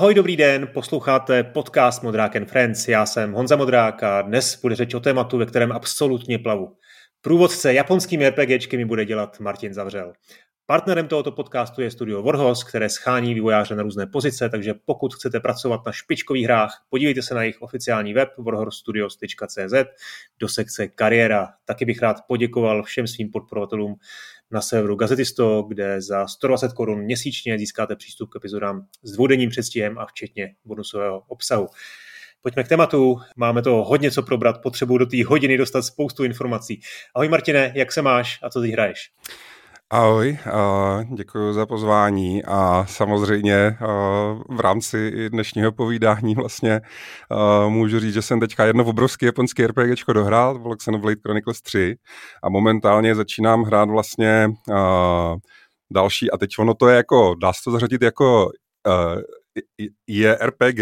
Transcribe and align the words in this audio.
Ahoj, 0.00 0.14
dobrý 0.14 0.36
den, 0.36 0.66
posloucháte 0.66 1.42
podcast 1.42 2.02
Modrák 2.02 2.36
and 2.36 2.44
Friends. 2.44 2.88
Já 2.88 3.06
jsem 3.06 3.32
Honza 3.32 3.56
Modrák 3.56 4.02
a 4.02 4.22
dnes 4.22 4.60
bude 4.62 4.74
řeč 4.74 4.94
o 4.94 5.00
tématu, 5.00 5.38
ve 5.38 5.46
kterém 5.46 5.72
absolutně 5.72 6.38
plavu. 6.38 6.76
Průvodce 7.20 7.74
japonskými 7.74 8.28
RPGčky 8.28 8.76
mi 8.76 8.84
bude 8.84 9.04
dělat 9.04 9.40
Martin 9.40 9.74
Zavřel. 9.74 10.12
Partnerem 10.66 11.08
tohoto 11.08 11.32
podcastu 11.32 11.82
je 11.82 11.90
studio 11.90 12.22
Warhos, 12.22 12.64
které 12.64 12.88
schání 12.88 13.34
vývojáře 13.34 13.74
na 13.76 13.82
různé 13.82 14.06
pozice, 14.06 14.48
takže 14.48 14.74
pokud 14.84 15.14
chcete 15.14 15.40
pracovat 15.40 15.80
na 15.86 15.92
špičkových 15.92 16.44
hrách, 16.44 16.86
podívejte 16.90 17.22
se 17.22 17.34
na 17.34 17.42
jejich 17.42 17.62
oficiální 17.62 18.14
web 18.14 18.28
warhorstudios.cz 18.38 19.74
do 20.38 20.48
sekce 20.48 20.88
kariéra. 20.88 21.48
Taky 21.64 21.84
bych 21.84 22.02
rád 22.02 22.16
poděkoval 22.28 22.82
všem 22.82 23.06
svým 23.06 23.30
podporovatelům 23.30 23.94
na 24.50 24.60
serveru 24.60 24.96
Gazetisto, 24.96 25.62
kde 25.62 26.00
za 26.00 26.26
120 26.26 26.72
korun 26.72 26.98
měsíčně 26.98 27.58
získáte 27.58 27.96
přístup 27.96 28.30
k 28.30 28.36
epizodám 28.36 28.86
s 29.02 29.12
dvoudenním 29.12 29.50
předstihem 29.50 29.98
a 29.98 30.06
včetně 30.06 30.54
bonusového 30.64 31.22
obsahu. 31.28 31.68
Pojďme 32.42 32.64
k 32.64 32.68
tématu. 32.68 33.20
Máme 33.36 33.62
to 33.62 33.70
hodně 33.70 34.10
co 34.10 34.22
probrat, 34.22 34.62
potřebuji 34.62 34.98
do 34.98 35.06
té 35.06 35.24
hodiny 35.24 35.58
dostat 35.58 35.82
spoustu 35.82 36.24
informací. 36.24 36.80
Ahoj 37.14 37.28
Martine, 37.28 37.72
jak 37.74 37.92
se 37.92 38.02
máš 38.02 38.38
a 38.42 38.50
co 38.50 38.60
ty 38.60 38.70
hraješ? 38.70 39.10
Ahoj, 39.92 40.38
děkuji 41.14 41.52
za 41.52 41.66
pozvání 41.66 42.44
a 42.44 42.86
samozřejmě 42.88 43.76
v 44.48 44.60
rámci 44.60 45.28
dnešního 45.30 45.72
povídání 45.72 46.34
vlastně 46.34 46.80
můžu 47.68 48.00
říct, 48.00 48.14
že 48.14 48.22
jsem 48.22 48.40
teďka 48.40 48.64
jedno 48.64 48.84
obrovské 48.84 49.26
japonské 49.26 49.66
RPGčko 49.66 50.12
dohrál, 50.12 50.58
bylo 50.58 50.76
Xenoblade 50.76 51.20
Chronicles 51.22 51.62
3 51.62 51.96
a 52.42 52.48
momentálně 52.48 53.14
začínám 53.14 53.62
hrát 53.62 53.90
vlastně 53.90 54.48
další 55.92 56.30
a 56.30 56.36
teď 56.38 56.50
ono 56.58 56.74
to 56.74 56.88
je 56.88 56.96
jako, 56.96 57.34
dá 57.42 57.52
se 57.52 57.60
to 57.64 57.70
zařadit 57.70 58.02
jako 58.02 58.50
je 60.06 60.38
RPG, 60.42 60.80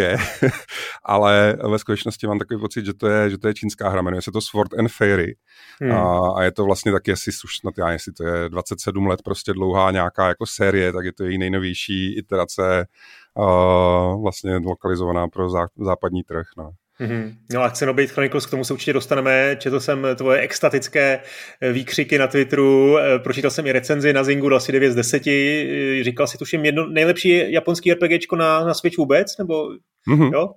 ale 1.04 1.56
ve 1.70 1.78
skutečnosti 1.78 2.26
mám 2.26 2.38
takový 2.38 2.60
pocit, 2.60 2.86
že 2.86 2.94
to 2.94 3.08
je, 3.08 3.30
že 3.30 3.38
to 3.38 3.48
je 3.48 3.54
čínská 3.54 3.88
hra, 3.88 4.02
jmenuje 4.02 4.22
se 4.22 4.32
to 4.32 4.40
Sword 4.40 4.74
and 4.78 4.88
Fairy 4.88 5.36
hmm. 5.80 5.92
a, 5.92 6.32
a, 6.36 6.42
je 6.42 6.52
to 6.52 6.64
vlastně 6.64 6.92
taky, 6.92 7.10
jestli 7.10 7.32
už 7.44 7.56
snad 7.56 7.74
já, 7.78 7.90
jestli 7.90 8.12
to 8.12 8.24
je 8.24 8.48
27 8.48 9.06
let 9.06 9.22
prostě 9.22 9.52
dlouhá 9.52 9.90
nějaká 9.90 10.28
jako 10.28 10.46
série, 10.46 10.92
tak 10.92 11.04
je 11.04 11.12
to 11.12 11.24
její 11.24 11.38
nejnovější 11.38 12.18
iterace 12.18 12.86
uh, 13.34 14.22
vlastně 14.22 14.56
lokalizovaná 14.56 15.28
pro 15.28 15.50
zá, 15.50 15.66
západní 15.76 16.22
trh. 16.22 16.46
No. 16.56 16.70
Mm-hmm. 17.00 17.34
No 17.52 17.62
a 17.62 17.70
Xenoblade 17.70 18.08
Chronicles, 18.08 18.46
k 18.46 18.50
tomu 18.50 18.64
se 18.64 18.72
určitě 18.72 18.92
dostaneme. 18.92 19.56
Četl 19.58 19.80
jsem 19.80 20.06
tvoje 20.16 20.41
extatické 20.41 21.20
eh, 21.60 21.72
výkřiky 21.72 22.18
na 22.18 22.27
Twitteru, 22.27 22.98
eh, 22.98 23.18
pročítal 23.18 23.50
jsem 23.50 23.66
i 23.66 23.72
recenzi 23.72 24.12
na 24.12 24.24
Zingu, 24.24 24.55
asi 24.55 24.72
9 24.72 24.90
z 24.90 24.94
10. 24.94 25.27
Eh, 25.27 26.05
říkal 26.05 26.27
si, 26.27 26.38
tuším, 26.38 26.64
jedno 26.64 26.86
nejlepší 26.86 27.52
japonský 27.52 27.92
RPGčko 27.92 28.36
na, 28.36 28.64
na 28.64 28.74
Switch 28.74 28.98
vůbec? 28.98 29.38
Nebo, 29.38 29.68
mm-hmm. 30.08 30.32
jo? 30.32 30.48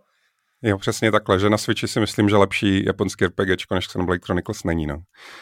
Jo, 0.63 0.77
přesně 0.77 1.11
takhle, 1.11 1.39
že 1.39 1.49
na 1.49 1.57
Switchi 1.57 1.87
si 1.87 1.99
myslím, 1.99 2.29
že 2.29 2.35
lepší 2.35 2.85
japonský 2.85 3.25
RPGčko 3.25 3.75
než 3.75 3.87
Xenoblade 3.87 4.21
Chronicles 4.25 4.63
není, 4.63 4.87
no. 4.87 4.97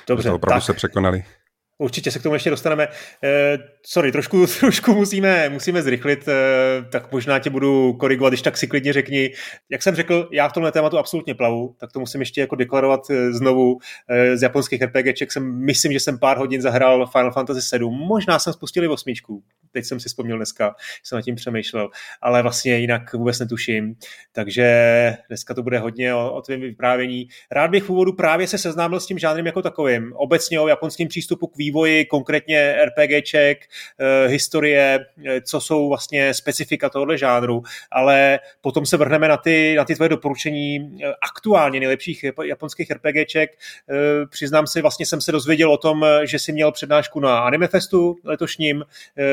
Dobře, 0.07 0.29
to 0.29 0.35
opravdu 0.35 0.57
tak. 0.59 0.65
se 0.65 0.73
překonali. 0.73 1.23
Určitě 1.81 2.11
se 2.11 2.19
k 2.19 2.23
tomu 2.23 2.35
ještě 2.35 2.49
dostaneme. 2.49 2.87
Eh, 3.23 3.57
sorry, 3.85 4.11
trošku, 4.11 4.47
trošku 4.59 4.95
musíme, 4.95 5.49
musíme 5.49 5.81
zrychlit, 5.81 6.27
eh, 6.27 6.33
tak 6.91 7.11
možná 7.11 7.39
tě 7.39 7.49
budu 7.49 7.93
korigovat, 7.93 8.31
když 8.31 8.41
tak 8.41 8.57
si 8.57 8.67
klidně 8.67 8.93
řekni. 8.93 9.31
Jak 9.69 9.83
jsem 9.83 9.95
řekl, 9.95 10.29
já 10.31 10.49
v 10.49 10.53
tomhle 10.53 10.71
tématu 10.71 10.97
absolutně 10.97 11.35
plavu, 11.35 11.75
tak 11.79 11.91
to 11.91 11.99
musím 11.99 12.21
ještě 12.21 12.41
jako 12.41 12.55
deklarovat 12.55 13.09
eh, 13.09 13.33
znovu. 13.33 13.77
Eh, 14.09 14.37
z 14.37 14.41
japonských 14.41 14.81
RPGček 14.81 15.31
jsem, 15.31 15.65
myslím, 15.65 15.91
že 15.91 15.99
jsem 15.99 16.19
pár 16.19 16.37
hodin 16.37 16.61
zahrál 16.61 17.07
Final 17.07 17.31
Fantasy 17.31 17.61
7, 17.61 17.93
možná 17.93 18.39
jsem 18.39 18.53
spustil 18.53 18.83
i 18.83 18.87
osmičku, 18.87 19.43
teď 19.71 19.85
jsem 19.85 19.99
si 19.99 20.09
vzpomněl 20.09 20.37
dneska, 20.37 20.75
jsem 21.03 21.15
nad 21.15 21.21
tím 21.21 21.35
přemýšlel, 21.35 21.89
ale 22.21 22.41
vlastně 22.41 22.77
jinak 22.77 23.13
vůbec 23.13 23.39
netuším, 23.39 23.95
takže 24.31 24.69
dneska 25.27 25.53
to 25.53 25.63
bude 25.63 25.79
hodně 25.79 26.13
o, 26.13 26.33
o 26.33 26.41
tvém 26.41 26.61
vyprávění. 26.61 27.27
Rád 27.51 27.71
bych 27.71 27.83
v 27.83 27.89
úvodu 27.89 28.13
právě 28.13 28.47
se 28.47 28.57
seznámil 28.57 28.99
s 28.99 29.05
tím 29.05 29.19
žánrem 29.19 29.45
jako 29.45 29.61
takovým, 29.61 30.13
obecně 30.15 30.59
o 30.59 30.67
japonském 30.67 31.07
přístupu 31.07 31.47
k 31.47 31.57
vývoji, 31.57 32.05
konkrétně 32.05 32.75
RPGček, 32.85 33.65
eh, 33.99 34.27
historie, 34.27 34.99
eh, 35.25 35.41
co 35.41 35.61
jsou 35.61 35.89
vlastně 35.89 36.33
specifika 36.33 36.89
tohohle 36.89 37.17
žánru, 37.17 37.63
ale 37.91 38.39
potom 38.61 38.85
se 38.85 38.97
vrhneme 38.97 39.27
na 39.27 39.37
ty, 39.37 39.75
na 39.77 39.85
ty 39.85 39.95
tvoje 39.95 40.09
doporučení 40.09 40.97
eh, 41.03 41.13
aktuálně 41.21 41.79
nejlepších 41.79 42.25
japonských 42.43 42.91
RPGček. 42.91 43.49
Přiznám 44.29 44.67
se, 44.67 44.81
vlastně 44.81 45.05
jsem 45.05 45.21
se 45.21 45.31
dozvěděl 45.31 45.71
o 45.71 45.77
tom, 45.77 46.05
že 46.23 46.39
jsi 46.39 46.51
měl 46.51 46.71
přednášku 46.71 47.19
na 47.19 47.39
Anime 47.39 47.67
Festu 47.67 48.15
letošním, 48.23 48.83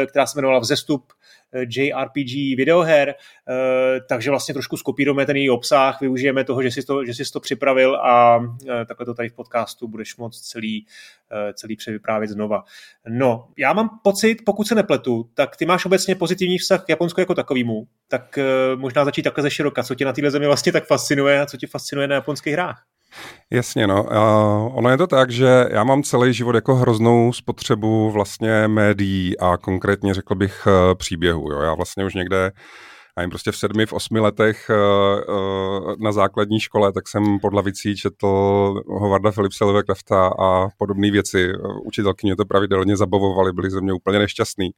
která 0.06 0.25
se 0.26 0.38
jmenovala 0.38 0.60
Vzestup 0.60 1.12
JRPG 1.52 2.56
videoher, 2.56 3.08
eh, 3.08 4.00
takže 4.08 4.30
vlastně 4.30 4.54
trošku 4.54 4.76
skopírujeme 4.76 5.26
ten 5.26 5.36
její 5.36 5.50
obsah, 5.50 6.00
využijeme 6.00 6.44
toho, 6.44 6.62
že 6.62 6.70
jsi 6.70 6.82
to, 6.82 7.04
že 7.04 7.14
jsi 7.14 7.32
to 7.32 7.40
připravil 7.40 7.96
a 7.96 8.40
eh, 8.68 8.84
takhle 8.84 9.06
to 9.06 9.14
tady 9.14 9.28
v 9.28 9.32
podcastu 9.32 9.88
budeš 9.88 10.16
moct 10.16 10.40
celý, 10.40 10.86
eh, 11.32 11.52
celý 11.52 11.76
převyprávět 11.76 12.30
znova. 12.30 12.64
No, 13.08 13.48
já 13.58 13.72
mám 13.72 13.90
pocit, 14.02 14.42
pokud 14.44 14.68
se 14.68 14.74
nepletu, 14.74 15.30
tak 15.34 15.56
ty 15.56 15.66
máš 15.66 15.84
obecně 15.84 16.14
pozitivní 16.14 16.58
vztah 16.58 16.84
k 16.84 16.88
Japonsku 16.88 17.20
jako 17.20 17.34
takovýmu, 17.34 17.86
tak 18.08 18.38
možná 18.76 19.04
začít 19.04 19.22
takhle 19.22 19.42
ze 19.42 19.50
široka. 19.50 19.82
Co 19.82 19.94
tě 19.94 20.04
na 20.04 20.12
téhle 20.12 20.30
zemi 20.30 20.46
vlastně 20.46 20.72
tak 20.72 20.86
fascinuje 20.86 21.40
a 21.40 21.46
co 21.46 21.56
tě 21.56 21.66
fascinuje 21.66 22.08
na 22.08 22.14
japonských 22.14 22.52
hrách? 22.52 22.95
Jasně, 23.50 23.86
no. 23.86 24.04
Uh, 24.04 24.78
ono 24.78 24.90
je 24.90 24.96
to 24.96 25.06
tak, 25.06 25.30
že 25.30 25.66
já 25.70 25.84
mám 25.84 26.02
celý 26.02 26.32
život 26.32 26.54
jako 26.54 26.74
hroznou 26.74 27.32
spotřebu 27.32 28.10
vlastně 28.10 28.68
médií 28.68 29.38
a 29.38 29.56
konkrétně 29.56 30.14
řekl 30.14 30.34
bych 30.34 30.66
uh, 30.66 30.94
příběhu. 30.94 31.52
Jo. 31.52 31.60
Já 31.60 31.74
vlastně 31.74 32.04
už 32.04 32.14
někde 32.14 32.52
jim 33.20 33.30
prostě 33.30 33.52
v 33.52 33.56
sedmi, 33.56 33.86
v 33.86 33.92
osmi 33.92 34.20
letech 34.20 34.70
uh, 34.70 35.36
uh, 35.36 35.94
na 35.98 36.12
základní 36.12 36.60
škole, 36.60 36.92
tak 36.92 37.08
jsem 37.08 37.38
pod 37.40 37.54
lavicí 37.54 37.96
četl 37.96 38.26
Hovarda 38.86 39.32
Philipse 39.32 39.64
Lovecrafta 39.64 40.30
a 40.40 40.68
podobné 40.78 41.10
věci. 41.10 41.52
Učitelky 41.84 42.26
mě 42.26 42.36
to 42.36 42.44
pravidelně 42.44 42.96
zabavovaly, 42.96 43.52
byly 43.52 43.70
ze 43.70 43.80
mě 43.80 43.92
úplně 43.92 44.18
nešťastný. 44.18 44.70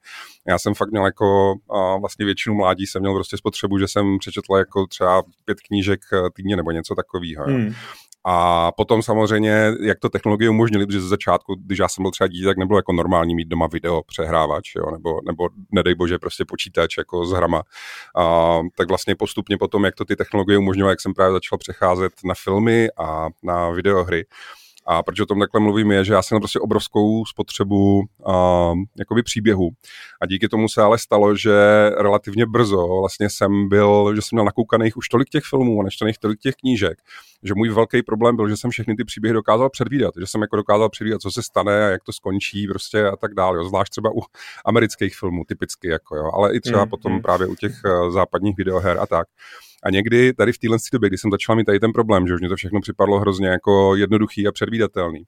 Já 0.49 0.59
jsem 0.59 0.75
fakt 0.75 0.91
měl 0.91 1.05
jako 1.05 1.53
uh, 1.53 2.01
vlastně 2.01 2.25
většinu 2.25 2.55
mládí 2.55 2.87
jsem 2.87 3.03
měl 3.03 3.15
prostě 3.15 3.37
spotřebu, 3.37 3.79
že 3.79 3.89
jsem 3.89 4.19
přečetl 4.19 4.57
jako 4.57 4.87
třeba 4.87 5.23
pět 5.45 5.61
knížek 5.61 6.01
týdně 6.35 6.57
nebo 6.57 6.71
něco 6.71 6.95
takového. 6.95 7.45
Hmm. 7.45 7.75
A 8.25 8.73
potom 8.73 9.03
samozřejmě, 9.03 9.73
jak 9.81 9.99
to 9.99 10.09
technologie 10.09 10.51
umožnili, 10.51 10.87
protože 10.87 11.01
ze 11.01 11.09
začátku, 11.09 11.55
když 11.55 11.79
já 11.79 11.89
jsem 11.89 12.03
byl 12.03 12.11
třeba 12.11 12.29
dítě, 12.29 12.47
tak 12.47 12.57
nebylo 12.57 12.79
jako 12.79 12.93
normální 12.93 13.35
mít 13.35 13.49
doma 13.49 13.67
video 13.67 14.03
přehrávač, 14.03 14.75
jo, 14.75 14.91
nebo, 14.91 15.21
nebo 15.27 15.49
nedej 15.73 15.95
bože 15.95 16.19
prostě 16.19 16.45
počítač 16.45 16.97
jako 16.99 17.27
s 17.27 17.33
hrama. 17.33 17.63
A, 18.17 18.59
tak 18.77 18.89
vlastně 18.89 19.15
postupně 19.15 19.59
potom, 19.59 19.85
jak 19.85 19.95
to 19.95 20.05
ty 20.05 20.17
technologie 20.17 20.59
umožňovaly, 20.59 20.93
jak 20.93 21.01
jsem 21.01 21.15
právě 21.15 21.33
začal 21.33 21.59
přecházet 21.59 22.13
na 22.25 22.35
filmy 22.35 22.89
a 22.99 23.29
na 23.43 23.71
videohry, 23.71 24.25
a 24.91 25.03
proč 25.03 25.21
o 25.21 25.27
tom 25.27 25.41
takhle 25.41 25.61
mluvím 25.61 25.91
je, 25.91 26.05
že 26.05 26.13
já 26.13 26.23
jsem 26.23 26.35
měl 26.35 26.41
prostě 26.41 26.61
obrovskou 26.61 27.25
spotřebu 27.25 27.99
uh, 27.99 28.35
jakoby 28.99 29.23
příběhu. 29.23 29.71
A 30.23 30.27
díky 30.27 30.49
tomu 30.49 30.69
se 30.69 30.83
ale 30.83 30.99
stalo, 30.99 31.37
že 31.37 31.53
relativně 31.99 32.47
brzo 32.47 32.87
vlastně 33.01 33.31
jsem 33.31 33.69
byl, 33.69 34.13
že 34.15 34.23
jsem 34.23 34.37
měl 34.37 34.45
nakoukaných 34.45 34.97
už 34.97 35.09
tolik 35.09 35.29
těch 35.29 35.45
filmů 35.45 35.81
a 35.81 35.85
nečtených 35.85 36.19
tolik 36.19 36.41
těch 36.41 36.55
knížek, 36.55 36.99
že 37.43 37.55
můj 37.55 37.69
velký 37.69 38.03
problém 38.03 38.37
byl, 38.37 38.49
že 38.49 38.57
jsem 38.57 38.71
všechny 38.71 38.97
ty 38.97 39.05
příběhy 39.05 39.35
dokázal 39.35 39.71
předvídat, 39.71 40.15
že 40.21 40.27
jsem 40.27 40.43
jako 40.43 40.57
dokázal 40.57 40.89
předvídat, 40.89 41.21
co 41.21 41.31
se 41.31 41.43
stane 41.43 41.87
a 41.87 41.89
jak 41.89 42.05
to 42.05 42.13
skončí 42.13 42.67
prostě 42.69 43.07
a 43.07 43.17
tak 43.17 43.35
dále, 43.35 43.57
jo. 43.57 43.65
zvlášť 43.65 43.91
třeba 43.91 44.11
u 44.11 44.21
amerických 44.65 45.17
filmů 45.17 45.45
typicky, 45.49 45.89
jako 45.89 46.17
jo, 46.17 46.31
ale 46.35 46.55
i 46.55 46.61
třeba 46.61 46.85
mm, 46.85 46.91
potom 46.91 47.13
mm. 47.13 47.23
právě 47.23 47.47
u 47.47 47.55
těch 47.55 47.73
uh, 47.85 48.11
západních 48.13 48.57
videoher 48.57 48.99
a 49.01 49.07
tak. 49.07 49.29
A 49.83 49.91
někdy 49.91 50.35
tady 50.35 50.53
v 50.53 50.59
téhle 50.59 50.79
době, 50.93 51.09
kdy 51.09 51.19
jsem 51.19 51.31
začal 51.31 51.57
mít 51.57 51.65
tady 51.65 51.81
ten 51.81 51.93
problém, 51.93 52.27
že 52.27 52.35
už 52.35 52.41
mě 52.41 52.49
to 52.49 52.57
všechno 52.57 52.81
připadlo 52.81 53.21
hrozně 53.21 53.49
jako 53.49 53.97
jednoduchý 53.97 54.47
a 54.47 54.53
předvídatelný, 54.53 55.25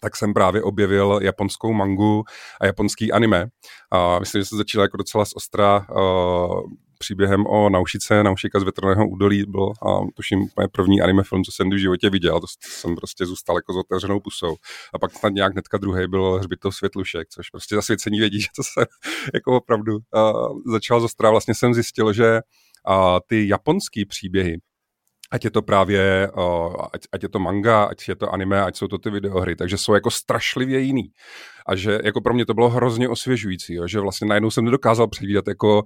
tak 0.00 0.16
jsem 0.16 0.34
právě 0.34 0.62
objevil 0.62 1.20
japonskou 1.22 1.72
mangu 1.72 2.24
a 2.60 2.66
japonský 2.66 3.12
anime. 3.12 3.46
A 3.92 4.18
myslím, 4.18 4.40
že 4.40 4.46
se 4.46 4.56
začal 4.56 4.82
jako 4.82 4.96
docela 4.96 5.24
z 5.24 5.32
ostra 5.36 5.86
uh, 5.90 6.60
příběhem 6.98 7.46
o 7.46 7.70
Naušice, 7.70 8.22
Naušika 8.22 8.60
z 8.60 8.62
větrného 8.62 9.08
údolí 9.08 9.44
byl, 9.48 9.72
a 9.86 10.00
tuším, 10.14 10.42
úplně 10.42 10.68
první 10.72 11.00
anime 11.00 11.22
film, 11.22 11.44
co 11.44 11.52
jsem 11.52 11.70
v 11.70 11.78
životě 11.78 12.10
viděl, 12.10 12.40
to 12.40 12.46
jsem 12.60 12.96
prostě 12.96 13.26
zůstal 13.26 13.56
jako 13.56 13.72
s 13.72 13.76
otevřenou 13.76 14.20
pusou. 14.20 14.56
A 14.94 14.98
pak 14.98 15.12
snad 15.12 15.32
nějak 15.32 15.54
netka 15.54 15.78
druhý 15.78 16.06
byl 16.08 16.38
Hřbitov 16.38 16.76
světlušek, 16.76 17.28
což 17.28 17.50
prostě 17.50 17.74
zasvěcení 17.74 18.18
vědí, 18.18 18.40
že 18.40 18.48
to 18.56 18.62
se 18.62 18.86
jako 19.34 19.56
opravdu 19.56 19.92
uh, 19.94 20.72
začal 20.72 21.00
zostra. 21.00 21.30
Vlastně 21.30 21.54
jsem 21.54 21.74
zjistil, 21.74 22.12
že 22.12 22.40
uh, 22.88 23.18
ty 23.28 23.48
japonský 23.48 24.04
příběhy, 24.04 24.58
ať 25.30 25.44
je 25.44 25.50
to 25.50 25.62
právě, 25.62 26.30
ať, 26.92 27.00
ať 27.12 27.22
je 27.22 27.28
to 27.28 27.38
manga, 27.38 27.84
ať 27.84 28.08
je 28.08 28.16
to 28.16 28.34
anime, 28.34 28.62
ať 28.62 28.76
jsou 28.76 28.88
to 28.88 28.98
ty 28.98 29.10
videohry, 29.10 29.56
takže 29.56 29.78
jsou 29.78 29.94
jako 29.94 30.10
strašlivě 30.10 30.80
jiný. 30.80 31.10
A 31.68 31.76
že 31.76 31.98
jako 32.04 32.20
pro 32.20 32.34
mě 32.34 32.46
to 32.46 32.54
bylo 32.54 32.68
hrozně 32.68 33.08
osvěžující, 33.08 33.74
jo, 33.74 33.86
že 33.86 34.00
vlastně 34.00 34.28
najednou 34.28 34.50
jsem 34.50 34.64
nedokázal 34.64 35.08
předvídat, 35.08 35.48
jako, 35.48 35.82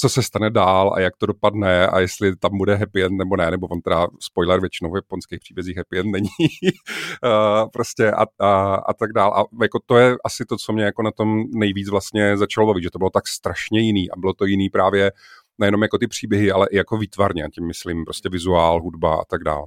co 0.00 0.08
se 0.08 0.22
stane 0.22 0.50
dál 0.50 0.92
a 0.94 1.00
jak 1.00 1.16
to 1.16 1.26
dopadne 1.26 1.86
a 1.86 2.00
jestli 2.00 2.36
tam 2.36 2.58
bude 2.58 2.74
happy 2.74 3.04
end 3.04 3.18
nebo 3.18 3.36
ne, 3.36 3.50
nebo 3.50 3.66
on 3.66 3.80
teda 3.80 4.06
spoiler 4.20 4.60
většinou 4.60 4.92
v 4.92 4.96
japonských 4.96 5.40
příbězích 5.40 5.76
happy 5.76 5.98
end 5.98 6.12
není. 6.12 6.28
prostě 7.72 8.10
a, 8.10 8.26
a, 8.38 8.74
a, 8.74 8.94
tak 8.94 9.12
dál. 9.12 9.34
A 9.34 9.44
jako 9.62 9.78
to 9.86 9.96
je 9.96 10.16
asi 10.24 10.44
to, 10.44 10.56
co 10.56 10.72
mě 10.72 10.84
jako 10.84 11.02
na 11.02 11.10
tom 11.10 11.44
nejvíc 11.54 11.88
vlastně 11.88 12.36
začalo 12.36 12.66
bavit, 12.66 12.82
že 12.82 12.90
to 12.90 12.98
bylo 12.98 13.10
tak 13.10 13.28
strašně 13.28 13.80
jiný 13.80 14.10
a 14.10 14.16
bylo 14.16 14.34
to 14.34 14.44
jiný 14.44 14.70
právě 14.70 15.12
nejenom 15.60 15.82
jako 15.82 15.98
ty 15.98 16.06
příběhy, 16.06 16.52
ale 16.52 16.66
i 16.70 16.76
jako 16.76 16.98
výtvarně, 16.98 17.44
tím 17.54 17.66
myslím 17.66 18.04
prostě 18.04 18.28
vizuál, 18.28 18.82
hudba 18.82 19.14
a 19.14 19.24
tak 19.24 19.44
dále. 19.44 19.66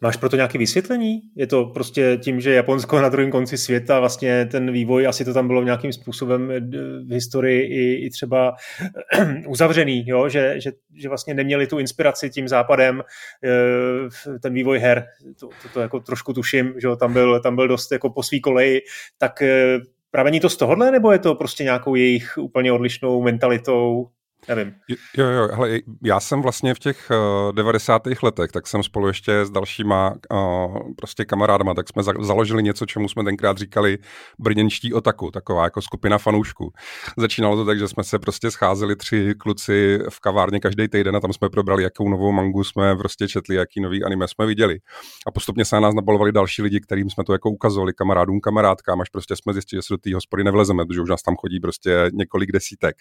Máš 0.00 0.16
pro 0.16 0.28
to 0.28 0.36
nějaké 0.36 0.58
vysvětlení? 0.58 1.20
Je 1.36 1.46
to 1.46 1.64
prostě 1.64 2.18
tím, 2.22 2.40
že 2.40 2.54
Japonsko 2.54 3.00
na 3.00 3.08
druhém 3.08 3.30
konci 3.30 3.58
světa, 3.58 4.00
vlastně 4.00 4.46
ten 4.46 4.72
vývoj, 4.72 5.06
asi 5.06 5.24
to 5.24 5.34
tam 5.34 5.46
bylo 5.46 5.62
nějakým 5.62 5.92
způsobem 5.92 6.50
eh, 6.50 6.60
v 7.06 7.12
historii 7.12 7.62
i, 7.62 8.06
i 8.06 8.10
třeba 8.10 8.54
uzavřený, 9.48 10.04
jo? 10.06 10.28
Že, 10.28 10.54
že, 10.60 10.72
že 10.94 11.08
vlastně 11.08 11.34
neměli 11.34 11.66
tu 11.66 11.78
inspiraci 11.78 12.30
tím 12.30 12.48
západem, 12.48 13.02
eh, 13.44 14.38
ten 14.38 14.54
vývoj 14.54 14.78
her, 14.78 15.06
to, 15.40 15.48
to, 15.62 15.68
to 15.74 15.80
jako 15.80 16.00
trošku 16.00 16.32
tuším, 16.32 16.74
že 16.80 16.88
tam 17.00 17.12
byl, 17.12 17.40
tam 17.40 17.56
byl 17.56 17.68
dost 17.68 17.92
jako 17.92 18.10
po 18.10 18.22
svý 18.22 18.40
koleji, 18.40 18.80
tak 19.18 19.42
eh, 19.42 19.78
Pramení 20.10 20.40
to 20.40 20.50
z 20.50 20.56
tohohle, 20.56 20.90
nebo 20.90 21.12
je 21.12 21.18
to 21.18 21.34
prostě 21.34 21.64
nějakou 21.64 21.94
jejich 21.94 22.38
úplně 22.38 22.72
odlišnou 22.72 23.22
mentalitou? 23.22 24.08
Nevím. 24.48 24.74
Jo, 25.16 25.26
jo, 25.26 25.48
hele, 25.52 25.80
já 26.04 26.20
jsem 26.20 26.42
vlastně 26.42 26.74
v 26.74 26.78
těch 26.78 27.10
uh, 27.48 27.52
90. 27.52 28.02
letech, 28.22 28.52
tak 28.52 28.66
jsem 28.66 28.82
spolu 28.82 29.06
ještě 29.06 29.44
s 29.44 29.50
dalšíma 29.50 30.14
uh, 30.32 30.78
prostě 30.96 31.24
kamarádama, 31.24 31.74
tak 31.74 31.88
jsme 31.88 32.02
za, 32.02 32.12
založili 32.20 32.62
něco, 32.62 32.86
čemu 32.86 33.08
jsme 33.08 33.24
tenkrát 33.24 33.58
říkali 33.58 33.98
brněnští 34.38 34.94
otaku, 34.94 35.30
taková 35.30 35.64
jako 35.64 35.82
skupina 35.82 36.18
fanoušků. 36.18 36.72
Začínalo 37.18 37.56
to 37.56 37.64
tak, 37.64 37.78
že 37.78 37.88
jsme 37.88 38.04
se 38.04 38.18
prostě 38.18 38.50
scházeli 38.50 38.96
tři 38.96 39.34
kluci 39.38 39.98
v 40.10 40.20
kavárně 40.20 40.60
každý 40.60 40.88
týden 40.88 41.16
a 41.16 41.20
tam 41.20 41.32
jsme 41.32 41.48
probrali, 41.50 41.82
jakou 41.82 42.08
novou 42.08 42.32
mangu 42.32 42.64
jsme 42.64 42.96
prostě 42.96 43.28
četli, 43.28 43.56
jaký 43.56 43.80
nový 43.80 44.04
anime 44.04 44.28
jsme 44.28 44.46
viděli. 44.46 44.78
A 45.26 45.30
postupně 45.30 45.64
se 45.64 45.76
na 45.76 45.80
nás 45.80 45.94
nabalovali 45.94 46.32
další 46.32 46.62
lidi, 46.62 46.80
kterým 46.80 47.10
jsme 47.10 47.24
to 47.24 47.32
jako 47.32 47.50
ukazovali, 47.50 47.92
kamarádům, 47.92 48.40
kamarádkám, 48.40 49.00
až 49.00 49.08
prostě 49.08 49.36
jsme 49.36 49.52
zjistili, 49.52 49.78
že 49.78 49.82
se 49.82 49.94
do 49.94 49.98
té 49.98 50.14
hospody 50.14 50.44
nevlezeme, 50.44 50.86
protože 50.86 51.00
už 51.00 51.10
nás 51.10 51.22
tam 51.22 51.36
chodí 51.36 51.60
prostě 51.60 52.10
několik 52.12 52.52
desítek. 52.52 52.96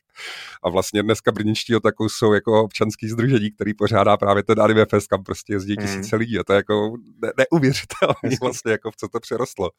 A 0.63 0.69
vlastně 0.69 1.03
dneska 1.03 1.31
brněnští 1.35 1.75
otaku 1.75 2.09
jsou 2.09 2.33
jako 2.33 2.63
občanský 2.63 3.09
združení, 3.09 3.51
který 3.51 3.73
pořádá 3.73 4.17
právě 4.17 4.43
ten 4.43 4.61
Anime 4.61 4.85
Fest, 4.85 5.07
kam 5.07 5.23
prostě 5.23 5.53
jezdí 5.53 5.75
hmm. 5.79 5.87
tisíce 5.87 6.15
lidí 6.15 6.39
a 6.39 6.43
to 6.43 6.53
je 6.53 6.57
jako 6.57 6.93
ne- 7.21 7.31
neuvěřitelné 7.37 8.37
vlastně, 8.41 8.71
jako 8.71 8.91
v 8.91 8.95
co 8.95 9.07
to 9.07 9.19
přerostlo. 9.19 9.69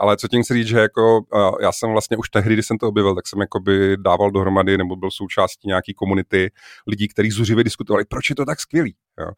Ale 0.00 0.16
co 0.16 0.28
tím 0.28 0.42
chci 0.42 0.54
říct, 0.54 0.66
že 0.66 0.78
jako 0.78 1.20
já 1.60 1.72
jsem 1.72 1.90
vlastně 1.90 2.16
už 2.16 2.28
tehdy, 2.30 2.54
když 2.54 2.66
jsem 2.66 2.78
to 2.78 2.88
objevil, 2.88 3.14
tak 3.14 3.28
jsem 3.28 3.40
jako 3.40 3.60
by 3.60 3.96
dával 3.96 4.30
dohromady 4.30 4.78
nebo 4.78 4.96
byl 4.96 5.10
součástí 5.10 5.68
nějaký 5.68 5.94
komunity 5.94 6.50
lidí, 6.86 7.08
kteří 7.08 7.30
zuřivě 7.30 7.64
diskutovali, 7.64 8.04
proč 8.04 8.30
je 8.30 8.36
to 8.36 8.44
tak 8.44 8.60
skvělý. 8.60 8.94
Jo. 9.20 9.30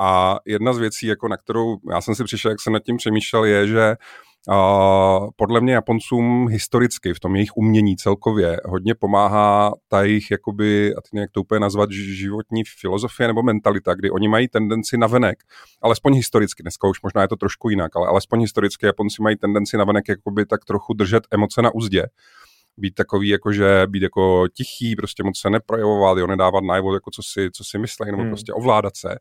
A 0.00 0.38
jedna 0.46 0.72
z 0.72 0.78
věcí, 0.78 1.06
jako 1.06 1.28
na 1.28 1.36
kterou 1.36 1.76
já 1.90 2.00
jsem 2.00 2.14
si 2.14 2.24
přišel, 2.24 2.50
jak 2.50 2.60
jsem 2.60 2.72
nad 2.72 2.82
tím 2.82 2.96
přemýšlel, 2.96 3.44
je, 3.44 3.68
že 3.68 3.88
Uh, 3.90 3.96
podle 5.36 5.60
mě 5.60 5.74
Japoncům 5.74 6.48
historicky 6.48 7.14
v 7.14 7.20
tom 7.20 7.36
jejich 7.36 7.56
umění 7.56 7.96
celkově 7.96 8.60
hodně 8.64 8.94
pomáhá 8.94 9.72
ta 9.88 10.02
jejich, 10.02 10.30
jakoby, 10.30 10.94
a 10.94 11.00
teď 11.00 11.12
nějak 11.12 11.30
to 11.30 11.40
úplně 11.40 11.60
nazvat, 11.60 11.90
životní 11.90 12.62
filozofie 12.80 13.26
nebo 13.26 13.42
mentalita, 13.42 13.94
kdy 13.94 14.10
oni 14.10 14.28
mají 14.28 14.48
tendenci 14.48 14.98
na 14.98 15.06
venek, 15.06 15.38
alespoň 15.82 16.14
historicky, 16.14 16.62
dneska 16.62 16.88
už 16.88 17.02
možná 17.02 17.22
je 17.22 17.28
to 17.28 17.36
trošku 17.36 17.68
jinak, 17.68 17.96
ale 17.96 18.06
alespoň 18.06 18.40
historicky 18.40 18.86
Japonci 18.86 19.22
mají 19.22 19.36
tendenci 19.36 19.76
na 19.76 19.84
venek 19.84 20.08
jakoby 20.08 20.46
tak 20.46 20.64
trochu 20.64 20.94
držet 20.94 21.22
emoce 21.30 21.62
na 21.62 21.74
úzdě 21.74 22.06
být 22.76 22.94
takový, 22.94 23.28
jako 23.28 23.52
že 23.52 23.86
být 23.86 24.02
jako 24.02 24.48
tichý, 24.56 24.96
prostě 24.96 25.22
moc 25.22 25.40
se 25.40 25.50
neprojevovat, 25.50 26.18
jo, 26.18 26.26
nedávat 26.26 26.64
najevo, 26.64 26.94
jako 26.94 27.10
co 27.10 27.22
si, 27.22 27.50
co 27.50 27.64
si 27.64 27.78
myslí, 27.78 28.06
nebo 28.06 28.22
hmm. 28.22 28.30
prostě 28.30 28.52
ovládat 28.52 28.96
se. 28.96 29.16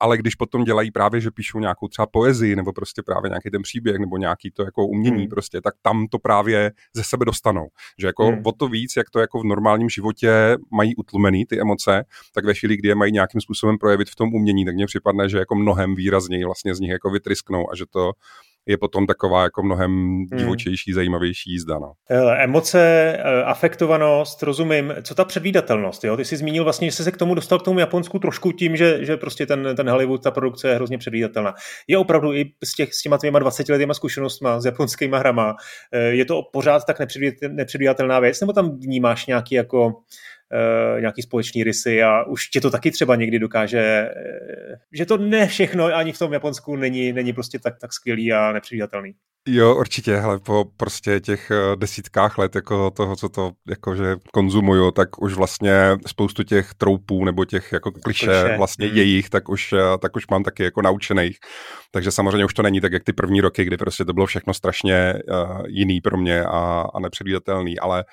Ale 0.00 0.18
když 0.18 0.34
potom 0.34 0.64
dělají 0.64 0.90
právě, 0.90 1.20
že 1.20 1.30
píšou 1.30 1.58
nějakou 1.58 1.88
třeba 1.88 2.06
poezii, 2.06 2.56
nebo 2.56 2.72
prostě 2.72 3.02
právě 3.02 3.28
nějaký 3.28 3.50
ten 3.50 3.62
příběh, 3.62 3.98
nebo 3.98 4.16
nějaký 4.16 4.50
to 4.50 4.62
jako 4.62 4.86
umění 4.86 5.18
hmm. 5.18 5.28
prostě, 5.28 5.60
tak 5.60 5.74
tam 5.82 6.06
to 6.06 6.18
právě 6.18 6.70
ze 6.94 7.04
sebe 7.04 7.24
dostanou. 7.24 7.68
Že 7.98 8.06
jako 8.06 8.26
hmm. 8.26 8.42
o 8.44 8.52
to 8.52 8.68
víc, 8.68 8.92
jak 8.96 9.10
to 9.10 9.20
jako 9.20 9.40
v 9.40 9.44
normálním 9.44 9.88
životě 9.88 10.56
mají 10.72 10.96
utlumený 10.96 11.46
ty 11.46 11.60
emoce, 11.60 12.04
tak 12.34 12.44
ve 12.44 12.54
chvíli, 12.54 12.76
kdy 12.76 12.88
je 12.88 12.94
mají 12.94 13.12
nějakým 13.12 13.40
způsobem 13.40 13.78
projevit 13.78 14.10
v 14.10 14.16
tom 14.16 14.34
umění, 14.34 14.64
tak 14.64 14.74
mně 14.74 14.86
připadne, 14.86 15.28
že 15.28 15.38
jako 15.38 15.54
mnohem 15.54 15.94
výrazněji 15.94 16.44
vlastně 16.44 16.74
z 16.74 16.80
nich 16.80 16.90
jako 16.90 17.10
vytrysknou 17.10 17.70
a 17.72 17.76
že 17.76 17.84
to 17.90 18.12
je 18.66 18.78
potom 18.78 19.06
taková 19.06 19.42
jako 19.42 19.62
mnohem 19.62 19.90
hmm. 19.90 20.26
divočejší, 20.36 20.90
hmm. 20.90 20.94
zajímavější 20.94 21.50
jízda. 21.50 21.78
No. 21.78 21.92
Emoce, 22.36 22.80
eh, 23.18 23.42
afektovanost, 23.44 24.42
rozumím. 24.42 24.94
Co 25.02 25.14
ta 25.14 25.24
předvídatelnost? 25.24 26.04
Jo? 26.04 26.16
Ty 26.16 26.24
jsi 26.24 26.36
zmínil 26.36 26.64
vlastně, 26.64 26.90
že 26.90 26.96
jsi 26.96 27.04
se 27.04 27.12
k 27.12 27.16
tomu 27.16 27.34
dostal 27.34 27.58
k 27.58 27.62
tomu 27.62 27.78
Japonsku 27.78 28.18
trošku 28.18 28.52
tím, 28.52 28.76
že, 28.76 29.04
že 29.04 29.16
prostě 29.16 29.46
ten, 29.46 29.68
ten 29.76 29.90
Hollywood, 29.90 30.22
ta 30.22 30.30
produkce 30.30 30.68
je 30.68 30.74
hrozně 30.74 30.98
předvídatelná. 30.98 31.54
Je 31.88 31.98
opravdu 31.98 32.32
i 32.32 32.52
s, 32.64 32.74
těch, 32.74 32.94
s 32.94 33.02
těma 33.02 33.18
tvýma 33.18 33.38
20 33.38 33.68
letýma 33.68 33.94
zkušenostma 33.94 34.60
s 34.60 34.64
japonskými 34.64 35.16
hrama, 35.16 35.54
eh, 35.92 36.00
je 36.00 36.24
to 36.24 36.42
pořád 36.52 36.84
tak 36.84 36.96
nepředvídatelná 37.48 38.20
věc, 38.20 38.40
nebo 38.40 38.52
tam 38.52 38.78
vnímáš 38.78 39.26
nějaký 39.26 39.54
jako 39.54 39.92
nějaký 41.00 41.22
společný 41.22 41.64
rysy 41.64 42.02
a 42.02 42.24
už 42.24 42.48
tě 42.48 42.60
to 42.60 42.70
taky 42.70 42.90
třeba 42.90 43.16
někdy 43.16 43.38
dokáže, 43.38 44.08
uh, 44.08 44.74
že 44.92 45.06
to 45.06 45.16
ne 45.16 45.46
všechno 45.46 45.84
ani 45.84 46.12
v 46.12 46.18
tom 46.18 46.32
Japonsku 46.32 46.76
není, 46.76 47.12
není 47.12 47.32
prostě 47.32 47.58
tak, 47.58 47.78
tak 47.80 47.92
skvělý 47.92 48.32
a 48.32 48.52
nepředvídatelný. 48.52 49.14
Jo, 49.48 49.76
určitě, 49.76 50.16
hele, 50.16 50.38
po 50.38 50.64
prostě 50.76 51.20
těch 51.20 51.50
eh, 51.50 51.76
desítkách 51.76 52.38
let 52.38 52.54
jako 52.54 52.90
toho, 52.90 53.16
co 53.16 53.28
to 53.28 53.52
jakože 53.68 54.16
konzumuju, 54.32 54.90
tak 54.90 55.22
už 55.22 55.34
vlastně 55.34 55.96
spoustu 56.06 56.42
těch 56.42 56.74
troupů 56.74 57.24
nebo 57.24 57.44
těch 57.44 57.72
jako 57.72 57.92
kliše, 57.92 58.26
kliše. 58.26 58.56
vlastně 58.56 58.86
hmm. 58.86 58.96
jejich, 58.96 59.30
tak 59.30 59.48
už, 59.48 59.74
tak 59.98 60.16
už 60.16 60.26
mám 60.26 60.42
taky 60.42 60.62
jako 60.62 60.82
naučených. 60.82 61.38
Takže 61.90 62.10
samozřejmě 62.10 62.44
už 62.44 62.54
to 62.54 62.62
není 62.62 62.80
tak, 62.80 62.92
jak 62.92 63.04
ty 63.04 63.12
první 63.12 63.40
roky, 63.40 63.64
kdy 63.64 63.76
prostě 63.76 64.04
to 64.04 64.12
bylo 64.12 64.26
všechno 64.26 64.54
strašně 64.54 65.14
uh, 65.14 65.62
jiný 65.66 66.00
pro 66.00 66.16
mě 66.16 66.44
a, 66.44 66.86
a 66.94 67.00
nepředvídatelný, 67.00 67.78
ale 67.78 68.04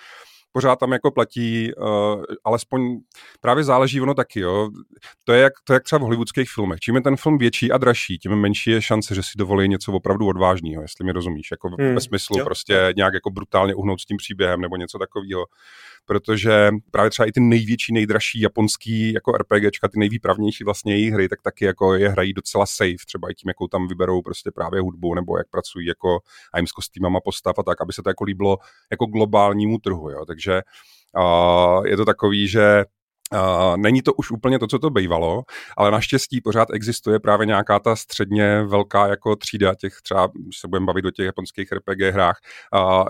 pořád 0.52 0.76
tam 0.76 0.92
jako 0.92 1.12
platí, 1.12 1.74
uh, 1.74 2.24
alespoň 2.44 2.98
právě 3.42 3.64
záleží 3.64 4.02
ono 4.02 4.14
taky, 4.14 4.40
jo. 4.40 4.70
To 5.24 5.34
je, 5.34 5.42
jak, 5.42 5.54
to 5.64 5.74
je 5.74 5.76
jak 5.76 5.84
třeba 5.84 6.00
v 6.00 6.02
hollywoodských 6.02 6.50
filmech. 6.50 6.80
Čím 6.80 6.96
je 6.96 7.02
ten 7.02 7.16
film 7.16 7.38
větší 7.38 7.72
a 7.72 7.78
dražší, 7.78 8.18
tím 8.18 8.36
menší 8.36 8.72
je 8.72 8.82
šance, 8.82 9.16
že 9.16 9.24
si 9.24 9.32
dovolí 9.38 9.70
něco 9.70 9.92
opravdu 9.92 10.28
odvážného, 10.28 10.82
jestli 10.82 11.06
mi 11.06 11.12
rozumíš. 11.12 11.52
Jako 11.52 11.70
hmm. 11.80 11.96
ve 11.96 12.02
smyslu 12.02 12.38
jo. 12.40 12.46
prostě 12.46 12.94
nějak 12.96 13.14
jako 13.14 13.30
brutálně 13.32 13.76
uhnout 13.76 14.02
s 14.02 14.06
tím 14.06 14.18
příběhem 14.18 14.62
nebo 14.62 14.76
něco 14.76 15.00
takového 15.00 15.46
protože 16.10 16.72
právě 16.92 17.10
třeba 17.10 17.26
i 17.26 17.32
ty 17.32 17.40
největší, 17.40 17.94
nejdražší 17.94 18.42
japonský 18.42 19.14
jako 19.14 19.32
RPGčka, 19.32 19.88
ty 19.88 20.00
nejvýpravnější 20.00 20.64
vlastně 20.64 20.94
jejich 20.94 21.14
hry, 21.14 21.30
tak 21.30 21.42
taky 21.42 21.66
jako 21.66 21.96
je 21.96 22.10
hrají 22.10 22.34
docela 22.34 22.66
safe, 22.66 23.06
třeba 23.08 23.30
i 23.30 23.34
tím, 23.34 23.48
jakou 23.48 23.68
tam 23.68 23.88
vyberou 23.88 24.22
prostě 24.22 24.52
právě 24.52 24.82
hudbu, 24.82 25.14
nebo 25.16 25.38
jak 25.38 25.50
pracují 25.50 25.88
jako 25.88 26.20
a 26.54 26.58
jim 26.58 26.68
s 26.68 26.72
kostýmama 26.72 27.20
postav 27.20 27.60
a 27.60 27.64
tak, 27.64 27.82
aby 27.82 27.94
se 27.94 28.04
to 28.04 28.10
jako 28.10 28.24
líbilo 28.24 28.58
jako 28.92 29.06
globálnímu 29.06 29.78
trhu, 29.78 30.10
jo. 30.10 30.26
Takže 30.26 30.62
uh, 31.18 31.86
je 31.88 31.98
to 31.98 32.06
takový, 32.06 32.48
že 32.48 32.86
není 33.76 34.02
to 34.02 34.14
už 34.14 34.32
úplně 34.32 34.60
to, 34.60 34.68
co 34.68 34.80
to 34.80 34.90
bývalo, 34.90 35.44
ale 35.78 35.92
naštěstí 35.92 36.42
pořád 36.42 36.68
existuje 36.74 37.20
právě 37.20 37.46
nějaká 37.46 37.80
ta 37.80 37.96
středně 37.96 38.64
velká 38.64 39.08
jako 39.08 39.36
třída 39.36 39.76
těch 39.76 39.94
třeba, 40.04 40.30
když 40.34 40.60
se 40.60 40.68
budeme 40.68 40.86
bavit 40.86 41.06
o 41.06 41.12
těch 41.12 41.26
japonských 41.26 41.72
RPG 41.72 42.00
hrách, 42.02 42.40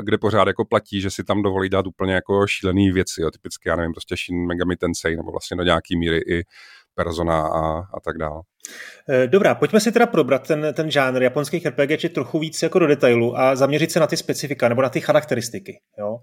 kde 0.02 0.18
pořád 0.18 0.48
jako 0.48 0.66
platí, 0.66 1.02
že 1.02 1.10
si 1.10 1.24
tam 1.24 1.42
dovolí 1.42 1.70
dát 1.70 1.88
úplně 1.88 2.14
jako 2.14 2.48
šílený 2.48 2.92
věci, 2.92 3.22
jo, 3.22 3.32
typicky, 3.32 3.70
já 3.70 3.76
nevím, 3.76 3.94
prostě 3.94 4.16
Shin 4.18 4.48
Megami 4.48 4.76
Tensei, 4.76 5.16
nebo 5.16 5.32
vlastně 5.32 5.58
do 5.58 5.64
nějaký 5.64 5.98
míry 5.98 6.18
i 6.18 6.44
Persona 6.96 7.48
a, 7.48 7.78
a 7.80 8.00
tak 8.04 8.18
dále. 8.18 8.42
Eh, 9.12 9.28
dobrá, 9.28 9.56
pojďme 9.56 9.80
si 9.80 9.92
teda 9.92 10.06
probrat 10.06 10.48
ten, 10.48 10.68
ten 10.74 10.92
žánr 10.92 11.24
japonských 11.24 11.66
RPG 11.66 12.10
trochu 12.10 12.40
víc 12.40 12.62
jako 12.62 12.80
do 12.80 12.88
detailu 12.88 13.40
a 13.40 13.56
zaměřit 13.56 13.92
se 13.92 14.00
na 14.00 14.08
ty 14.08 14.18
specifika 14.18 14.70
nebo 14.70 14.82
na 14.82 14.90
ty 14.90 15.02
charakteristiky. 15.02 15.80
Jo? 16.00 16.18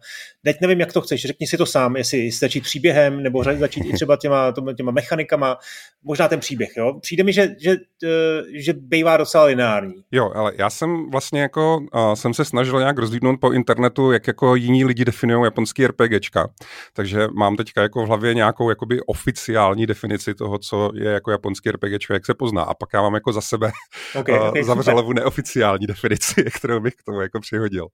Teď 0.44 0.56
nevím, 0.60 0.80
jak 0.80 0.92
to 0.92 1.00
chceš, 1.00 1.22
řekni 1.22 1.46
si 1.46 1.56
to 1.56 1.66
sám, 1.66 1.96
jestli 1.96 2.30
začít 2.30 2.60
příběhem 2.60 3.22
nebo 3.22 3.44
začít 3.58 3.84
i 3.84 3.92
třeba 3.92 4.16
těma, 4.16 4.54
těma 4.76 4.92
mechanikama, 4.92 5.58
možná 6.04 6.28
ten 6.28 6.40
příběh. 6.40 6.70
Jo? 6.76 6.98
Přijde 7.00 7.24
mi, 7.24 7.32
že, 7.32 7.48
že, 7.58 7.70
eh, 8.04 8.42
že 8.54 8.72
bývá 8.72 9.16
docela 9.16 9.44
lineární. 9.44 9.94
Jo, 10.12 10.30
ale 10.34 10.52
já 10.58 10.70
jsem 10.70 11.10
vlastně 11.10 11.40
jako, 11.40 11.80
jsem 12.14 12.34
se 12.34 12.44
snažil 12.44 12.78
nějak 12.78 12.98
rozlídnout 12.98 13.40
po 13.40 13.52
internetu, 13.52 14.12
jak 14.12 14.26
jako 14.26 14.54
jiní 14.54 14.84
lidi 14.84 15.04
definují 15.04 15.44
japonský 15.44 15.86
RPGčka. 15.86 16.48
Takže 16.92 17.28
mám 17.38 17.56
teďka 17.56 17.82
jako 17.82 18.02
v 18.04 18.06
hlavě 18.06 18.34
nějakou 18.34 18.70
jakoby 18.70 19.00
oficiální 19.06 19.86
definici 19.86 20.34
toho, 20.34 20.58
co 20.58 20.90
je 20.94 21.10
jako 21.10 21.30
japonský 21.30 21.70
RPGčka, 21.70 22.14
jak 22.14 22.25
se 22.26 22.34
pozná. 22.34 22.62
A 22.62 22.74
pak 22.74 22.88
já 22.94 23.02
mám 23.02 23.14
jako 23.14 23.32
za 23.32 23.40
sebe 23.40 23.72
okay, 24.20 24.38
okay, 24.38 24.64
zavřelavu 24.64 25.12
neoficiální 25.12 25.86
definici, 25.86 26.44
kterou 26.56 26.80
bych 26.80 26.94
k 26.94 27.02
tomu 27.02 27.20
jako 27.20 27.40
přihodil. 27.40 27.88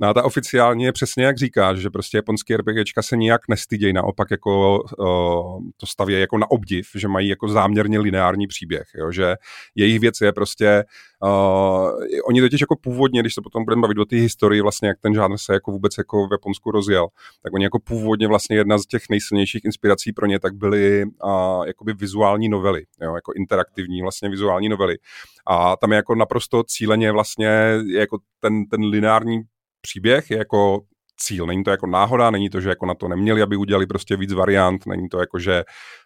No 0.00 0.08
a 0.08 0.14
ta 0.14 0.24
oficiální 0.24 0.84
je 0.84 0.92
přesně 0.92 1.24
jak 1.24 1.38
říkáš, 1.38 1.78
že 1.78 1.90
prostě 1.90 2.18
japonský 2.18 2.56
RPGčka 2.56 3.02
se 3.02 3.16
nijak 3.16 3.40
nestydějí, 3.48 3.92
naopak 3.92 4.30
jako 4.30 4.80
uh, 4.80 5.62
to 5.76 5.86
staví 5.86 6.20
jako 6.20 6.38
na 6.38 6.50
obdiv, 6.50 6.88
že 6.94 7.08
mají 7.08 7.28
jako 7.28 7.48
záměrně 7.48 7.98
lineární 7.98 8.46
příběh, 8.46 8.88
jo? 8.94 9.12
že 9.12 9.36
jejich 9.74 10.00
věc 10.00 10.20
je 10.20 10.32
prostě 10.32 10.84
Uh, 11.24 11.90
oni 12.24 12.40
totiž 12.40 12.60
jako 12.60 12.76
původně, 12.76 13.20
když 13.20 13.34
se 13.34 13.40
potom 13.42 13.64
budeme 13.64 13.82
bavit 13.82 13.98
o 13.98 14.04
té 14.04 14.16
historii, 14.16 14.60
vlastně 14.60 14.88
jak 14.88 14.98
ten 15.00 15.14
žánr 15.14 15.38
se 15.38 15.52
jako 15.52 15.70
vůbec 15.70 15.98
jako 15.98 16.26
v 16.28 16.32
Japonsku 16.32 16.70
rozjel, 16.70 17.08
tak 17.42 17.52
oni 17.52 17.64
jako 17.64 17.78
původně 17.78 18.28
vlastně 18.28 18.56
jedna 18.56 18.78
z 18.78 18.86
těch 18.86 19.02
nejsilnějších 19.10 19.64
inspirací 19.64 20.12
pro 20.12 20.26
ně 20.26 20.40
tak 20.40 20.54
byly 20.54 21.04
uh, 21.04 21.66
jakoby 21.66 21.92
vizuální 21.92 22.48
novely, 22.48 22.84
jo, 23.02 23.14
jako 23.14 23.32
interaktivní 23.36 24.02
vlastně 24.02 24.28
vizuální 24.28 24.68
novely. 24.68 24.98
A 25.46 25.76
tam 25.76 25.92
je 25.92 25.96
jako 25.96 26.14
naprosto 26.14 26.62
cíleně 26.62 27.12
vlastně 27.12 27.48
jako 27.94 28.18
ten, 28.40 28.64
ten 28.64 28.84
lineární 28.84 29.42
příběh 29.80 30.30
je 30.30 30.38
jako 30.38 30.80
cíl. 31.20 31.46
Není 31.46 31.64
to 31.64 31.70
jako 31.70 31.86
náhoda, 31.86 32.30
není 32.30 32.50
to, 32.50 32.60
že 32.60 32.68
jako 32.68 32.86
na 32.86 32.94
to 32.94 33.08
neměli, 33.08 33.42
aby 33.42 33.56
udělali 33.56 33.86
prostě 33.86 34.16
víc 34.16 34.32
variant, 34.32 34.86
není 34.86 35.08
to 35.08 35.20
jako, 35.20 35.38
že 35.38 35.64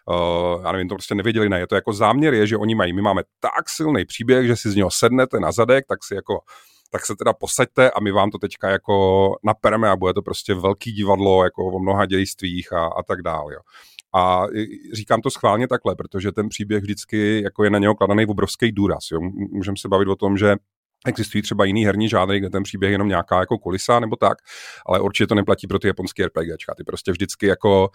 uh, 0.09 0.63
já 0.63 0.71
nevím, 0.71 0.89
to 0.89 0.95
prostě 0.95 1.15
nevěděli, 1.15 1.49
ne, 1.49 1.59
je 1.59 1.67
to 1.67 1.75
jako 1.75 1.93
záměr 1.93 2.33
je, 2.33 2.47
že 2.47 2.57
oni 2.57 2.75
mají, 2.75 2.93
my 2.93 3.01
máme 3.01 3.21
tak 3.39 3.69
silný 3.69 4.05
příběh, 4.05 4.47
že 4.47 4.55
si 4.55 4.71
z 4.71 4.75
něho 4.75 4.91
sednete 4.91 5.39
na 5.39 5.51
zadek, 5.51 5.85
tak 5.87 6.03
si 6.03 6.15
jako 6.15 6.39
tak 6.93 7.05
se 7.05 7.15
teda 7.15 7.33
posaďte 7.33 7.91
a 7.91 7.99
my 7.99 8.11
vám 8.11 8.31
to 8.31 8.37
teďka 8.37 8.69
jako 8.69 9.35
napereme 9.43 9.89
a 9.89 9.95
bude 9.95 10.13
to 10.13 10.21
prostě 10.21 10.53
velký 10.53 10.91
divadlo 10.91 11.43
jako 11.43 11.65
o 11.65 11.79
mnoha 11.79 12.05
dějstvích 12.05 12.73
a, 12.73 12.85
a 12.85 13.03
tak 13.03 13.21
dále. 13.21 13.53
Jo. 13.53 13.59
A 14.15 14.45
říkám 14.93 15.21
to 15.21 15.29
schválně 15.29 15.67
takhle, 15.67 15.95
protože 15.95 16.31
ten 16.31 16.49
příběh 16.49 16.81
vždycky 16.81 17.41
jako 17.43 17.63
je 17.63 17.69
na 17.69 17.79
něho 17.79 17.95
kladaný 17.95 18.25
obrovský 18.25 18.71
důraz. 18.71 19.03
Jo. 19.11 19.19
Můžeme 19.51 19.77
se 19.77 19.87
bavit 19.87 20.07
o 20.07 20.15
tom, 20.15 20.37
že 20.37 20.55
Existují 21.07 21.41
třeba 21.41 21.65
jiný 21.65 21.85
herní 21.85 22.09
žánry, 22.09 22.39
kde 22.39 22.49
ten 22.49 22.63
příběh 22.63 22.89
je 22.89 22.93
jenom 22.93 23.07
nějaká 23.07 23.39
jako 23.39 23.57
kulisa 23.57 23.99
nebo 23.99 24.15
tak, 24.15 24.37
ale 24.85 24.99
určitě 24.99 25.27
to 25.27 25.35
neplatí 25.35 25.67
pro 25.67 25.79
ty 25.79 25.87
japonské 25.87 26.25
RPGčka. 26.25 26.75
Ty 26.75 26.83
prostě 26.83 27.11
vždycky 27.11 27.47
jako, 27.47 27.89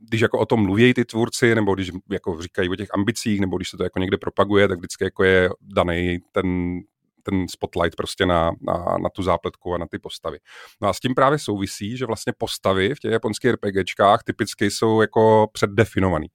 když 0.00 0.20
jako 0.20 0.38
o 0.38 0.46
tom 0.46 0.62
mluví 0.62 0.94
ty 0.94 1.04
tvůrci, 1.04 1.54
nebo 1.54 1.74
když 1.74 1.90
jako 2.10 2.42
říkají 2.42 2.68
o 2.68 2.76
těch 2.76 2.88
ambicích, 2.94 3.40
nebo 3.40 3.56
když 3.56 3.70
se 3.70 3.76
to 3.76 3.82
jako 3.82 3.98
někde 3.98 4.18
propaguje, 4.18 4.68
tak 4.68 4.78
vždycky 4.78 5.04
jako 5.04 5.24
je 5.24 5.50
daný 5.60 6.18
ten, 6.32 6.80
ten 7.22 7.48
spotlight 7.48 7.96
prostě 7.96 8.26
na, 8.26 8.50
na, 8.60 8.96
na 9.02 9.08
tu 9.10 9.22
zápletku 9.22 9.74
a 9.74 9.78
na 9.78 9.86
ty 9.86 9.98
postavy. 9.98 10.38
No 10.82 10.88
a 10.88 10.92
s 10.92 11.00
tím 11.00 11.14
právě 11.14 11.38
souvisí, 11.38 11.96
že 11.96 12.06
vlastně 12.06 12.32
postavy 12.38 12.94
v 12.94 12.98
těch 12.98 13.12
japonských 13.12 13.50
RPGčkách 13.50 14.22
typicky 14.22 14.70
jsou 14.70 15.00
jako 15.00 15.48
předdefinovaný. 15.52 16.26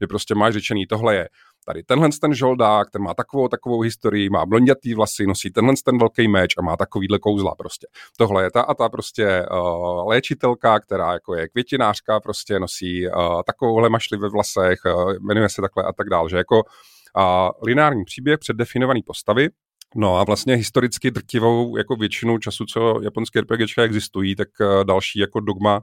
Že 0.00 0.06
prostě 0.06 0.34
máš 0.34 0.54
řečený, 0.54 0.86
tohle 0.86 1.14
je 1.14 1.28
tady 1.66 1.82
tenhle 1.82 2.08
ten 2.20 2.34
žoldák, 2.34 2.90
ten 2.90 3.02
má 3.02 3.14
takovou 3.14 3.48
takovou 3.48 3.80
historii, 3.80 4.30
má 4.30 4.46
blondětý 4.46 4.94
vlasy, 4.94 5.26
nosí 5.26 5.50
tenhle 5.50 5.74
ten 5.84 5.98
velký 5.98 6.28
meč 6.28 6.54
a 6.58 6.62
má 6.62 6.76
takovýhle 6.76 7.18
kouzla 7.18 7.54
prostě. 7.54 7.86
Tohle 8.18 8.42
je 8.42 8.50
ta 8.50 8.60
a 8.60 8.74
ta 8.74 8.88
prostě 8.88 9.46
uh, 9.50 10.08
léčitelka, 10.08 10.80
která 10.80 11.12
jako 11.12 11.34
je 11.34 11.48
květinářka, 11.48 12.20
prostě 12.20 12.58
nosí 12.58 13.08
uh, 13.08 13.42
takovouhle 13.46 13.88
mašli 13.88 14.18
ve 14.18 14.28
vlasech, 14.28 14.78
uh, 14.94 15.12
jmenuje 15.12 15.48
se 15.48 15.62
takhle 15.62 15.84
a 15.84 15.92
tak 15.92 16.08
dále, 16.08 16.30
že 16.30 16.36
jako 16.36 16.56
uh, 16.56 17.22
lineární 17.62 18.04
příběh 18.04 18.38
předdefinovaný 18.38 19.02
postavy, 19.02 19.48
No 19.94 20.16
a 20.16 20.24
vlastně 20.24 20.54
historicky 20.54 21.10
drtivou 21.10 21.76
jako 21.76 21.96
většinu 21.96 22.38
času, 22.38 22.64
co 22.64 23.00
japonské 23.02 23.40
RPGčka 23.40 23.82
existují, 23.82 24.36
tak 24.36 24.48
eh, 24.60 24.84
další 24.84 25.18
jako 25.18 25.40
dogma 25.40 25.80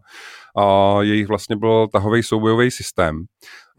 a 0.57 0.97
jejich 1.01 1.27
vlastně 1.27 1.55
byl 1.55 1.87
tahový 1.87 2.23
soubojový 2.23 2.71
systém. 2.71 3.25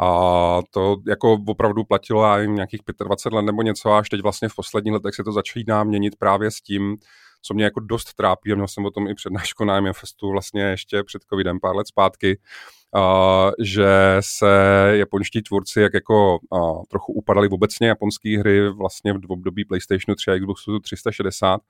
A 0.01 0.61
to 0.71 0.97
jako 1.09 1.39
opravdu 1.49 1.85
platilo 1.85 2.25
já 2.25 2.39
jim 2.39 2.55
nějakých 2.55 2.81
25 3.05 3.37
let 3.37 3.43
nebo 3.43 3.63
něco 3.63 3.93
až 3.93 4.09
teď 4.09 4.23
vlastně 4.23 4.49
v 4.49 4.55
posledních 4.55 4.93
letech 4.95 5.15
se 5.15 5.25
to 5.25 5.33
začíná 5.33 5.85
měnit 5.85 6.17
právě 6.19 6.51
s 6.51 6.61
tím, 6.61 6.97
co 7.43 7.55
mě 7.55 7.65
jako 7.65 7.81
dost 7.81 8.15
trápí, 8.15 8.53
a 8.53 8.55
měl 8.55 8.69
jsem 8.69 8.85
o 8.85 8.91
tom 8.91 9.09
i 9.09 9.15
přednášku 9.15 9.65
na 9.65 9.93
Festu 9.93 10.31
vlastně 10.31 10.63
ještě 10.63 11.03
před 11.03 11.23
covidem 11.31 11.61
pár 11.61 11.77
let 11.77 11.87
zpátky, 11.89 12.39
uh, 12.95 13.51
že 13.63 14.17
se 14.21 14.47
japonští 14.93 15.43
tvůrci 15.43 15.81
jak 15.81 15.95
jako 15.95 16.39
uh, 16.51 16.83
trochu 16.89 17.13
upadali 17.13 17.49
obecně 17.49 17.89
japonské 17.89 18.39
hry 18.39 18.71
vlastně 18.71 19.13
v 19.13 19.19
období 19.29 19.65
PlayStationu 19.65 20.15
3 20.15 20.31
a 20.31 20.39
Xboxu 20.39 20.79
360, 20.79 21.61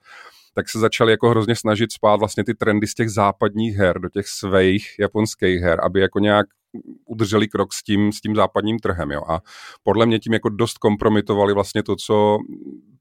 tak 0.53 0.69
se 0.69 0.79
začali 0.79 1.11
jako 1.11 1.29
hrozně 1.29 1.55
snažit 1.55 1.91
spát 1.91 2.15
vlastně 2.15 2.43
ty 2.43 2.53
trendy 2.53 2.87
z 2.87 2.93
těch 2.93 3.09
západních 3.09 3.75
her 3.75 3.99
do 3.99 4.09
těch 4.09 4.27
svých 4.27 4.95
japonských 4.99 5.61
her, 5.61 5.79
aby 5.83 5.99
jako 5.99 6.19
nějak 6.19 6.45
udrželi 7.05 7.47
krok 7.47 7.73
s 7.73 7.83
tím, 7.83 8.11
s 8.11 8.21
tím 8.21 8.35
západním 8.35 8.79
trhem. 8.79 9.11
Jo. 9.11 9.21
A 9.27 9.39
podle 9.83 10.05
mě 10.05 10.19
tím 10.19 10.33
jako 10.33 10.49
dost 10.49 10.77
kompromitovali 10.77 11.53
vlastně 11.53 11.83
to, 11.83 11.95
co 11.95 12.37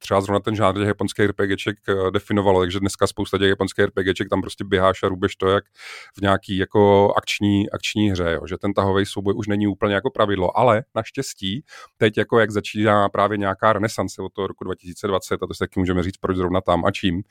třeba 0.04 0.20
zrovna 0.20 0.40
ten 0.40 0.56
žánr 0.56 0.78
těch 0.78 0.86
japonských 0.86 1.26
RPGček 1.26 1.76
eh, 1.88 2.10
definovalo, 2.10 2.60
takže 2.60 2.80
dneska 2.80 3.06
spousta 3.06 3.38
těch 3.38 3.48
japonských 3.48 3.84
RPGček 3.84 4.28
tam 4.28 4.40
prostě 4.40 4.64
běháš 4.64 5.02
a 5.02 5.08
rubeš 5.08 5.36
to 5.36 5.48
jak 5.48 5.64
v 6.18 6.20
nějaký 6.20 6.56
jako 6.56 7.12
akční, 7.16 7.70
akční 7.70 8.10
hře, 8.10 8.32
jo. 8.32 8.46
že 8.46 8.58
ten 8.58 8.74
tahový 8.74 9.06
souboj 9.06 9.34
už 9.36 9.46
není 9.46 9.66
úplně 9.66 9.94
jako 9.94 10.10
pravidlo, 10.10 10.58
ale 10.58 10.84
naštěstí 10.94 11.64
teď 11.96 12.18
jako 12.18 12.38
jak 12.38 12.50
začíná 12.50 13.08
právě 13.08 13.38
nějaká 13.38 13.72
renesance 13.72 14.22
od 14.22 14.32
toho 14.32 14.46
roku 14.46 14.64
2020 14.64 15.34
a 15.42 15.46
to 15.46 15.54
se 15.54 15.58
taky 15.58 15.80
můžeme 15.80 16.02
říct 16.02 16.16
proč 16.16 16.36
zrovna 16.36 16.60
tam 16.60 16.84
a 16.84 16.90
čím, 16.90 17.22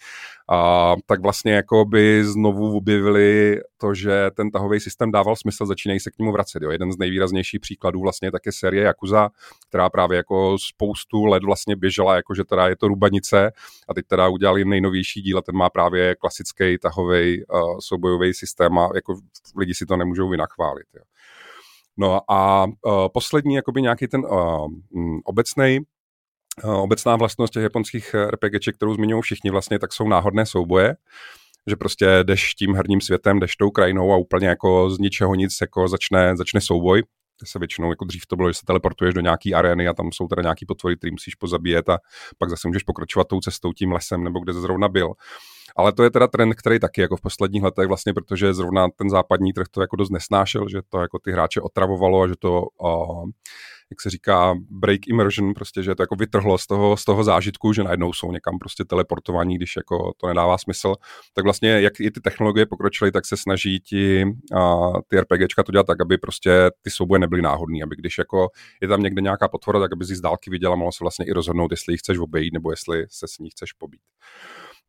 a, 0.49 0.95
tak 1.05 1.21
vlastně 1.21 1.53
jako 1.53 1.85
by 1.85 2.25
znovu 2.25 2.77
objevili 2.77 3.61
to, 3.77 3.93
že 3.93 4.31
ten 4.35 4.51
tahový 4.51 4.79
systém 4.79 5.11
dával 5.11 5.35
smysl, 5.35 5.65
začínají 5.65 5.99
se 5.99 6.11
k 6.11 6.19
němu 6.19 6.31
vracet. 6.31 6.63
Jo. 6.63 6.71
Jeden 6.71 6.91
z 6.91 6.97
nejvýraznějších 6.97 7.59
příkladů 7.59 8.01
vlastně 8.01 8.27
je 8.27 8.31
také 8.31 8.51
série 8.51 8.83
Yakuza, 8.83 9.29
která 9.69 9.89
právě 9.89 10.17
jako 10.17 10.57
spoustu 10.59 11.25
let 11.25 11.43
vlastně 11.43 11.75
běžela, 11.75 12.15
jako 12.15 12.35
že 12.35 12.43
teda 12.63 12.69
je 12.69 12.75
to 12.75 12.87
Rubanice 12.87 13.51
a 13.89 13.93
teď 13.93 14.07
teda 14.07 14.27
udělali 14.27 14.65
nejnovější 14.65 15.21
díl 15.21 15.37
a 15.37 15.41
ten 15.41 15.55
má 15.55 15.69
právě 15.69 16.15
klasický 16.15 16.77
tahový 16.77 17.45
uh, 17.45 17.77
soubojový 17.79 18.33
systém 18.33 18.77
a 18.79 18.89
jako 18.95 19.19
lidi 19.57 19.73
si 19.73 19.85
to 19.85 19.97
nemůžou 19.97 20.29
vynachválit. 20.29 20.87
Jo. 20.93 21.03
No 21.97 22.31
a 22.31 22.65
uh, 22.65 23.07
poslední 23.13 23.55
jakoby 23.55 23.81
nějaký 23.81 24.07
ten 24.07 24.21
uh, 24.25 24.67
obecný 25.23 25.79
obecná 26.63 27.15
vlastnost 27.15 27.53
těch 27.53 27.63
japonských 27.63 28.15
RPGček, 28.29 28.75
kterou 28.75 28.93
zmiňují 28.93 29.21
všichni 29.21 29.51
vlastně, 29.51 29.79
tak 29.79 29.93
jsou 29.93 30.07
náhodné 30.07 30.45
souboje 30.45 30.95
že 31.67 31.75
prostě 31.75 32.05
jdeš 32.23 32.53
tím 32.53 32.75
herním 32.75 33.01
světem, 33.01 33.39
jdeš 33.39 33.55
tou 33.55 33.69
krajinou 33.69 34.13
a 34.13 34.17
úplně 34.17 34.47
jako 34.47 34.89
z 34.89 34.99
ničeho 34.99 35.35
nic 35.35 35.57
jako 35.61 35.87
začne, 35.87 36.37
začne 36.37 36.61
souboj 36.61 37.03
se 37.45 37.59
většinou, 37.59 37.89
jako 37.89 38.05
dřív 38.05 38.25
to 38.25 38.35
bylo, 38.35 38.49
že 38.49 38.53
se 38.53 38.65
teleportuješ 38.65 39.13
do 39.13 39.21
nějaký 39.21 39.53
arény 39.53 39.87
a 39.87 39.93
tam 39.93 40.11
jsou 40.11 40.27
teda 40.27 40.41
nějaký 40.41 40.65
potvory, 40.65 40.97
který 40.97 41.11
musíš 41.11 41.35
pozabíjet 41.35 41.89
a 41.89 41.97
pak 42.37 42.49
zase 42.49 42.67
můžeš 42.67 42.83
pokračovat 42.83 43.27
tou 43.27 43.39
cestou, 43.39 43.73
tím 43.73 43.91
lesem 43.91 44.23
nebo 44.23 44.39
kde 44.39 44.53
zrovna 44.53 44.87
byl. 44.89 45.13
Ale 45.75 45.93
to 45.93 46.03
je 46.03 46.11
teda 46.11 46.27
trend, 46.27 46.53
který 46.53 46.79
taky 46.79 47.01
jako 47.01 47.17
v 47.17 47.21
posledních 47.21 47.63
letech 47.63 47.87
vlastně, 47.87 48.13
protože 48.13 48.53
zrovna 48.53 48.87
ten 48.95 49.09
západní 49.09 49.53
trh 49.53 49.67
to 49.71 49.81
jako 49.81 49.95
dost 49.95 50.09
nesnášel, 50.09 50.69
že 50.69 50.81
to 50.89 50.99
jako 50.99 51.19
ty 51.19 51.31
hráče 51.31 51.61
otravovalo 51.61 52.21
a 52.21 52.27
že 52.27 52.33
to 52.39 52.61
uh, 52.61 53.29
jak 53.93 54.01
se 54.01 54.09
říká, 54.09 54.55
break 54.69 55.07
immersion, 55.07 55.53
prostě, 55.53 55.83
že 55.83 55.95
to 55.95 56.03
jako 56.03 56.15
vytrhlo 56.15 56.57
z 56.57 56.67
toho, 56.67 56.97
z 56.97 57.05
toho 57.05 57.23
zážitku, 57.23 57.73
že 57.73 57.83
najednou 57.83 58.13
jsou 58.13 58.31
někam 58.31 58.59
prostě 58.59 58.85
teleportovaní, 58.85 59.55
když 59.55 59.75
jako 59.75 60.13
to 60.17 60.27
nedává 60.27 60.57
smysl. 60.57 60.95
Tak 61.33 61.43
vlastně, 61.43 61.69
jak 61.81 61.99
i 61.99 62.11
ty 62.11 62.21
technologie 62.21 62.65
pokročily, 62.65 63.11
tak 63.11 63.25
se 63.25 63.37
snaží 63.37 63.79
ti, 63.79 64.25
a, 64.55 64.91
ty 65.07 65.19
RPGčka 65.19 65.63
to 65.63 65.71
dělat 65.71 65.87
tak, 65.87 66.01
aby 66.01 66.17
prostě 66.17 66.71
ty 66.81 66.89
souboje 66.89 67.19
nebyly 67.19 67.41
náhodný, 67.41 67.83
aby 67.83 67.95
když 67.95 68.17
jako 68.17 68.49
je 68.81 68.87
tam 68.87 69.03
někde 69.03 69.21
nějaká 69.21 69.47
potvora, 69.47 69.79
tak 69.79 69.91
aby 69.93 70.05
si 70.05 70.15
z 70.15 70.21
dálky 70.21 70.49
viděla, 70.49 70.75
mohla 70.75 70.91
se 70.91 71.03
vlastně 71.03 71.25
i 71.25 71.31
rozhodnout, 71.31 71.71
jestli 71.71 71.93
ji 71.93 71.97
chceš 71.97 72.17
obejít 72.17 72.53
nebo 72.53 72.71
jestli 72.71 73.05
se 73.09 73.27
s 73.27 73.39
ní 73.39 73.49
chceš 73.49 73.73
pobít. 73.73 74.01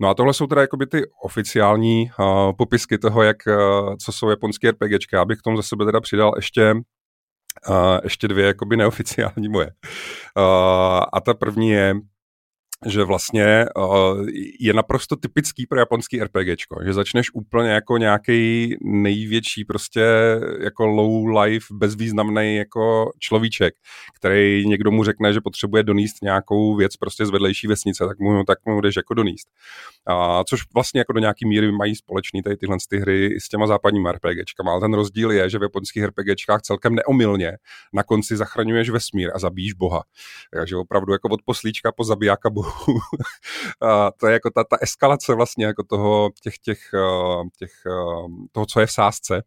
No 0.01 0.09
a 0.09 0.15
tohle 0.15 0.35
jsou 0.35 0.47
teda 0.47 0.61
jakoby 0.61 0.87
ty 0.87 1.03
oficiální 1.23 2.11
uh, 2.19 2.53
popisky 2.59 2.99
toho, 2.99 3.23
jak, 3.23 3.37
uh, 3.47 3.95
co 4.05 4.13
jsou 4.13 4.31
japonské 4.31 4.71
RPGčka. 4.71 5.23
Abych 5.23 5.39
k 5.39 5.43
tomu 5.43 5.57
za 5.57 5.63
sebe 5.63 5.85
teda 5.85 6.01
přidal 6.01 6.33
ještě 6.37 6.75
uh, 7.69 7.77
ještě 8.05 8.29
dvě 8.29 8.47
jakoby 8.47 8.77
neoficiální 8.77 9.49
moje. 9.49 9.67
Uh, 9.67 11.05
a 11.13 11.21
ta 11.25 11.35
první 11.35 11.71
je, 11.71 11.95
že 12.87 13.05
vlastně 13.05 13.67
uh, 13.77 14.27
je 14.61 14.73
naprosto 14.73 15.17
typický 15.17 15.67
pro 15.67 15.79
japonský 15.79 16.21
RPGčko, 16.21 16.77
že 16.85 16.93
začneš 16.93 17.27
úplně 17.35 17.71
jako 17.71 17.99
nějaký 17.99 18.77
největší 18.83 19.65
prostě 19.65 20.05
jako 20.61 20.87
low 20.87 21.39
life, 21.41 21.67
bezvýznamný 21.73 22.57
jako 22.57 23.11
človíček, 23.19 23.75
který 24.17 24.67
někdo 24.67 24.91
mu 24.91 25.05
řekne, 25.05 25.33
že 25.33 25.41
potřebuje 25.41 25.83
doníst 25.83 26.23
nějakou 26.23 26.77
věc 26.77 26.97
prostě 26.97 27.27
z 27.27 27.31
vedlejší 27.31 27.67
vesnice, 27.67 28.07
tak 28.07 28.19
mu, 28.19 28.45
tak 28.45 28.59
mu 28.67 28.81
jdeš 28.81 28.97
jako 28.97 29.15
doníst. 29.15 29.49
A, 30.07 30.45
což 30.45 30.61
vlastně 30.75 31.01
jako 31.01 31.13
do 31.13 31.21
nějaký 31.21 31.49
míry 31.49 31.73
mají 31.73 31.97
společný 31.97 32.43
tady 32.43 32.57
tyhle 32.57 32.77
ty 32.89 32.99
hry 32.99 33.41
s 33.41 33.49
těma 33.49 33.67
západníma 33.67 34.13
RPGčkama, 34.13 34.73
ale 34.73 34.81
ten 34.81 34.95
rozdíl 34.95 35.31
je, 35.31 35.51
že 35.51 35.59
v 35.59 35.63
japonských 35.63 36.05
RPGčkách 36.05 36.63
celkem 36.63 36.95
neomylně 36.95 37.53
na 37.93 38.03
konci 38.03 38.37
zachraňuješ 38.37 38.91
vesmír 38.91 39.31
a 39.35 39.39
zabíjíš 39.39 39.73
boha. 39.73 40.03
Takže 40.53 40.77
opravdu 40.77 41.13
jako 41.13 41.29
od 41.29 41.41
poslíčka 41.45 41.93
po 41.93 42.05
zabijáka 42.05 42.51
bohu 42.51 42.74
a 43.83 44.11
to 44.11 44.27
je 44.27 44.33
jako 44.33 44.51
ta, 44.51 44.65
ta 44.65 44.77
eskalace 44.81 45.35
vlastně 45.35 45.67
jako 45.67 45.83
toho, 45.83 46.31
těch, 46.43 46.59
těch, 46.59 46.91
eh, 46.95 47.49
těch, 47.59 47.73
eh, 47.87 48.47
toho, 48.53 48.67
co 48.67 48.81
je 48.81 48.87
v 48.87 48.93
sázce, 48.93 49.43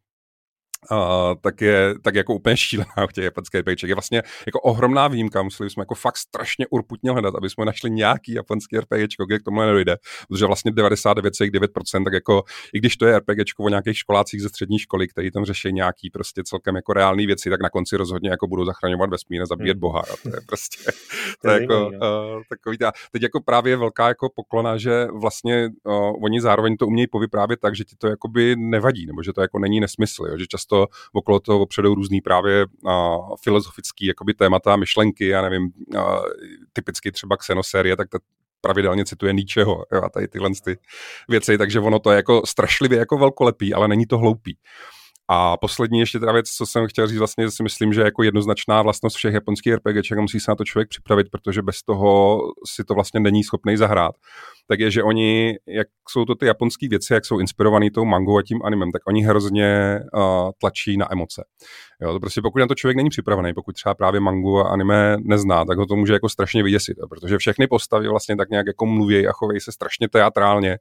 Uh, 0.92 1.36
tak 1.42 1.62
je 1.62 1.96
tak 2.04 2.16
jako 2.16 2.34
úplně 2.34 2.58
šílená 2.58 3.04
u 3.04 3.12
těch 3.14 3.24
japonských 3.24 3.62
RPGček. 3.62 3.90
Je 3.90 3.96
vlastně 3.96 4.24
jako 4.46 4.60
ohromná 4.60 5.08
výjimka, 5.08 5.42
museli 5.42 5.70
jsme 5.70 5.82
jako 5.82 5.96
fakt 5.96 6.18
strašně 6.18 6.68
urputně 6.70 7.12
hledat, 7.12 7.36
aby 7.36 7.50
jsme 7.50 7.66
našli 7.66 7.92
nějaký 7.92 8.34
japonský 8.34 8.78
RPG, 8.78 9.14
kde 9.28 9.40
k 9.40 9.44
tomu 9.44 9.62
nedojde, 9.62 9.98
protože 10.28 10.46
vlastně 10.46 10.72
99,9% 10.72 12.04
tak 12.04 12.14
jako, 12.14 12.44
i 12.74 12.78
když 12.78 12.98
to 12.98 13.06
je 13.06 13.20
RPG 13.20 13.60
o 13.60 13.70
nějakých 13.70 13.98
školácích 13.98 14.42
ze 14.42 14.50
střední 14.50 14.80
školy, 14.80 15.08
který 15.08 15.32
tam 15.32 15.46
řeší 15.46 15.74
nějaký 15.74 16.10
prostě 16.10 16.44
celkem 16.44 16.76
jako 16.76 16.94
reální 16.94 17.26
věci, 17.26 17.50
tak 17.50 17.62
na 17.62 17.70
konci 17.70 17.98
rozhodně 17.98 18.30
jako 18.30 18.48
budou 18.48 18.66
zachraňovat 18.66 19.10
vesmír 19.10 19.42
a 19.42 19.46
zabíjet 19.46 19.76
hmm. 19.76 19.82
boha. 19.82 20.00
A 20.00 20.16
to 20.24 20.36
je 20.36 20.42
prostě 20.48 20.92
to 21.42 21.50
je 21.50 21.62
jako, 21.62 21.88
uh, 21.88 22.42
takový 22.50 22.78
ta, 22.78 22.92
teď 23.12 23.22
jako 23.24 23.42
právě 23.42 23.78
velká 23.78 24.08
jako 24.08 24.30
poklona, 24.36 24.78
že 24.78 25.08
vlastně 25.22 25.70
uh, 25.84 26.24
oni 26.24 26.42
zároveň 26.42 26.78
to 26.78 26.88
umějí 26.88 27.08
povyprávět 27.08 27.60
tak, 27.60 27.76
že 27.76 27.84
ti 27.84 27.96
to 27.98 28.08
jakoby 28.08 28.56
nevadí, 28.56 29.06
nebo 29.06 29.24
že 29.24 29.34
to 29.34 29.42
jako 29.42 29.60
není 29.60 29.80
nesmysl, 29.80 30.26
jo? 30.26 30.38
že 30.38 30.48
často 30.48 30.67
okolo 31.14 31.40
toho 31.40 31.60
opředou 31.60 31.96
různý 31.96 32.22
právě 32.22 32.66
a, 32.88 33.18
filozofický 33.44 34.06
jakoby 34.06 34.34
témata, 34.34 34.76
myšlenky, 34.76 35.28
já 35.28 35.42
nevím, 35.42 35.70
a, 36.00 36.22
typicky 36.74 37.12
třeba 37.12 37.38
xenosérie, 37.38 37.98
tak 37.98 38.10
ta 38.10 38.20
pravidelně 38.62 39.06
cituje 39.06 39.34
jo, 39.94 40.04
a 40.04 40.10
tady 40.10 40.28
tyhle 40.28 40.50
ty 40.64 40.78
věci, 41.30 41.58
takže 41.58 41.80
ono 41.80 42.00
to 42.00 42.12
je 42.12 42.16
jako 42.16 42.42
strašlivě 42.46 43.00
jako 43.00 43.18
velkolepý, 43.18 43.74
ale 43.74 43.88
není 43.88 44.06
to 44.06 44.18
hloupý. 44.18 44.58
A 45.30 45.58
poslední 45.58 46.00
ještě 46.00 46.20
teda 46.20 46.32
věc, 46.32 46.50
co 46.50 46.66
jsem 46.66 46.88
chtěl 46.88 47.08
říct, 47.08 47.18
vlastně 47.18 47.52
si 47.52 47.64
myslím, 47.64 47.94
že 47.94 48.02
jako 48.02 48.24
jednoznačná 48.24 48.82
vlastnost 48.82 49.16
všech 49.16 49.34
japonských 49.34 49.74
RPGček 49.74 50.20
musí 50.20 50.40
se 50.40 50.52
na 50.52 50.56
to 50.56 50.64
člověk 50.64 50.90
připravit, 50.90 51.28
protože 51.32 51.62
bez 51.62 51.84
toho 51.84 52.40
si 52.66 52.84
to 52.84 52.94
vlastně 52.94 53.20
není 53.20 53.44
schopný 53.44 53.78
zahrát 53.78 54.16
tak 54.68 54.80
je, 54.80 54.92
že 54.92 55.04
oni, 55.04 55.58
jak 55.68 55.88
jsou 56.10 56.26
to 56.26 56.36
ty 56.36 56.46
japonské 56.46 56.88
věci, 56.88 57.14
jak 57.14 57.26
jsou 57.26 57.40
inspirovaný 57.40 57.92
tou 57.92 58.06
mangou 58.06 58.38
a 58.38 58.44
tím 58.44 58.60
animem, 58.64 58.92
tak 58.92 59.02
oni 59.08 59.24
hrozně 59.24 60.00
uh, 60.14 60.22
tlačí 60.60 60.98
na 60.98 61.12
emoce. 61.12 61.44
Jo, 62.02 62.14
to 62.14 62.20
prostě 62.20 62.42
pokud 62.42 62.60
na 62.60 62.68
to 62.68 62.76
člověk 62.76 62.98
není 62.98 63.10
připravený, 63.10 63.54
pokud 63.54 63.76
třeba 63.76 63.96
právě 63.96 64.20
mangu 64.20 64.60
a 64.60 64.70
anime 64.70 65.18
nezná, 65.20 65.66
tak 65.66 65.78
ho 65.78 65.86
to 65.86 65.96
může 65.96 66.14
jako 66.14 66.30
strašně 66.30 66.64
vyděsit, 66.64 66.98
protože 67.10 67.38
všechny 67.38 67.68
postavy 67.68 68.08
vlastně 68.08 68.36
tak 68.36 68.50
nějak 68.50 68.68
jako 68.68 68.86
mluví 68.86 69.28
a 69.28 69.32
chovají 69.32 69.60
se 69.60 69.72
strašně 69.72 70.10
teatrálně. 70.10 70.78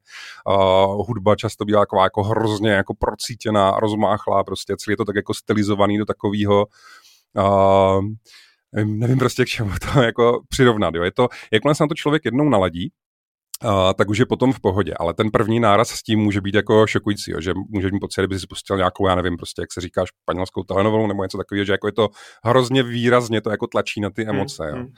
Uh, 0.49 1.07
hudba 1.07 1.37
často 1.37 1.65
bývá 1.65 1.81
taková 1.81 2.05
jako 2.05 2.23
hrozně 2.23 2.71
jako 2.71 2.95
procítěná, 2.95 3.81
rozmáchlá, 3.81 4.45
prostě 4.45 4.77
celý 4.77 4.93
je 4.93 4.97
to 4.97 5.05
tak 5.05 5.17
jako 5.17 5.35
stylizovaný 5.35 5.99
do 5.99 6.05
takového 6.05 6.67
uh, 7.37 8.05
nevím 8.85 9.19
prostě 9.19 9.45
k 9.45 9.49
čemu 9.49 9.71
to 9.93 10.01
jako 10.03 10.41
přirovnat. 10.49 10.95
Jo. 10.95 11.03
Je 11.03 11.13
to, 11.13 11.29
jakmile 11.53 11.75
se 11.75 11.85
na 11.85 11.89
to 11.89 11.95
člověk 11.95 12.25
jednou 12.25 12.49
naladí, 12.49 12.93
Uh, 13.65 13.93
tak 13.99 14.09
už 14.09 14.19
je 14.19 14.27
potom 14.27 14.53
v 14.53 14.61
pohodě, 14.61 14.95
ale 14.97 15.15
ten 15.15 15.31
první 15.31 15.61
náraz 15.61 15.89
s 15.89 16.03
tím 16.03 16.21
může 16.21 16.41
být 16.41 16.55
jako 16.55 16.87
šokující, 16.87 17.31
jo, 17.31 17.41
že 17.41 17.53
můžeš 17.69 17.93
mít 17.93 18.01
pocit, 18.01 18.21
kdyby 18.21 18.39
si 18.39 18.47
pustil 18.47 18.77
nějakou, 18.77 19.09
já 19.09 19.15
nevím, 19.15 19.37
prostě 19.37 19.63
jak 19.63 19.73
se 19.73 19.81
říká, 19.81 20.05
španělskou 20.07 20.63
telenovelu 20.63 21.07
nebo 21.07 21.23
něco 21.23 21.39
takového, 21.39 21.65
že 21.65 21.73
jako 21.73 21.89
je 21.89 21.93
to 21.93 22.09
hrozně 22.45 22.83
výrazně 22.83 23.41
to 23.41 23.51
jako 23.51 23.67
tlačí 23.67 24.01
na 24.01 24.11
ty 24.11 24.25
hmm, 24.25 24.37
emoce. 24.37 24.65
Hmm, 24.65 24.77
jo. 24.77 24.83
Hmm. 24.83 24.93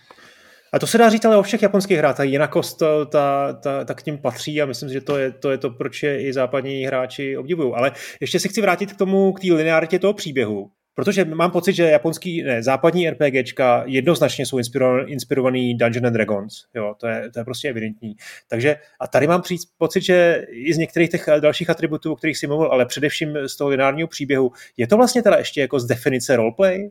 A 0.73 0.79
to 0.79 0.87
se 0.87 0.99
dá 0.99 1.11
říct 1.11 1.25
ale 1.25 1.37
o 1.37 1.43
všech 1.43 1.62
japonských 1.62 1.99
hrách, 1.99 2.17
ta 2.17 2.23
jinakost 2.23 2.79
ta, 2.79 3.05
ta, 3.05 3.53
ta, 3.53 3.85
ta 3.85 3.95
k 3.95 4.07
ním 4.07 4.19
patří 4.19 4.62
a 4.62 4.67
myslím 4.67 4.88
že 4.88 5.00
to 5.00 5.19
je, 5.19 5.33
to 5.33 5.50
je 5.50 5.59
to, 5.59 5.71
proč 5.71 6.03
je 6.03 6.29
i 6.29 6.33
západní 6.33 6.85
hráči 6.85 7.37
obdivují. 7.37 7.73
Ale 7.75 7.93
ještě 8.21 8.41
se 8.41 8.49
chci 8.49 8.61
vrátit 8.61 8.93
k 8.93 8.97
tomu, 8.97 9.33
k 9.33 9.41
té 9.41 9.53
linearitě 9.53 9.99
toho 9.99 10.15
příběhu. 10.15 10.71
Protože 10.99 11.25
mám 11.25 11.50
pocit, 11.50 11.73
že 11.73 11.85
japonský, 11.85 12.43
ne, 12.43 12.62
západní 12.62 13.11
RPGčka 13.11 13.83
jednoznačně 13.87 14.47
jsou 14.47 14.59
inspirovaný, 14.59 15.12
inspirovaný 15.12 15.75
Dungeon 15.75 16.07
and 16.07 16.12
Dragons. 16.12 16.64
Jo, 16.75 16.95
to 17.00 17.07
je, 17.07 17.31
to 17.31 17.40
je 17.40 17.45
prostě 17.45 17.69
evidentní. 17.69 18.14
Takže 18.49 18.76
a 19.00 19.07
tady 19.07 19.26
mám 19.26 19.43
přijít 19.43 19.61
pocit, 19.76 20.02
že 20.02 20.47
i 20.50 20.75
z 20.75 20.78
některých 20.78 21.11
těch 21.11 21.28
dalších 21.40 21.71
atributů, 21.71 22.12
o 22.12 22.17
kterých 22.17 22.38
si 22.38 22.47
mluvil, 22.47 22.69
ale 22.73 22.87
především 22.87 23.35
z 23.47 23.57
toho 23.57 23.71
lineárního 23.71 24.09
příběhu, 24.09 24.52
je 24.76 24.87
to 24.87 24.97
vlastně 24.97 25.23
teda 25.23 25.37
ještě 25.37 25.61
jako 25.61 25.81
z 25.81 25.87
definice 25.87 26.37
roleplay? 26.37 26.90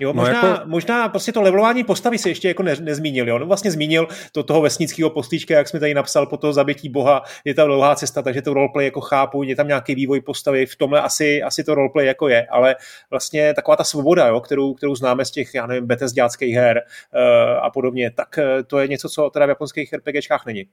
Jo, 0.00 0.12
no 0.12 0.22
možná, 0.22 0.48
jako... 0.48 0.68
možná 0.68 1.08
prostě 1.08 1.32
to 1.32 1.42
levelování 1.42 1.84
postavy 1.84 2.18
se 2.18 2.28
ještě 2.28 2.48
jako 2.48 2.62
ne, 2.62 2.76
nezmínil. 2.80 3.28
Jo. 3.28 3.36
On 3.36 3.44
vlastně 3.44 3.70
zmínil 3.70 4.08
to 4.32 4.42
toho 4.42 4.60
vesnického 4.60 5.10
postička, 5.10 5.54
jak 5.54 5.68
jsme 5.68 5.80
tady 5.80 5.94
napsal, 5.94 6.26
po 6.26 6.36
toho 6.36 6.52
zabití 6.52 6.88
boha, 6.88 7.22
je 7.44 7.54
ta 7.54 7.64
dlouhá 7.64 7.94
cesta, 7.94 8.22
takže 8.22 8.42
to 8.42 8.54
roleplay 8.54 8.84
jako 8.84 9.00
chápu, 9.00 9.42
je 9.42 9.56
tam 9.56 9.68
nějaký 9.68 9.94
vývoj 9.94 10.20
postavy, 10.20 10.66
v 10.66 10.76
tomhle 10.76 11.00
asi, 11.00 11.42
asi 11.42 11.64
to 11.64 11.74
roleplay 11.74 12.06
jako 12.06 12.28
je, 12.28 12.46
ale 12.46 12.76
vlastně 13.10 13.54
taková 13.54 13.76
ta 13.76 13.84
svoboda, 13.84 14.26
jo, 14.26 14.40
kterou, 14.40 14.74
kterou 14.74 14.94
známe 14.94 15.24
z 15.24 15.30
těch, 15.30 15.54
já 15.54 15.66
nevím, 15.66 15.86
betesďáckých 15.86 16.54
her 16.54 16.82
uh, 17.14 17.64
a 17.64 17.70
podobně, 17.70 18.10
tak 18.10 18.38
uh, 18.38 18.44
to 18.66 18.78
je 18.78 18.88
něco, 18.88 19.08
co 19.08 19.30
teda 19.30 19.46
v 19.46 19.48
japonských 19.48 19.92
RPGčkách 19.92 20.46
není. 20.46 20.64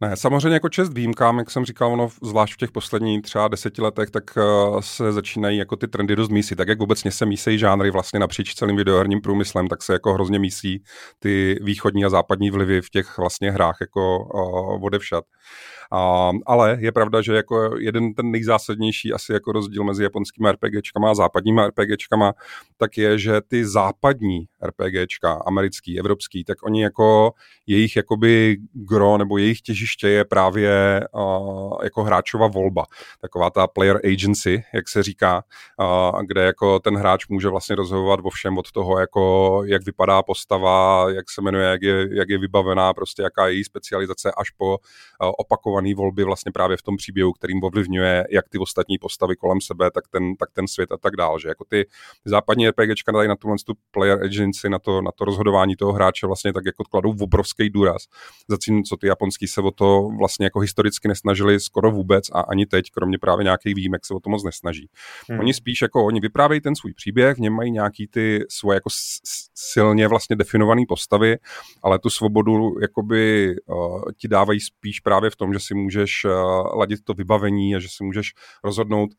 Ne, 0.00 0.16
samozřejmě 0.16 0.54
jako 0.54 0.68
čest 0.68 0.92
výjimkám, 0.92 1.38
jak 1.38 1.50
jsem 1.50 1.64
říkal, 1.64 1.92
ono 1.92 2.08
zvlášť 2.22 2.54
v 2.54 2.56
těch 2.56 2.72
posledních 2.72 3.22
třeba 3.22 3.48
deseti 3.48 3.82
letech, 3.82 4.10
tak 4.10 4.24
uh, 4.36 4.80
se 4.80 5.12
začínají 5.12 5.58
jako 5.58 5.76
ty 5.76 5.88
trendy 5.88 6.16
dost 6.16 6.28
mísí. 6.28 6.56
Tak 6.56 6.68
jak 6.68 6.80
obecně 6.80 7.10
se 7.10 7.26
mísejí 7.26 7.58
žánry 7.58 7.90
vlastně 7.90 8.20
napříč 8.20 8.54
celým 8.54 8.76
videoherním 8.76 9.20
průmyslem, 9.20 9.68
tak 9.68 9.82
se 9.82 9.92
jako 9.92 10.14
hrozně 10.14 10.38
mísí 10.38 10.82
ty 11.18 11.58
východní 11.62 12.04
a 12.04 12.08
západní 12.08 12.50
vlivy 12.50 12.82
v 12.82 12.90
těch 12.90 13.18
vlastně 13.18 13.50
hrách 13.50 13.76
jako 13.80 14.18
uh, 14.18 14.84
odevšat. 14.84 15.24
A, 15.92 16.30
ale 16.46 16.76
je 16.80 16.92
pravda, 16.92 17.22
že 17.22 17.34
jako 17.34 17.78
jeden 17.78 18.14
ten 18.14 18.30
nejzásadnější 18.30 19.12
asi 19.12 19.32
jako 19.32 19.52
rozdíl 19.52 19.84
mezi 19.84 20.02
japonskými 20.02 20.48
RPGčkama 20.52 21.10
a 21.10 21.14
západními 21.14 21.60
RPGčkama, 21.66 22.32
tak 22.76 22.98
je, 22.98 23.18
že 23.18 23.40
ty 23.48 23.66
západní 23.66 24.44
RPGčka, 24.62 25.32
americký, 25.46 25.98
evropský, 25.98 26.44
tak 26.44 26.58
oni 26.62 26.82
jako 26.82 27.32
jejich 27.66 27.96
jakoby 27.96 28.56
gro 28.72 29.18
nebo 29.18 29.38
jejich 29.38 29.60
těžiště 29.60 30.08
je 30.08 30.24
právě 30.24 31.00
uh, 31.14 31.78
jako 31.82 32.02
hráčova 32.02 32.46
volba. 32.46 32.84
Taková 33.20 33.50
ta 33.50 33.66
player 33.66 34.00
agency, 34.04 34.62
jak 34.74 34.88
se 34.88 35.02
říká, 35.02 35.42
uh, 35.80 36.22
kde 36.22 36.42
jako 36.42 36.78
ten 36.78 36.96
hráč 36.96 37.28
může 37.28 37.48
vlastně 37.48 37.76
rozhodovat 37.76 38.20
o 38.22 38.30
všem 38.30 38.58
od 38.58 38.72
toho, 38.72 38.98
jako 38.98 39.62
jak 39.64 39.84
vypadá 39.84 40.22
postava, 40.22 41.10
jak 41.10 41.30
se 41.30 41.42
jmenuje, 41.42 41.66
jak 41.66 41.82
je, 41.82 42.08
jak 42.10 42.28
je 42.28 42.38
vybavená, 42.38 42.94
prostě 42.94 43.22
jaká 43.22 43.46
je 43.46 43.54
její 43.54 43.64
specializace, 43.64 44.32
až 44.36 44.50
po 44.50 44.68
uh, 44.68 44.76
opakované 45.38 45.77
volby 45.94 46.24
vlastně 46.24 46.52
právě 46.52 46.76
v 46.76 46.82
tom 46.82 46.96
příběhu, 46.96 47.32
kterým 47.32 47.64
ovlivňuje 47.64 48.24
jak 48.30 48.48
ty 48.48 48.58
ostatní 48.58 48.98
postavy 48.98 49.36
kolem 49.36 49.60
sebe, 49.60 49.90
tak 49.90 50.04
ten, 50.10 50.36
tak 50.36 50.48
ten 50.52 50.68
svět 50.68 50.92
a 50.92 50.96
tak 50.96 51.16
dál. 51.16 51.38
Že 51.38 51.48
jako 51.48 51.64
ty 51.64 51.86
západní 52.24 52.68
RPGčka 52.68 53.12
dají 53.12 53.28
na 53.28 53.36
tuhle 53.36 53.56
tu 53.66 53.72
player 53.90 54.24
agency, 54.24 54.68
na 54.68 54.78
to, 54.78 55.02
na 55.02 55.10
to 55.12 55.24
rozhodování 55.24 55.76
toho 55.76 55.92
hráče 55.92 56.26
vlastně 56.26 56.52
tak 56.52 56.64
jako 56.66 56.84
kladou 56.84 57.12
v 57.12 57.22
obrovský 57.22 57.70
důraz. 57.70 58.02
Zatímco 58.48 58.96
ty 58.96 59.06
japonský 59.06 59.46
se 59.46 59.60
o 59.60 59.70
to 59.70 60.08
vlastně 60.18 60.46
jako 60.46 60.60
historicky 60.60 61.08
nesnažili 61.08 61.60
skoro 61.60 61.90
vůbec 61.90 62.30
a 62.32 62.40
ani 62.40 62.66
teď, 62.66 62.90
kromě 62.90 63.18
právě 63.18 63.44
nějakých 63.44 63.74
výjimek, 63.74 64.06
se 64.06 64.14
o 64.14 64.20
to 64.20 64.30
moc 64.30 64.44
nesnaží. 64.44 64.88
Hmm. 65.30 65.40
Oni 65.40 65.54
spíš 65.54 65.82
jako, 65.82 66.06
oni 66.06 66.20
vyprávějí 66.20 66.60
ten 66.60 66.76
svůj 66.76 66.94
příběh, 66.94 67.36
v 67.36 67.40
něm 67.40 67.52
mají 67.52 67.70
nějaký 67.70 68.06
ty 68.06 68.44
svoje 68.50 68.76
jako 68.76 68.90
silně 69.54 70.08
vlastně 70.08 70.36
definované 70.36 70.82
postavy, 70.88 71.36
ale 71.82 71.98
tu 71.98 72.10
svobodu 72.10 72.80
jakoby 72.80 73.54
uh, 73.66 74.02
ti 74.16 74.28
dávají 74.28 74.60
spíš 74.60 75.00
právě 75.00 75.30
v 75.30 75.36
tom, 75.36 75.52
že 75.52 75.60
si 75.60 75.67
můžeš 75.74 76.24
uh, 76.24 76.32
ladit 76.78 77.04
to 77.04 77.14
vybavení 77.14 77.76
a 77.76 77.78
že 77.78 77.88
si 77.90 78.04
můžeš 78.04 78.32
rozhodnout, 78.64 79.10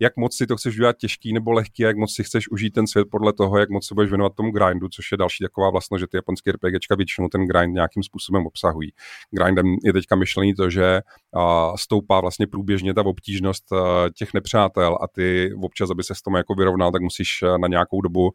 jak 0.00 0.16
moc 0.16 0.36
si 0.36 0.46
to 0.46 0.56
chceš 0.56 0.74
udělat 0.74 0.96
těžký 0.96 1.32
nebo 1.32 1.52
lehký, 1.52 1.82
jak 1.82 1.96
moc 1.96 2.14
si 2.14 2.24
chceš 2.24 2.50
užít 2.50 2.74
ten 2.74 2.86
svět 2.86 3.08
podle 3.10 3.32
toho, 3.32 3.58
jak 3.58 3.70
moc 3.70 3.86
se 3.86 3.94
budeš 3.94 4.10
věnovat 4.10 4.34
tomu 4.34 4.50
grindu, 4.50 4.88
což 4.88 5.12
je 5.12 5.18
další 5.18 5.44
taková 5.44 5.70
vlastnost, 5.70 6.00
že 6.00 6.06
ty 6.06 6.16
japonské 6.16 6.52
RPGčka 6.52 6.94
většinou 6.94 7.28
ten 7.28 7.46
grind 7.46 7.74
nějakým 7.74 8.02
způsobem 8.02 8.46
obsahují. 8.46 8.92
Grindem 9.30 9.66
je 9.84 9.92
teďka 9.92 10.16
myšlený 10.16 10.54
to, 10.54 10.70
že 10.70 11.00
a, 11.36 11.72
stoupá 11.76 12.20
vlastně 12.20 12.46
průběžně 12.46 12.94
ta 12.94 13.06
obtížnost 13.06 13.72
a, 13.72 13.76
těch 14.16 14.34
nepřátel 14.34 14.98
a 15.00 15.08
ty 15.08 15.52
občas, 15.62 15.90
aby 15.90 16.02
se 16.02 16.14
s 16.14 16.22
tomu 16.22 16.36
jako 16.36 16.54
vyrovnal, 16.54 16.92
tak 16.92 17.02
musíš 17.02 17.28
na 17.60 17.68
nějakou 17.68 18.00
dobu 18.00 18.30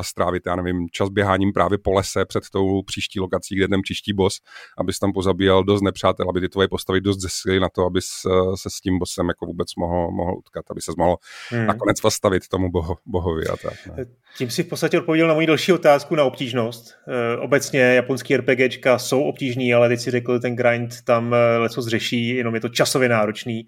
strávit, 0.00 0.42
já 0.46 0.56
nevím, 0.56 0.86
čas 0.92 1.08
běháním 1.08 1.52
právě 1.52 1.78
po 1.78 1.92
lese 1.92 2.24
před 2.24 2.42
tou 2.52 2.82
příští 2.82 3.20
lokací, 3.20 3.56
kde 3.56 3.68
ten 3.68 3.82
příští 3.82 4.12
boss, 4.12 4.40
abys 4.78 4.98
tam 4.98 5.12
pozabíjel 5.12 5.64
dost 5.64 5.82
nepřátel, 5.82 6.30
aby 6.30 6.40
ty 6.40 6.48
tvoje 6.48 6.68
postavy 6.68 7.00
dost 7.00 7.20
zesily 7.20 7.60
na 7.60 7.68
to, 7.68 7.84
abys 7.84 8.06
se 8.54 8.70
s 8.70 8.80
tím 8.80 8.98
bossem 8.98 9.28
jako 9.28 9.46
vůbec 9.46 9.74
mohl, 9.78 10.10
mohl 10.10 10.36
utkat 10.38 10.64
aby 10.70 10.80
se 10.80 10.92
mohl 10.98 11.16
hmm. 11.50 11.66
nakonec 11.66 12.00
postavit 12.00 12.48
tomu 12.48 12.70
boho, 12.70 12.96
bohovi 13.06 13.46
a 13.46 13.56
tak. 13.56 13.96
Ne. 13.96 14.04
Tím 14.38 14.50
si 14.50 14.62
v 14.62 14.68
podstatě 14.68 14.98
odpověděl 14.98 15.28
na 15.28 15.34
moji 15.34 15.46
další 15.46 15.72
otázku 15.72 16.14
na 16.14 16.24
obtížnost. 16.24 16.94
E, 17.08 17.36
obecně 17.36 17.80
japonský 17.80 18.36
RPGčka 18.36 18.98
jsou 18.98 19.22
obtížní, 19.22 19.74
ale 19.74 19.88
teď 19.88 20.00
si 20.00 20.10
řekl, 20.10 20.40
ten 20.40 20.56
grind 20.56 21.02
tam 21.04 21.34
leco 21.58 21.82
zřeší, 21.82 22.05
jenom 22.12 22.54
je 22.54 22.60
to 22.60 22.68
časově 22.68 23.08
náročný. 23.08 23.66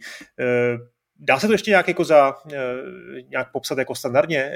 Dá 1.19 1.39
se 1.39 1.47
to 1.47 1.53
ještě 1.53 1.71
nějak 1.71 1.89
jako 1.89 2.05
za, 2.05 2.35
eh, 2.53 2.59
nějak 3.31 3.53
popsat 3.53 3.79
jako 3.79 3.95
standardně? 3.95 4.51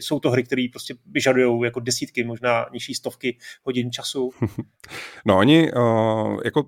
Jsou 0.00 0.20
to 0.20 0.30
hry, 0.30 0.42
které 0.42 0.66
prostě 0.72 0.94
vyžadují 1.06 1.64
jako 1.64 1.80
desítky, 1.80 2.24
možná 2.24 2.66
nižší 2.72 2.94
stovky 2.94 3.38
hodin 3.62 3.92
času? 3.92 4.30
No 5.26 5.38
oni 5.38 5.72
uh, 5.72 6.40
jako 6.44 6.64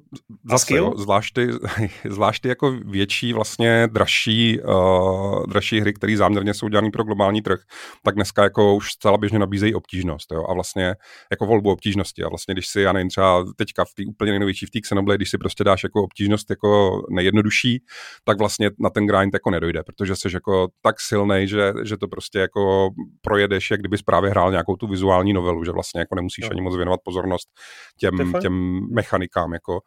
zase, 0.51 0.75
jo, 0.75 0.93
zvlášť, 0.97 1.35
ty, 1.35 1.49
zvlášť 2.11 2.43
ty 2.43 2.49
jako 2.49 2.71
větší 2.71 3.33
vlastně 3.33 3.89
dražší, 3.93 4.61
uh, 4.61 5.47
dražší 5.47 5.81
hry, 5.81 5.93
které 5.93 6.17
záměrně 6.17 6.55
jsou 6.55 6.69
dělané 6.69 6.91
pro 6.91 7.05
globální 7.05 7.43
trh, 7.43 7.61
tak 8.03 8.15
dneska 8.15 8.43
jako 8.43 8.75
už 8.75 8.93
zcela 8.93 9.19
běžně 9.19 9.39
nabízejí 9.39 9.75
obtížnost 9.75 10.33
jo, 10.33 10.45
a 10.49 10.55
vlastně 10.55 10.95
jako 11.31 11.47
volbu 11.47 11.71
obtížnosti 11.71 12.23
a 12.25 12.29
vlastně 12.29 12.55
když 12.55 12.67
si, 12.67 12.81
já 12.81 12.93
nevím, 12.93 13.09
třeba 13.09 13.45
teďka 13.57 13.85
v 13.85 13.95
té 13.95 14.03
úplně 14.09 14.33
nejnovější 14.33 14.67
v 14.67 14.71
té 14.71 14.81
Xenoblade, 14.81 15.19
když 15.19 15.31
si 15.31 15.39
prostě 15.39 15.65
dáš 15.65 15.83
jako 15.83 16.03
obtížnost 16.03 16.51
jako 16.51 17.03
nejjednodušší, 17.11 17.83
tak 18.25 18.39
vlastně 18.39 18.71
na 18.79 18.91
ten 18.91 19.07
grind 19.07 19.24
grind 19.25 19.35
jako 19.35 19.51
nedojde, 19.51 19.83
protože 19.83 20.17
jsi 20.17 20.29
jako 20.35 20.69
tak 20.83 21.01
silný, 21.01 21.49
že, 21.49 21.73
že 21.85 21.97
to 21.97 22.09
prostě 22.09 22.39
jako 22.39 22.91
projedeš, 23.23 23.71
jak 23.71 23.81
kdybys 23.81 24.03
právě 24.03 24.31
hrál 24.31 24.51
nějakou 24.51 24.77
tu 24.77 24.87
vizuální 24.87 25.33
novelu, 25.33 25.65
že 25.65 25.71
vlastně 25.71 26.01
jako 26.01 26.15
nemusíš 26.15 26.45
no. 26.45 26.51
ani 26.53 26.61
moc 26.61 26.77
věnovat 26.77 27.01
pozornost 27.05 27.49
těm, 27.99 28.33
těm 28.41 28.81
mechanikám, 28.95 29.53
jako. 29.53 29.81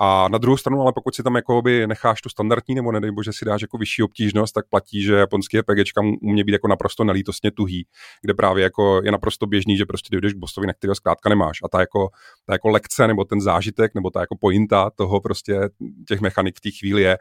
A 0.00 0.28
na 0.28 0.38
druhou 0.38 0.56
stranu, 0.56 0.80
ale 0.80 0.92
pokud 0.92 1.14
si 1.14 1.22
tam 1.22 1.34
jako 1.34 1.62
by 1.62 1.86
necháš 1.86 2.20
tu 2.20 2.28
standardní, 2.28 2.74
nebo 2.74 2.92
nedej 2.92 3.10
bože 3.10 3.32
si 3.32 3.44
dáš 3.44 3.62
jako 3.62 3.78
vyšší 3.78 4.02
obtížnost, 4.02 4.54
tak 4.54 4.64
platí, 4.70 5.02
že 5.02 5.14
japonský 5.14 5.60
RPGčka 5.60 6.00
může 6.22 6.44
být 6.44 6.52
jako 6.52 6.68
naprosto 6.68 7.04
nelítostně 7.04 7.50
tuhý, 7.50 7.86
kde 8.22 8.34
právě 8.34 8.62
jako 8.62 9.00
je 9.04 9.12
naprosto 9.12 9.46
běžný, 9.46 9.76
že 9.76 9.86
prostě 9.86 10.08
dojdeš 10.12 10.32
k 10.32 10.36
bossovi, 10.36 10.66
na 10.66 10.72
kterého 10.72 10.94
zkrátka 10.94 11.28
nemáš. 11.28 11.58
A 11.64 11.68
ta 11.68 11.80
jako, 11.80 12.08
ta 12.46 12.52
jako 12.52 12.68
lekce, 12.68 13.06
nebo 13.06 13.24
ten 13.24 13.40
zážitek, 13.40 13.94
nebo 13.94 14.10
ta 14.10 14.20
jako 14.20 14.36
pointa 14.40 14.90
toho 14.90 15.20
prostě 15.20 15.60
těch 16.08 16.20
mechanik 16.20 16.56
v 16.56 16.60
té 16.60 16.70
chvíli 16.70 17.02
je, 17.02 17.18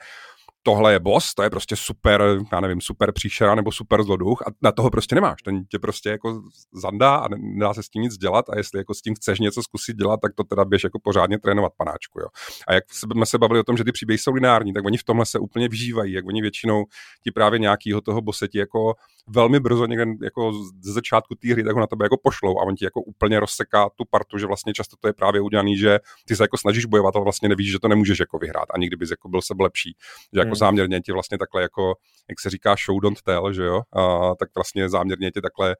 tohle 0.63 0.93
je 0.93 0.99
boss, 0.99 1.33
to 1.33 1.43
je 1.43 1.49
prostě 1.49 1.75
super, 1.75 2.23
já 2.51 2.59
nevím, 2.59 2.81
super 2.81 3.11
příšera 3.11 3.55
nebo 3.55 3.71
super 3.71 4.03
zloduch 4.03 4.41
a 4.41 4.51
na 4.61 4.71
toho 4.71 4.89
prostě 4.89 5.15
nemáš. 5.15 5.41
Ten 5.41 5.65
tě 5.65 5.79
prostě 5.79 6.09
jako 6.09 6.41
zandá 6.73 7.15
a 7.15 7.27
nedá 7.37 7.73
se 7.73 7.83
s 7.83 7.89
tím 7.89 8.01
nic 8.01 8.17
dělat 8.17 8.49
a 8.49 8.57
jestli 8.57 8.79
jako 8.79 8.93
s 8.93 9.01
tím 9.01 9.15
chceš 9.15 9.39
něco 9.39 9.63
zkusit 9.63 9.97
dělat, 9.97 10.19
tak 10.21 10.31
to 10.35 10.43
teda 10.43 10.65
běž 10.65 10.83
jako 10.83 10.99
pořádně 10.99 11.39
trénovat 11.39 11.73
panáčku. 11.77 12.19
Jo. 12.19 12.27
A 12.67 12.73
jak 12.73 12.83
jsme 12.93 13.25
se 13.25 13.37
bavili 13.37 13.59
o 13.59 13.63
tom, 13.63 13.77
že 13.77 13.83
ty 13.83 13.91
příběhy 13.91 14.17
jsou 14.17 14.33
lineární, 14.33 14.73
tak 14.73 14.85
oni 14.85 14.97
v 14.97 15.03
tomhle 15.03 15.25
se 15.25 15.39
úplně 15.39 15.67
vžívají, 15.67 16.13
jak 16.13 16.27
oni 16.27 16.41
většinou 16.41 16.83
ti 17.23 17.31
právě 17.31 17.59
nějakýho 17.59 18.01
toho 18.01 18.21
boseti 18.21 18.57
jako 18.57 18.93
velmi 19.27 19.59
brzo 19.59 19.85
někde 19.85 20.05
jako 20.23 20.53
ze 20.83 20.93
začátku 20.93 21.35
té 21.35 21.51
hry, 21.51 21.63
tak 21.63 21.73
ho 21.73 21.79
na 21.79 21.87
tebe 21.87 22.05
jako 22.05 22.17
pošlou 22.23 22.59
a 22.59 22.63
on 22.63 22.75
ti 22.75 22.85
jako 22.85 23.01
úplně 23.01 23.39
rozseká 23.39 23.89
tu 23.95 24.03
partu, 24.09 24.37
že 24.37 24.47
vlastně 24.47 24.73
často 24.73 24.95
to 24.99 25.07
je 25.07 25.13
právě 25.13 25.41
udělaný, 25.41 25.77
že 25.77 25.99
ty 26.25 26.35
se 26.35 26.43
jako 26.43 26.57
snažíš 26.57 26.85
bojovat, 26.85 27.15
ale 27.15 27.23
vlastně 27.23 27.49
nevíš, 27.49 27.71
že 27.71 27.79
to 27.79 27.87
nemůžeš 27.87 28.19
jako 28.19 28.37
vyhrát 28.37 28.65
a 28.73 28.77
nikdy 28.77 28.95
bys 28.95 29.11
jako 29.11 29.29
byl 29.29 29.41
sebe 29.41 29.63
lepší. 29.63 29.95
Že 30.33 30.39
jako 30.39 30.50
hmm. 30.51 30.59
záměrně 30.59 31.01
ti 31.01 31.11
vlastně 31.11 31.37
takhle 31.37 31.61
jako, 31.61 31.93
jak 32.29 32.39
se 32.39 32.49
říká 32.49 32.75
show 32.85 33.01
don't 33.01 33.21
tell, 33.21 33.53
že 33.53 33.63
jo, 33.63 33.81
a, 33.93 34.35
tak 34.35 34.49
vlastně 34.55 34.89
záměrně 34.89 35.31
ti 35.31 35.41
takhle 35.41 35.75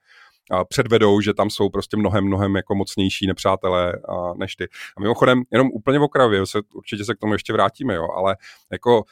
a 0.52 0.66
předvedou, 0.66 1.22
že 1.22 1.34
tam 1.34 1.50
jsou 1.50 1.70
prostě 1.70 1.98
mnohem, 1.98 2.26
mnohem 2.26 2.56
jako 2.56 2.76
mocnější 2.76 3.28
nepřátelé 3.28 3.94
a, 3.94 4.34
než 4.34 4.56
ty. 4.56 4.68
A 4.98 5.02
mimochodem, 5.02 5.42
jenom 5.52 5.68
úplně 5.74 6.00
v 6.00 6.04
okrajově, 6.04 6.46
se, 6.46 6.60
určitě 6.74 7.06
se 7.06 7.16
k 7.16 7.20
tomu 7.20 7.34
ještě 7.34 7.54
vrátíme, 7.54 7.96
jo, 7.96 8.08
ale 8.16 8.36
jako 8.72 9.04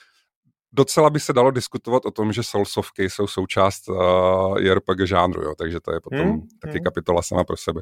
docela 0.72 1.10
by 1.10 1.20
se 1.20 1.34
dalo 1.34 1.52
diskutovat 1.52 2.06
o 2.06 2.12
tom, 2.12 2.34
že 2.34 2.44
Soulsovky 2.44 3.10
jsou 3.10 3.28
součást 3.28 3.90
uh, 3.90 4.60
JRPG 4.60 5.06
žánru, 5.06 5.44
jo, 5.44 5.56
takže 5.58 5.80
to 5.80 5.94
je 5.94 6.00
potom 6.02 6.20
hmm, 6.20 6.42
taky 6.62 6.78
hmm. 6.78 6.84
kapitola 6.84 7.22
sama 7.22 7.44
pro 7.44 7.58
sebe. 7.58 7.82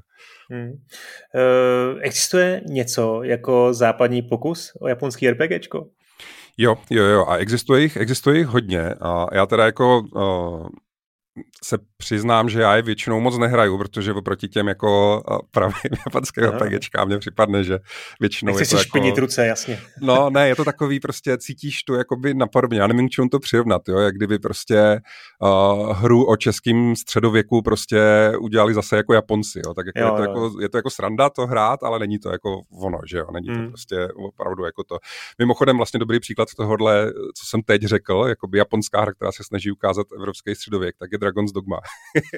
Hmm. 0.50 0.70
Uh, 0.70 2.00
existuje 2.02 2.62
něco 2.66 3.24
jako 3.24 3.74
západní 3.74 4.22
pokus 4.22 4.72
o 4.82 4.88
japonský 4.88 5.30
RPGčko? 5.30 5.88
Jo, 6.58 6.76
jo, 6.90 7.04
jo, 7.04 7.26
a 7.28 7.38
existuje 7.38 7.82
jich, 7.82 7.98
existuje 7.98 8.38
jich 8.38 8.48
hodně 8.48 8.94
a 9.02 9.28
já 9.36 9.46
teda 9.46 9.66
jako 9.66 10.00
uh, 10.00 10.68
se 11.64 11.78
přiznám, 11.98 12.50
že 12.50 12.62
já 12.62 12.76
je 12.76 12.82
většinou 12.82 13.20
moc 13.20 13.38
nehraju, 13.38 13.78
protože 13.78 14.14
oproti 14.14 14.48
těm 14.48 14.68
jako 14.68 15.24
pravým 15.52 15.98
japonským 16.06 16.44
no. 16.44 16.52
RPGčkám 16.52 17.08
mně 17.08 17.18
připadne, 17.18 17.64
že 17.64 17.80
většinou 18.20 18.54
Nechci 18.54 18.76
je 18.76 18.78
to 18.78 18.84
si 18.84 19.08
jako... 19.08 19.20
ruce, 19.20 19.48
jasně. 19.48 19.80
No 20.02 20.30
ne, 20.30 20.48
je 20.48 20.56
to 20.56 20.66
takový 20.66 21.00
prostě, 21.00 21.38
cítíš 21.38 21.84
tu 21.84 21.94
jakoby 21.94 22.34
napodobně, 22.34 22.80
já 22.80 22.88
nevím, 22.88 23.08
k 23.08 23.12
čemu 23.12 23.30
to 23.30 23.40
přirovnat, 23.40 23.82
jo, 23.90 23.98
jak 23.98 24.16
kdyby 24.16 24.40
prostě 24.40 25.02
uh, 25.42 25.94
hru 25.98 26.26
o 26.26 26.38
českým 26.38 26.96
středověku 26.96 27.62
prostě 27.62 28.32
udělali 28.40 28.74
zase 28.74 28.98
jako 28.98 29.14
Japonci, 29.14 29.62
jo, 29.66 29.74
tak 29.74 29.86
jako 29.86 30.00
jo, 30.00 30.06
je, 30.06 30.12
to 30.12 30.24
jo. 30.24 30.30
jako, 30.30 30.62
je 30.62 30.70
to 30.70 30.78
jako 30.78 30.90
sranda 30.90 31.30
to 31.30 31.48
hrát, 31.48 31.84
ale 31.84 32.00
není 32.00 32.20
to 32.20 32.30
jako 32.32 32.62
ono, 32.82 33.00
že 33.06 33.18
jo, 33.18 33.28
není 33.34 33.48
to 33.48 33.54
hmm. 33.54 33.68
prostě 33.68 34.08
opravdu 34.16 34.66
jako 34.66 34.84
to. 34.84 34.98
Mimochodem 35.40 35.78
vlastně 35.78 36.00
dobrý 36.00 36.20
příklad 36.20 36.48
tohohle, 36.58 37.12
co 37.36 37.46
jsem 37.46 37.62
teď 37.62 37.82
řekl, 37.82 38.26
jako 38.28 38.48
by 38.48 38.58
japonská 38.58 39.02
hra, 39.02 39.14
která 39.14 39.32
se 39.32 39.44
snaží 39.44 39.72
ukázat 39.72 40.08
evropský 40.16 40.56
středověk, 40.56 40.96
tak 41.00 41.10
je 41.12 41.18
Dragon's 41.28 41.52
Dogma. 41.52 41.80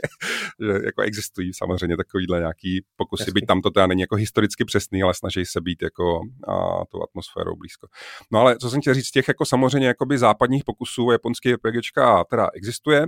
že 0.66 0.86
jako 0.86 1.02
existují 1.02 1.54
samozřejmě 1.54 1.98
takovýhle 1.98 2.40
nějaký 2.40 2.86
pokusy, 2.96 3.22
Jasný. 3.24 3.34
byť 3.34 3.46
tam 3.46 3.62
to 3.62 3.72
teda 3.72 3.88
není 3.88 4.02
jako 4.02 4.16
historicky 4.16 4.66
přesný, 4.66 5.04
ale 5.04 5.14
snaží 5.14 5.46
se 5.46 5.62
být 5.62 5.82
jako 5.82 6.22
a, 6.48 6.86
tou 6.86 7.04
atmosférou 7.04 7.56
blízko. 7.56 7.88
No 8.32 8.40
ale 8.40 8.58
co 8.58 8.70
jsem 8.70 8.82
chtěl 8.82 8.94
říct, 8.94 9.12
těch 9.12 9.28
jako 9.28 9.46
samozřejmě 9.46 9.88
jakoby 9.88 10.18
západních 10.18 10.64
pokusů 10.64 11.12
japonský 11.12 11.54
RPGčka 11.54 12.24
teda 12.24 12.50
existuje, 12.54 13.06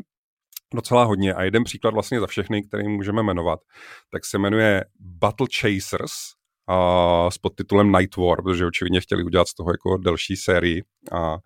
docela 0.74 1.04
hodně 1.04 1.34
a 1.34 1.44
jeden 1.44 1.64
příklad 1.64 1.94
vlastně 1.94 2.20
za 2.20 2.28
všechny, 2.28 2.64
který 2.64 2.88
můžeme 2.88 3.24
jmenovat, 3.24 3.60
tak 4.12 4.26
se 4.26 4.38
jmenuje 4.38 4.86
Battle 5.00 5.48
Chasers, 5.62 6.12
a 6.72 7.32
s 7.32 7.38
podtitulem 7.38 7.92
Night 7.92 8.18
War, 8.18 8.44
protože 8.44 8.66
očividně 8.66 9.02
chtěli 9.02 9.24
udělat 9.24 9.48
z 9.48 9.54
toho 9.54 9.72
jako 9.72 9.98
delší 9.98 10.36
sérii. 10.36 10.84
A, 11.12 11.38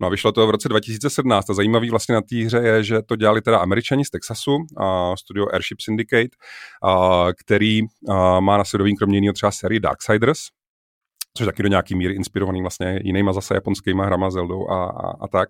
no 0.00 0.06
a 0.06 0.10
vyšlo 0.10 0.32
to 0.32 0.46
v 0.46 0.50
roce 0.50 0.68
2017 0.68 1.50
a 1.50 1.54
zajímavý 1.54 1.90
vlastně 1.90 2.14
na 2.14 2.20
té 2.20 2.36
hře 2.36 2.58
je, 2.58 2.84
že 2.84 3.02
to 3.02 3.16
dělali 3.16 3.42
teda 3.42 3.58
američani 3.58 4.04
z 4.04 4.10
Texasu, 4.10 4.58
a 4.76 5.16
studio 5.16 5.46
Airship 5.52 5.80
Syndicate, 5.80 6.36
a, 6.84 7.26
který 7.44 7.80
a, 8.08 8.40
má 8.40 8.56
na 8.56 8.64
svědomí 8.64 8.96
kromě 8.96 9.16
jiného 9.16 9.32
třeba 9.32 9.52
sérii 9.52 9.80
Darksiders, 9.80 10.38
což 11.36 11.46
taky 11.46 11.62
do 11.62 11.68
nějaký 11.68 11.94
míry 11.94 12.14
inspirovaný 12.14 12.60
vlastně 12.60 13.00
jinýma 13.02 13.32
zase 13.32 13.54
japonskýma 13.54 14.04
hrama, 14.04 14.30
Zeldou 14.30 14.68
a, 14.70 14.84
a, 14.84 15.10
a 15.20 15.28
tak. 15.28 15.48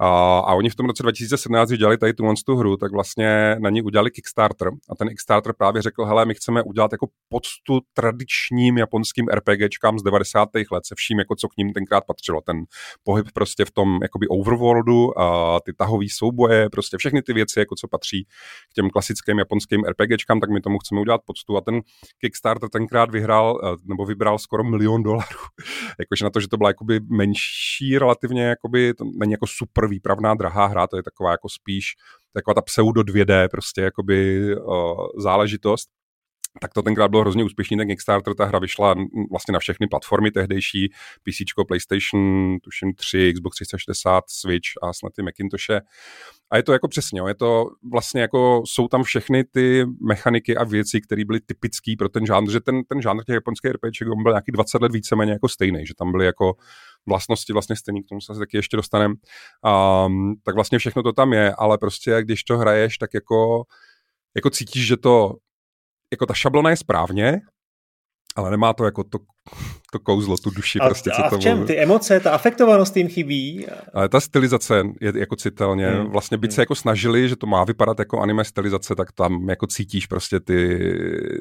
A, 0.00 0.38
a 0.38 0.54
oni 0.54 0.70
v 0.70 0.74
tom 0.74 0.86
roce 0.86 1.02
2017, 1.02 1.68
když 1.68 1.78
dělali 1.78 1.98
tady 1.98 2.12
tu, 2.12 2.34
tu 2.46 2.56
hru, 2.56 2.76
tak 2.76 2.92
vlastně 2.92 3.56
na 3.58 3.70
ní 3.70 3.82
udělali 3.82 4.10
Kickstarter 4.10 4.68
a 4.90 4.94
ten 4.94 5.08
Kickstarter 5.08 5.52
právě 5.58 5.82
řekl, 5.82 6.04
hele, 6.04 6.26
my 6.26 6.34
chceme 6.34 6.62
udělat 6.62 6.92
jako 6.92 7.06
poctu 7.28 7.80
tradičním 7.94 8.78
japonským 8.78 9.26
RPGčkám 9.28 9.98
z 9.98 10.02
90. 10.02 10.48
let 10.72 10.86
se 10.86 10.94
vším, 10.94 11.18
jako 11.18 11.34
co 11.36 11.48
k 11.48 11.56
ním 11.56 11.72
tenkrát 11.72 12.04
patřilo. 12.06 12.40
Ten 12.40 12.64
pohyb 13.02 13.26
prostě 13.34 13.64
v 13.64 13.70
tom 13.70 13.98
jakoby 14.02 14.28
overworldu, 14.28 15.18
a 15.20 15.60
ty 15.60 15.72
tahové 15.72 16.06
souboje, 16.10 16.70
prostě 16.70 16.96
všechny 16.96 17.22
ty 17.22 17.32
věci, 17.32 17.58
jako 17.58 17.74
co 17.74 17.88
patří 17.88 18.24
k 18.70 18.74
těm 18.74 18.90
klasickým 18.90 19.38
japonským 19.38 19.84
RPGčkám, 19.84 20.40
tak 20.40 20.50
my 20.50 20.60
tomu 20.60 20.78
chceme 20.78 21.00
udělat 21.00 21.20
poctu 21.26 21.56
a 21.56 21.60
ten 21.60 21.80
Kickstarter 22.20 22.68
tenkrát 22.68 23.10
vyhrál, 23.10 23.60
eh, 23.64 23.76
nebo 23.84 24.06
vybral 24.06 24.38
skoro 24.38 24.64
milion 24.64 25.02
dolarů 25.02 25.17
dolarů. 25.18 25.46
Jakože 25.98 26.24
na 26.24 26.30
to, 26.30 26.40
že 26.40 26.48
to 26.48 26.56
byla 26.56 26.70
jakoby 26.70 27.00
menší 27.00 27.98
relativně, 27.98 28.42
jakoby, 28.42 28.94
to 28.94 29.04
není 29.20 29.32
jako 29.32 29.46
super 29.46 29.86
výpravná 29.86 30.34
drahá 30.34 30.66
hra, 30.66 30.86
to 30.86 30.96
je 30.96 31.02
taková 31.02 31.30
jako 31.30 31.48
spíš 31.48 31.84
taková 32.32 32.54
ta 32.54 32.62
pseudo 32.62 33.00
2D 33.00 33.48
prostě 33.48 33.80
jakoby 33.80 34.48
uh, 34.56 35.06
záležitost 35.18 35.88
tak 36.60 36.74
to 36.74 36.82
tenkrát 36.82 37.08
bylo 37.08 37.22
hrozně 37.22 37.44
úspěšný, 37.44 37.76
ten 37.76 37.88
Kickstarter, 37.88 38.34
ta 38.34 38.44
hra 38.44 38.58
vyšla 38.58 38.94
vlastně 39.30 39.52
na 39.52 39.58
všechny 39.58 39.86
platformy 39.86 40.30
tehdejší, 40.30 40.88
PC, 41.22 41.66
PlayStation, 41.68 42.56
tuším 42.62 42.94
3, 42.94 43.32
Xbox 43.34 43.56
360, 43.56 44.24
Switch 44.28 44.68
a 44.82 44.92
snad 44.92 45.12
ty 45.16 45.22
Macintoshe. 45.22 45.80
A 46.50 46.56
je 46.56 46.62
to 46.62 46.72
jako 46.72 46.88
přesně, 46.88 47.20
je 47.28 47.34
to 47.34 47.66
vlastně 47.92 48.20
jako, 48.20 48.62
jsou 48.66 48.88
tam 48.88 49.02
všechny 49.02 49.44
ty 49.44 49.84
mechaniky 50.08 50.56
a 50.56 50.64
věci, 50.64 51.00
které 51.00 51.24
byly 51.24 51.40
typické 51.40 51.92
pro 51.98 52.08
ten 52.08 52.26
žánr, 52.26 52.50
že 52.50 52.60
ten, 52.60 52.84
ten 52.84 53.02
žánr 53.02 53.24
těch 53.24 53.34
japonských 53.34 53.70
RPGček 53.70 54.08
byl 54.08 54.32
nějaký 54.32 54.52
20 54.52 54.82
let 54.82 54.92
víceméně 54.92 55.32
jako 55.32 55.48
stejný, 55.48 55.86
že 55.86 55.94
tam 55.98 56.12
byly 56.12 56.26
jako 56.26 56.54
vlastnosti 57.06 57.52
vlastně 57.52 57.76
stejný, 57.76 58.02
k 58.02 58.08
tomu 58.08 58.20
se 58.20 58.34
taky 58.38 58.56
ještě 58.56 58.76
dostaneme. 58.76 59.14
Um, 60.06 60.34
tak 60.44 60.54
vlastně 60.54 60.78
všechno 60.78 61.02
to 61.02 61.12
tam 61.12 61.32
je, 61.32 61.54
ale 61.58 61.78
prostě 61.78 62.22
když 62.22 62.44
to 62.44 62.58
hraješ, 62.58 62.98
tak 62.98 63.14
jako 63.14 63.64
jako 64.36 64.50
cítíš, 64.50 64.86
že 64.86 64.96
to 64.96 65.34
jako 66.12 66.26
ta 66.26 66.34
šablona 66.34 66.70
je 66.70 66.76
správně, 66.76 67.40
ale 68.36 68.50
nemá 68.50 68.72
to 68.72 68.84
jako 68.84 69.04
to, 69.04 69.18
to 69.92 69.98
kouzlo, 69.98 70.36
tu 70.36 70.50
duši. 70.50 70.78
A, 70.78 70.86
prostě, 70.86 71.10
co 71.16 71.24
a 71.24 71.28
v 71.30 71.38
čem? 71.38 71.66
Ty 71.66 71.78
emoce, 71.78 72.20
ta 72.20 72.30
afektovanost 72.30 72.96
jim 72.96 73.08
chybí? 73.08 73.66
Ale 73.94 74.08
ta 74.08 74.20
stylizace 74.20 74.82
je 75.00 75.12
jako 75.16 75.36
citelně, 75.36 75.86
hmm. 75.86 76.10
vlastně 76.10 76.38
byť 76.38 76.50
hmm. 76.50 76.54
se 76.54 76.62
jako 76.62 76.74
snažili, 76.74 77.28
že 77.28 77.36
to 77.36 77.46
má 77.46 77.64
vypadat 77.64 77.98
jako 77.98 78.20
anime 78.20 78.44
stylizace, 78.44 78.94
tak 78.94 79.12
tam 79.12 79.48
jako 79.48 79.66
cítíš 79.66 80.06
prostě 80.06 80.40
ty, 80.40 80.78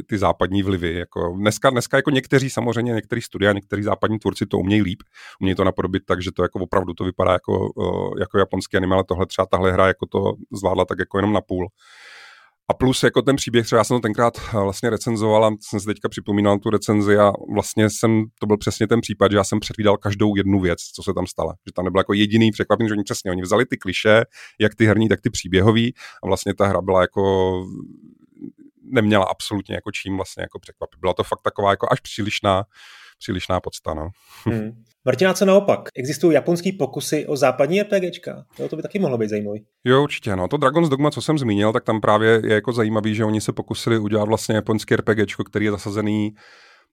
ty 0.07 0.17
západní 0.17 0.63
vlivy. 0.63 0.93
Jako 0.93 1.35
dneska, 1.37 1.69
dneska 1.69 1.97
jako 1.97 2.09
někteří 2.09 2.49
samozřejmě, 2.49 2.93
některý 2.93 3.21
studia, 3.21 3.51
někteří 3.51 3.83
západní 3.83 4.19
tvůrci 4.19 4.45
to 4.45 4.57
umějí 4.57 4.81
líp, 4.81 4.99
umějí 5.41 5.55
to 5.55 5.63
napodobit 5.63 6.03
tak, 6.05 6.21
že 6.21 6.31
to 6.31 6.41
jako 6.43 6.59
opravdu 6.59 6.93
to 6.93 7.03
vypadá 7.03 7.31
jako, 7.31 7.69
jako 8.19 8.37
japonský 8.37 8.77
anime, 8.77 8.95
ale 8.95 9.03
tohle 9.07 9.25
třeba 9.25 9.45
tahle 9.45 9.71
hra 9.71 9.87
jako 9.87 10.05
to 10.05 10.33
zvládla 10.53 10.85
tak 10.85 10.99
jako 10.99 11.17
jenom 11.17 11.33
na 11.33 11.41
půl. 11.41 11.67
A 12.69 12.73
plus 12.73 13.03
jako 13.03 13.21
ten 13.21 13.35
příběh, 13.35 13.65
třeba 13.65 13.79
já 13.79 13.83
jsem 13.83 13.97
to 13.97 14.01
tenkrát 14.01 14.33
eh, 14.37 14.59
vlastně 14.59 14.89
recenzoval 14.89 15.45
a 15.45 15.51
jsem 15.61 15.79
si 15.79 15.85
teďka 15.85 16.09
připomínal 16.09 16.59
tu 16.59 16.69
recenzi 16.69 17.17
a 17.17 17.31
vlastně 17.53 17.89
jsem, 17.89 18.25
to 18.39 18.45
byl 18.45 18.57
přesně 18.57 18.87
ten 18.87 19.01
případ, 19.01 19.31
že 19.31 19.37
já 19.37 19.43
jsem 19.43 19.59
předvídal 19.59 19.97
každou 19.97 20.35
jednu 20.35 20.59
věc, 20.59 20.79
co 20.79 21.03
se 21.03 21.13
tam 21.13 21.27
stala. 21.27 21.53
Že 21.67 21.73
tam 21.73 21.85
nebyl 21.85 21.99
jako 21.99 22.13
jediný 22.13 22.51
překvapení, 22.51 22.89
že 22.89 22.93
oni 22.93 23.03
přesně, 23.03 23.31
oni 23.31 23.41
vzali 23.41 23.65
ty 23.65 23.77
kliše, 23.77 24.23
jak 24.59 24.75
ty 24.75 24.85
herní, 24.85 25.09
tak 25.09 25.21
ty 25.21 25.29
příběhový 25.29 25.93
a 26.23 26.27
vlastně 26.27 26.53
ta 26.53 26.67
hra 26.67 26.81
byla 26.81 27.01
jako 27.01 27.53
neměla 28.83 29.25
absolutně 29.25 29.75
jako 29.75 29.91
čím 29.91 30.15
vlastně 30.15 30.41
jako 30.41 30.59
překvapit. 30.59 30.99
Byla 30.99 31.13
to 31.13 31.23
fakt 31.23 31.41
taková 31.41 31.69
jako 31.69 31.87
až 31.91 31.99
přílišná, 31.99 32.63
přílišná 33.19 33.59
podsta. 33.59 33.93
No. 33.93 34.09
Hmm. 34.45 34.71
Martina, 35.05 35.33
co 35.33 35.45
naopak? 35.45 35.79
Existují 35.97 36.33
japonský 36.33 36.71
pokusy 36.71 37.27
o 37.27 37.35
západní 37.35 37.81
RPGčka? 37.81 38.45
To, 38.57 38.69
to 38.69 38.75
by 38.75 38.81
taky 38.81 38.99
mohlo 38.99 39.17
být 39.17 39.29
zajímavý. 39.29 39.65
Jo, 39.85 40.03
určitě. 40.03 40.35
No. 40.35 40.47
To 40.47 40.57
Dragon's 40.57 40.89
Dogma, 40.89 41.11
co 41.11 41.21
jsem 41.21 41.37
zmínil, 41.37 41.73
tak 41.73 41.83
tam 41.83 42.01
právě 42.01 42.41
je 42.45 42.53
jako 42.53 42.71
zajímavý, 42.73 43.15
že 43.15 43.25
oni 43.25 43.41
se 43.41 43.53
pokusili 43.53 43.99
udělat 43.99 44.27
vlastně 44.27 44.55
japonský 44.55 44.95
RPGčko, 44.95 45.43
který 45.43 45.65
je 45.65 45.71
zasazený 45.71 46.35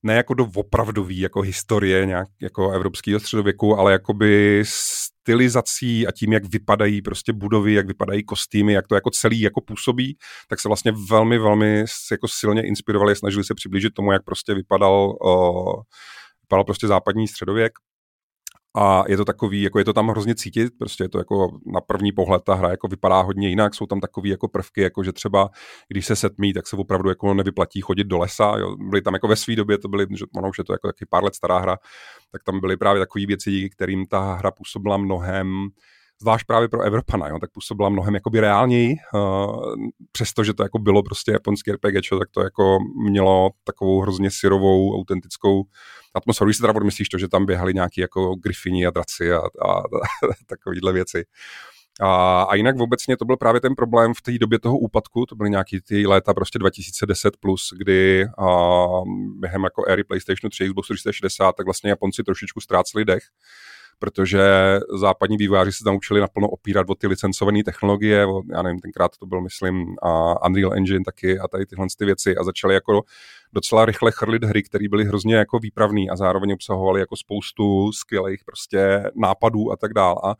ne 0.04 0.14
jako 0.14 0.34
do 0.34 0.46
opravdový 0.54 1.18
jako 1.18 1.40
historie 1.40 2.06
nějak 2.06 2.28
jako 2.42 2.70
evropského 2.70 3.20
středověku, 3.20 3.76
ale 3.78 3.92
jakoby 3.92 4.62
stylizací 4.66 6.06
a 6.06 6.12
tím, 6.12 6.32
jak 6.32 6.44
vypadají 6.44 7.02
prostě 7.02 7.32
budovy, 7.32 7.72
jak 7.74 7.86
vypadají 7.86 8.24
kostýmy, 8.24 8.72
jak 8.72 8.88
to 8.88 8.94
jako 8.94 9.10
celý 9.10 9.40
jako 9.40 9.60
působí, 9.60 10.16
tak 10.48 10.60
se 10.60 10.68
vlastně 10.68 10.92
velmi, 11.10 11.38
velmi 11.38 11.84
jako 12.10 12.28
silně 12.28 12.66
inspirovali, 12.66 13.16
snažili 13.16 13.44
se 13.44 13.54
přiblížit 13.54 13.94
tomu, 13.94 14.12
jak 14.12 14.24
prostě 14.24 14.54
vypadal, 14.54 15.16
uh, 15.24 15.82
vypadal 16.42 16.64
prostě 16.64 16.86
západní 16.86 17.28
středověk 17.28 17.72
a 18.76 19.04
je 19.08 19.16
to 19.16 19.24
takový, 19.24 19.62
jako 19.62 19.78
je 19.78 19.84
to 19.84 19.92
tam 19.92 20.08
hrozně 20.08 20.34
cítit, 20.34 20.72
prostě 20.78 21.04
je 21.04 21.08
to 21.08 21.18
jako 21.18 21.58
na 21.66 21.80
první 21.80 22.12
pohled 22.12 22.42
ta 22.42 22.54
hra 22.54 22.70
jako 22.70 22.88
vypadá 22.88 23.20
hodně 23.20 23.48
jinak, 23.48 23.74
jsou 23.74 23.86
tam 23.86 24.00
takové 24.00 24.28
jako 24.28 24.48
prvky, 24.48 24.80
jako 24.80 25.02
že 25.02 25.12
třeba 25.12 25.50
když 25.88 26.06
se 26.06 26.16
setmí, 26.16 26.52
tak 26.52 26.66
se 26.66 26.76
opravdu 26.76 27.08
jako 27.08 27.34
nevyplatí 27.34 27.80
chodit 27.80 28.04
do 28.04 28.18
lesa, 28.18 28.54
jo. 28.58 28.76
byly 28.76 29.02
tam 29.02 29.14
jako 29.14 29.28
ve 29.28 29.36
své 29.36 29.56
době, 29.56 29.78
to 29.78 29.88
byly, 29.88 30.06
že 30.16 30.24
ono 30.36 30.48
už 30.48 30.58
je 30.58 30.64
to 30.64 30.72
jako 30.72 30.88
taky 30.88 31.06
pár 31.06 31.24
let 31.24 31.34
stará 31.34 31.58
hra, 31.58 31.76
tak 32.32 32.42
tam 32.42 32.60
byly 32.60 32.76
právě 32.76 33.00
takové 33.00 33.26
věci, 33.26 33.50
díky 33.50 33.70
kterým 33.70 34.06
ta 34.06 34.34
hra 34.34 34.50
působila 34.50 34.96
mnohem 34.96 35.68
zvlášť 36.20 36.46
právě 36.46 36.68
pro 36.68 36.82
Evropana, 36.82 37.28
jo, 37.28 37.38
tak 37.38 37.50
působila 37.50 37.88
mnohem 37.88 38.14
jakoby 38.14 38.40
reálněji, 38.40 38.94
uh, 39.14 39.74
přestože 40.12 40.54
to 40.54 40.62
jako 40.62 40.78
bylo 40.78 41.02
prostě 41.02 41.32
japonský 41.32 41.72
RPG, 41.72 42.08
tak 42.18 42.28
to 42.30 42.40
jako 42.40 42.78
mělo 43.04 43.50
takovou 43.64 44.00
hrozně 44.00 44.30
syrovou, 44.30 44.98
autentickou 44.98 45.62
atmosféru. 46.14 46.48
Když 46.48 46.56
si 46.56 46.62
teda 46.62 46.74
odmyslíš 46.74 47.08
to, 47.08 47.18
že 47.18 47.28
tam 47.28 47.46
běhali 47.46 47.74
nějaký 47.74 48.00
jako 48.00 48.34
grifini 48.34 48.86
a 48.86 48.90
draci 48.90 49.32
a, 49.32 49.38
a, 49.38 49.70
a 49.72 49.82
takovýhle 50.46 50.92
věci. 50.92 51.24
A, 52.00 52.42
a 52.42 52.54
jinak 52.54 52.76
obecně 52.80 53.16
to 53.16 53.24
byl 53.24 53.36
právě 53.36 53.60
ten 53.60 53.74
problém 53.74 54.14
v 54.14 54.22
té 54.22 54.38
době 54.38 54.58
toho 54.58 54.78
úpadku, 54.78 55.26
to 55.26 55.36
byly 55.36 55.50
nějaký 55.50 55.80
ty 55.80 56.06
léta 56.06 56.34
prostě 56.34 56.58
2010 56.58 57.36
plus, 57.36 57.72
kdy 57.78 58.26
a, 58.38 58.86
během 59.36 59.64
jako 59.64 59.84
éry 59.88 60.04
PlayStation 60.04 60.50
3, 60.50 60.64
Xbox 60.64 60.88
360, 60.88 61.52
tak 61.52 61.66
vlastně 61.66 61.90
Japonci 61.90 62.22
trošičku 62.22 62.60
ztráceli 62.60 63.04
dech 63.04 63.22
protože 63.98 64.40
západní 64.98 65.36
vývojáři 65.36 65.72
se 65.72 65.84
tam 65.84 65.96
učili 65.96 66.20
naplno 66.20 66.48
opírat 66.48 66.90
o 66.90 66.94
ty 66.94 67.06
licencované 67.06 67.64
technologie, 67.64 68.26
o, 68.26 68.42
já 68.52 68.62
nevím, 68.62 68.80
tenkrát 68.80 69.16
to 69.16 69.26
byl, 69.26 69.40
myslím, 69.40 69.96
a 70.02 70.46
Unreal 70.46 70.74
Engine 70.74 71.04
taky 71.04 71.38
a 71.38 71.48
tady 71.48 71.66
tyhle 71.66 71.86
ty 71.98 72.04
věci 72.04 72.36
a 72.36 72.44
začali 72.44 72.74
jako 72.74 73.02
docela 73.52 73.84
rychle 73.84 74.12
chrlit 74.12 74.44
hry, 74.44 74.62
které 74.62 74.88
byly 74.88 75.04
hrozně 75.04 75.36
jako 75.36 75.58
výpravné 75.58 76.02
a 76.10 76.16
zároveň 76.16 76.52
obsahovaly 76.52 77.00
jako 77.00 77.16
spoustu 77.16 77.92
skvělých 77.92 78.44
prostě 78.44 79.02
nápadů 79.14 79.72
a 79.72 79.76
tak 79.76 79.92
dále. 79.92 80.16
A 80.24 80.34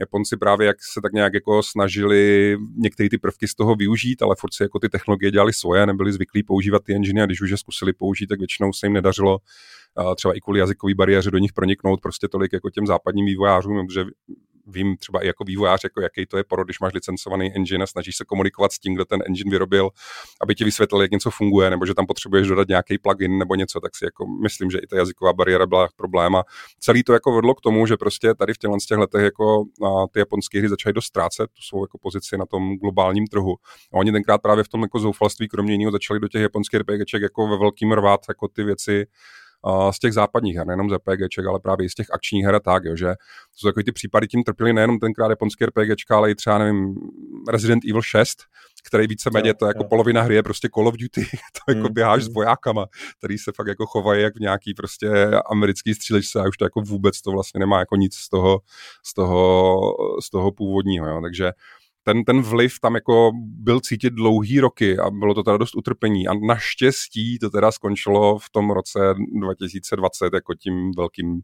Japonci 0.00 0.36
právě 0.36 0.66
jak 0.66 0.76
se 0.80 1.00
tak 1.00 1.12
nějak 1.12 1.34
jako 1.34 1.62
snažili 1.62 2.56
některé 2.76 3.08
ty 3.08 3.18
prvky 3.18 3.48
z 3.48 3.54
toho 3.54 3.74
využít, 3.74 4.22
ale 4.22 4.36
furt 4.38 4.54
si 4.54 4.62
jako 4.62 4.78
ty 4.78 4.88
technologie 4.88 5.30
dělali 5.30 5.52
svoje, 5.52 5.86
nebyli 5.86 6.12
zvyklí 6.12 6.42
používat 6.42 6.84
ty 6.84 6.94
engine 6.94 7.22
a 7.22 7.26
když 7.26 7.40
už 7.40 7.50
je 7.50 7.56
zkusili 7.56 7.92
použít, 7.92 8.26
tak 8.26 8.38
většinou 8.38 8.72
se 8.72 8.86
jim 8.86 8.92
nedařilo 8.92 9.38
třeba 10.16 10.34
i 10.34 10.40
kvůli 10.40 10.60
jazykové 10.60 10.94
bariéře 10.94 11.30
do 11.30 11.38
nich 11.38 11.52
proniknout 11.52 12.00
prostě 12.00 12.28
tolik 12.28 12.52
jako 12.52 12.70
těm 12.70 12.86
západním 12.86 13.26
vývojářům, 13.26 13.86
protože 13.86 14.04
vím 14.70 14.96
třeba 14.96 15.24
i 15.24 15.26
jako 15.26 15.44
vývojář, 15.44 15.84
jako 15.84 16.00
jaký 16.00 16.26
to 16.26 16.36
je 16.36 16.44
porod, 16.44 16.66
když 16.66 16.80
máš 16.80 16.92
licencovaný 16.92 17.52
engine 17.56 17.84
a 17.84 17.86
snažíš 17.86 18.16
se 18.16 18.24
komunikovat 18.24 18.72
s 18.72 18.78
tím, 18.78 18.94
kdo 18.94 19.04
ten 19.04 19.22
engine 19.26 19.50
vyrobil, 19.50 19.90
aby 20.40 20.54
ti 20.54 20.64
vysvětlil, 20.64 21.02
jak 21.02 21.10
něco 21.10 21.30
funguje, 21.30 21.70
nebo 21.70 21.86
že 21.86 21.94
tam 21.94 22.06
potřebuješ 22.06 22.48
dodat 22.48 22.68
nějaký 22.68 22.98
plugin 22.98 23.38
nebo 23.38 23.54
něco, 23.54 23.80
tak 23.80 23.96
si 23.96 24.04
jako 24.04 24.26
myslím, 24.42 24.70
že 24.70 24.78
i 24.78 24.86
ta 24.86 24.96
jazyková 24.96 25.32
bariéra 25.32 25.66
byla 25.66 25.88
problém. 25.96 26.36
A 26.36 26.44
celý 26.80 27.02
to 27.02 27.12
jako 27.12 27.32
vedlo 27.32 27.54
k 27.54 27.60
tomu, 27.60 27.86
že 27.86 27.96
prostě 27.96 28.34
tady 28.34 28.54
v 28.54 28.58
těchto 28.58 28.76
těch 28.88 28.98
letech 28.98 29.22
jako 29.22 29.64
ty 30.12 30.18
japonské 30.18 30.58
hry 30.58 30.68
začaly 30.68 30.92
dost 30.92 31.04
ztrácet 31.04 31.46
tu 31.46 31.62
svou 31.62 31.84
jako 31.84 31.98
pozici 31.98 32.38
na 32.38 32.46
tom 32.46 32.76
globálním 32.76 33.26
trhu. 33.26 33.54
A 33.92 33.96
oni 33.96 34.12
tenkrát 34.12 34.38
právě 34.42 34.64
v 34.64 34.68
tom 34.68 34.82
jako 34.82 34.98
zoufalství, 34.98 35.48
kromě 35.48 35.72
jiného, 35.72 35.92
začali 35.92 36.20
do 36.20 36.28
těch 36.28 36.42
japonských 36.42 36.80
RPGček 36.80 37.22
jako 37.22 37.48
ve 37.48 37.58
velkým 37.58 37.92
rvát 37.92 38.20
jako 38.28 38.48
ty 38.48 38.64
věci 38.64 39.06
z 39.90 39.98
těch 39.98 40.12
západních 40.12 40.56
her, 40.56 40.66
nejenom 40.66 40.90
z 40.90 40.92
RPGček, 40.92 41.46
ale 41.46 41.60
právě 41.60 41.86
i 41.86 41.90
z 41.90 41.94
těch 41.94 42.06
akčních 42.12 42.44
her 42.44 42.54
a 42.54 42.60
tak, 42.60 42.84
jo, 42.84 42.96
že 42.96 43.06
to 43.06 43.56
jsou 43.56 43.68
takový 43.68 43.84
ty 43.84 43.92
případy, 43.92 44.28
tím 44.28 44.42
trpěli 44.42 44.72
nejenom 44.72 44.98
tenkrát 44.98 45.30
japonské 45.30 45.66
RPGčka, 45.66 46.16
ale 46.16 46.30
i 46.30 46.34
třeba, 46.34 46.58
nevím, 46.58 46.94
Resident 47.50 47.84
Evil 47.84 48.02
6, 48.02 48.38
který 48.86 49.06
víceméně 49.06 49.54
to 49.54 49.66
jako 49.66 49.82
jo. 49.82 49.88
polovina 49.88 50.22
hry 50.22 50.34
je 50.34 50.42
prostě 50.42 50.68
Call 50.74 50.88
of 50.88 50.94
Duty, 50.96 51.24
to 51.66 51.72
jako 51.72 51.88
mm, 51.88 51.94
běháš 51.94 52.22
mm. 52.22 52.30
s 52.30 52.34
vojákama, 52.34 52.86
který 53.18 53.38
se 53.38 53.52
fakt 53.56 53.66
jako 53.66 53.86
chovají 53.86 54.22
jak 54.22 54.36
v 54.36 54.40
nějaký 54.40 54.74
prostě 54.74 55.10
americký 55.50 55.94
střílečce 55.94 56.40
a 56.40 56.48
už 56.48 56.56
to 56.56 56.64
jako 56.64 56.80
vůbec 56.80 57.20
to 57.20 57.30
vlastně 57.30 57.58
nemá 57.58 57.78
jako 57.78 57.96
nic 57.96 58.14
z 58.14 58.28
toho, 58.28 58.60
z 59.06 59.14
toho, 59.14 59.80
z 60.24 60.30
toho 60.30 60.52
původního, 60.52 61.08
jo. 61.08 61.20
takže 61.22 61.52
ten, 62.10 62.24
ten 62.24 62.42
vliv 62.42 62.80
tam 62.80 62.94
jako 62.94 63.30
byl 63.36 63.80
cítit 63.80 64.10
dlouhý 64.10 64.60
roky 64.60 64.98
a 64.98 65.10
bylo 65.10 65.34
to 65.34 65.42
teda 65.42 65.56
dost 65.56 65.76
utrpení 65.76 66.28
a 66.28 66.34
naštěstí 66.34 67.38
to 67.38 67.50
teda 67.50 67.72
skončilo 67.72 68.38
v 68.38 68.50
tom 68.50 68.70
roce 68.70 68.98
2020 69.40 70.34
jako 70.34 70.54
tím 70.54 70.90
velkým 70.96 71.40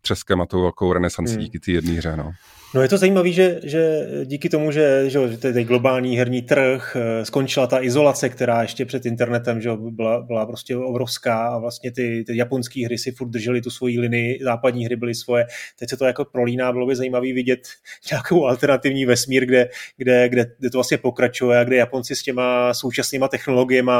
třeskem 0.00 0.40
a 0.40 0.46
tou 0.46 0.60
velkou 0.60 0.92
renesancí 0.92 1.32
hmm. 1.32 1.42
díky 1.42 1.58
té 1.58 1.72
jedné 1.72 1.92
hře. 1.92 2.16
No. 2.16 2.32
No 2.74 2.82
je 2.82 2.88
to 2.88 2.98
zajímavé, 2.98 3.32
že, 3.32 3.60
že 3.64 4.06
díky 4.24 4.48
tomu, 4.48 4.70
že, 4.72 5.10
že 5.10 5.36
ten 5.38 5.64
globální 5.64 6.16
herní 6.16 6.42
trh, 6.42 6.96
eh, 6.96 7.24
skončila 7.24 7.66
ta 7.66 7.82
izolace, 7.82 8.28
která 8.28 8.62
ještě 8.62 8.84
před 8.84 9.06
internetem 9.06 9.60
že 9.60 9.70
byla, 9.76 10.22
byla 10.22 10.46
prostě 10.46 10.76
obrovská 10.76 11.48
a 11.48 11.58
vlastně 11.58 11.92
ty, 11.92 12.24
ty 12.26 12.36
japonské 12.36 12.84
hry 12.84 12.98
si 12.98 13.12
furt 13.12 13.28
držely 13.28 13.60
tu 13.60 13.70
svoji 13.70 14.00
linii, 14.00 14.38
západní 14.42 14.84
hry 14.84 14.96
byly 14.96 15.14
svoje. 15.14 15.46
Teď 15.78 15.90
se 15.90 15.96
to 15.96 16.04
jako 16.04 16.24
prolíná, 16.24 16.72
bylo 16.72 16.86
by 16.86 16.96
zajímavé 16.96 17.32
vidět 17.32 17.60
nějakou 18.10 18.46
alternativní 18.46 19.04
vesmír, 19.04 19.46
kde, 19.46 19.68
kde, 19.96 20.28
kde, 20.28 20.46
kde 20.58 20.70
to 20.70 20.78
vlastně 20.78 20.98
pokračuje 20.98 21.58
a 21.58 21.64
kde 21.64 21.76
Japonci 21.76 22.16
s 22.16 22.22
těma 22.22 22.74
současnýma 22.74 23.28
technologiemi 23.28 23.92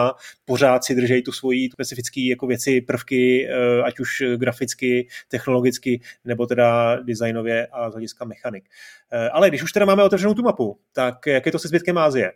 pořád 0.44 0.84
si 0.84 0.94
držejí 0.94 1.22
tu 1.22 1.32
svoji 1.32 1.70
specifické 1.70 2.20
jako 2.20 2.46
věci, 2.46 2.80
prvky, 2.80 3.48
eh, 3.48 3.82
ať 3.82 4.00
už 4.00 4.22
graficky, 4.36 5.08
technologicky, 5.28 6.00
nebo 6.24 6.46
teda 6.46 6.96
designově 7.02 7.66
a 7.66 7.90
z 7.90 7.92
hlediska 7.92 8.24
mechaniky 8.24 8.59
mechanik. 8.60 8.68
Eh, 9.12 9.28
ale 9.30 9.48
když 9.48 9.62
už 9.62 9.72
teda 9.72 9.86
máme 9.86 10.04
otevřenou 10.04 10.34
tu 10.34 10.42
mapu, 10.42 10.80
tak 10.92 11.26
jak 11.26 11.46
je 11.46 11.52
to 11.52 11.58
se 11.58 11.68
zbytkem 11.68 11.98
Ázie? 11.98 12.32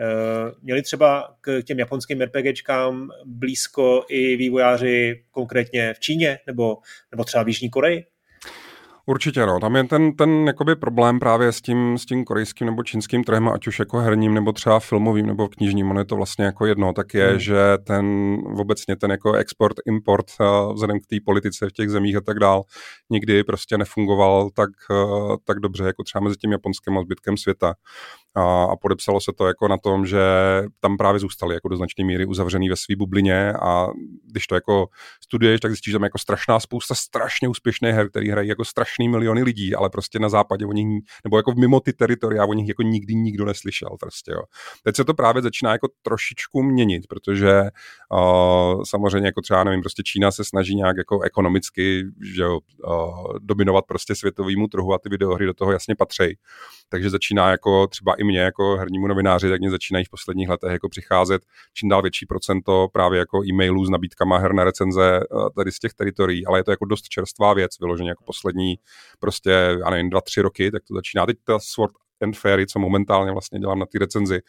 Eh, 0.00 0.52
měli 0.62 0.82
třeba 0.82 1.36
k 1.40 1.62
těm 1.62 1.78
japonským 1.78 2.20
RPGčkám 2.20 3.08
blízko 3.24 4.04
i 4.08 4.36
vývojáři 4.36 5.24
konkrétně 5.30 5.94
v 5.94 6.00
Číně 6.00 6.38
nebo, 6.46 6.78
nebo 7.10 7.24
třeba 7.24 7.44
v 7.44 7.48
Jižní 7.48 7.70
Koreji? 7.70 8.06
Určitě, 9.10 9.46
no. 9.46 9.60
Tam 9.60 9.76
je 9.76 9.84
ten, 9.84 10.12
ten 10.12 10.46
jakoby 10.46 10.76
problém 10.76 11.18
právě 11.18 11.52
s 11.52 11.60
tím, 11.60 11.98
s 11.98 12.06
tím 12.06 12.24
korejským 12.24 12.66
nebo 12.66 12.82
čínským 12.82 13.24
trhem, 13.24 13.48
ať 13.48 13.66
už 13.66 13.78
jako 13.78 13.98
herním, 13.98 14.34
nebo 14.34 14.52
třeba 14.52 14.80
filmovým, 14.80 15.26
nebo 15.26 15.48
knižním, 15.48 15.90
ono 15.90 16.00
je 16.00 16.04
to 16.04 16.16
vlastně 16.16 16.44
jako 16.44 16.66
jedno, 16.66 16.92
tak 16.92 17.14
je, 17.14 17.28
hmm. 17.28 17.38
že 17.38 17.56
ten 17.84 18.36
obecně 18.58 18.96
ten 18.96 19.10
jako 19.10 19.32
export, 19.32 19.76
import, 19.86 20.26
uh, 20.40 20.74
vzhledem 20.74 21.00
k 21.00 21.06
té 21.06 21.16
politice 21.24 21.68
v 21.68 21.72
těch 21.72 21.90
zemích 21.90 22.16
a 22.16 22.20
tak 22.20 22.38
dál, 22.38 22.62
nikdy 23.10 23.44
prostě 23.44 23.78
nefungoval 23.78 24.50
tak, 24.50 24.70
uh, 24.90 25.36
tak 25.44 25.60
dobře, 25.60 25.84
jako 25.84 26.02
třeba 26.02 26.24
mezi 26.24 26.36
tím 26.36 26.52
japonským 26.52 26.98
a 26.98 27.02
zbytkem 27.02 27.36
světa 27.36 27.74
a, 28.34 28.64
a 28.64 28.76
podepsalo 28.76 29.20
se 29.20 29.32
to 29.36 29.46
jako 29.46 29.68
na 29.68 29.78
tom, 29.78 30.06
že 30.06 30.20
tam 30.80 30.96
právě 30.96 31.18
zůstali 31.18 31.54
jako 31.54 31.68
do 31.68 31.76
značné 31.76 32.04
míry 32.04 32.26
uzavřený 32.26 32.68
ve 32.68 32.76
své 32.76 32.96
bublině 32.96 33.52
a 33.52 33.86
když 34.32 34.46
to 34.46 34.54
jako 34.54 34.88
studuješ, 35.24 35.60
tak 35.60 35.70
zjistíš, 35.70 35.92
že 35.92 35.98
tam 35.98 36.04
jako 36.04 36.18
strašná 36.18 36.60
spousta 36.60 36.94
strašně 36.94 37.48
úspěšných 37.48 37.94
her, 37.94 38.10
které 38.10 38.32
hrají 38.32 38.48
jako 38.48 38.64
strašný 38.64 39.08
miliony 39.08 39.42
lidí, 39.42 39.74
ale 39.74 39.90
prostě 39.90 40.18
na 40.18 40.28
západě 40.28 40.66
o 40.66 40.72
nich, 40.72 41.02
nebo 41.24 41.36
jako 41.36 41.52
mimo 41.52 41.80
ty 41.80 41.92
teritoria 41.92 42.44
o 42.44 42.52
nich 42.52 42.68
jako 42.68 42.82
nikdy 42.82 43.14
nikdo 43.14 43.44
neslyšel 43.44 43.90
prostě, 44.00 44.32
jo. 44.32 44.42
Teď 44.84 44.96
se 44.96 45.04
to 45.04 45.14
právě 45.14 45.42
začíná 45.42 45.72
jako 45.72 45.88
trošičku 46.02 46.62
měnit, 46.62 47.06
protože 47.08 47.62
uh, 48.12 48.82
samozřejmě 48.82 49.28
jako 49.28 49.40
třeba, 49.40 49.64
nevím, 49.64 49.80
prostě 49.80 50.02
Čína 50.02 50.30
se 50.30 50.44
snaží 50.44 50.74
nějak 50.74 50.96
jako 50.96 51.20
ekonomicky, 51.20 52.04
že 52.34 52.42
jo, 52.42 52.58
uh, 52.86 53.38
dominovat 53.38 53.84
prostě 53.88 54.14
světovému 54.14 54.68
trhu 54.68 54.94
a 54.94 54.98
ty 54.98 55.08
videohry 55.08 55.46
do 55.46 55.54
toho 55.54 55.72
jasně 55.72 55.96
patří. 55.96 56.36
Takže 56.90 57.10
začíná 57.10 57.50
jako 57.50 57.86
třeba 57.86 58.14
i 58.14 58.24
mě 58.24 58.40
jako 58.40 58.76
hernímu 58.76 59.06
novináři, 59.06 59.48
tak 59.48 59.60
mě 59.60 59.70
začínají 59.70 60.04
v 60.04 60.10
posledních 60.10 60.48
letech 60.48 60.72
jako 60.72 60.88
přicházet 60.88 61.42
čím 61.74 61.88
dál 61.88 62.02
větší 62.02 62.26
procento 62.26 62.88
právě 62.92 63.18
jako 63.18 63.44
e-mailů 63.44 63.84
s 63.84 63.90
nabídkama 63.90 64.38
her 64.38 64.52
na 64.52 64.64
recenze 64.64 65.20
eh, 65.20 65.50
tady 65.56 65.72
z 65.72 65.78
těch 65.78 65.94
teritorií, 65.94 66.46
ale 66.46 66.58
je 66.58 66.64
to 66.64 66.70
jako 66.70 66.84
dost 66.84 67.08
čerstvá 67.08 67.54
věc, 67.54 67.80
vyloženě 67.80 68.10
jako 68.10 68.24
poslední 68.24 68.74
prostě, 69.18 69.50
já 69.80 69.90
nevím, 69.90 70.10
dva, 70.10 70.20
tři 70.20 70.40
roky, 70.40 70.70
tak 70.70 70.82
to 70.88 70.94
začíná. 70.94 71.26
Teď 71.26 71.36
ta 71.44 71.58
Sword 71.58 71.92
and 72.22 72.36
Fairy, 72.36 72.66
co 72.66 72.78
momentálně 72.78 73.32
vlastně 73.32 73.58
dělám 73.58 73.78
na 73.78 73.86
té 73.86 73.98
recenzi, 73.98 74.40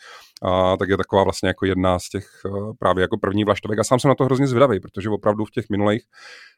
a, 0.41 0.77
tak 0.77 0.89
je 0.89 0.97
taková 0.97 1.23
vlastně 1.23 1.47
jako 1.47 1.65
jedna 1.65 1.99
z 1.99 2.09
těch 2.09 2.27
uh, 2.45 2.73
právě 2.79 3.01
jako 3.01 3.17
první 3.17 3.43
vlaštovek. 3.43 3.79
A 3.79 3.83
sám 3.83 3.99
jsem 3.99 4.09
na 4.09 4.15
to 4.15 4.25
hrozně 4.25 4.47
zvědavý, 4.47 4.79
protože 4.79 5.09
opravdu 5.09 5.45
v 5.45 5.51
těch 5.51 5.65
minulých 5.69 6.03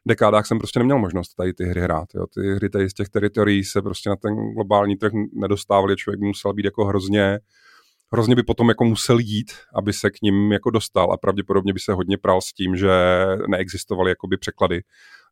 dekádách 0.08 0.48
jsem 0.48 0.58
prostě 0.58 0.80
neměl 0.80 1.00
možnost 1.00 1.34
tady 1.34 1.54
ty 1.54 1.66
hry 1.66 1.82
hrát. 1.82 2.08
Jo. 2.16 2.26
Ty 2.28 2.56
hry 2.56 2.70
tady 2.70 2.90
z 2.90 2.94
těch 2.94 3.10
teritorií 3.10 3.64
se 3.64 3.82
prostě 3.82 4.10
na 4.10 4.16
ten 4.16 4.36
globální 4.36 4.96
trh 4.96 5.12
nedostávaly, 5.34 5.96
člověk 5.96 6.20
musel 6.20 6.54
být 6.54 6.66
jako 6.66 6.86
hrozně 6.86 7.40
hrozně 8.14 8.36
by 8.36 8.44
potom 8.44 8.70
jako 8.70 8.86
musel 8.86 9.20
jít, 9.20 9.52
aby 9.76 9.94
se 9.94 10.10
k 10.10 10.22
ním 10.22 10.52
jako 10.52 10.70
dostal 10.70 11.12
a 11.12 11.18
pravděpodobně 11.18 11.74
by 11.74 11.80
se 11.80 11.94
hodně 11.94 12.18
pral 12.18 12.42
s 12.42 12.54
tím, 12.54 12.76
že 12.76 12.90
neexistovaly 13.48 14.12
jakoby 14.12 14.38
překlady 14.38 14.82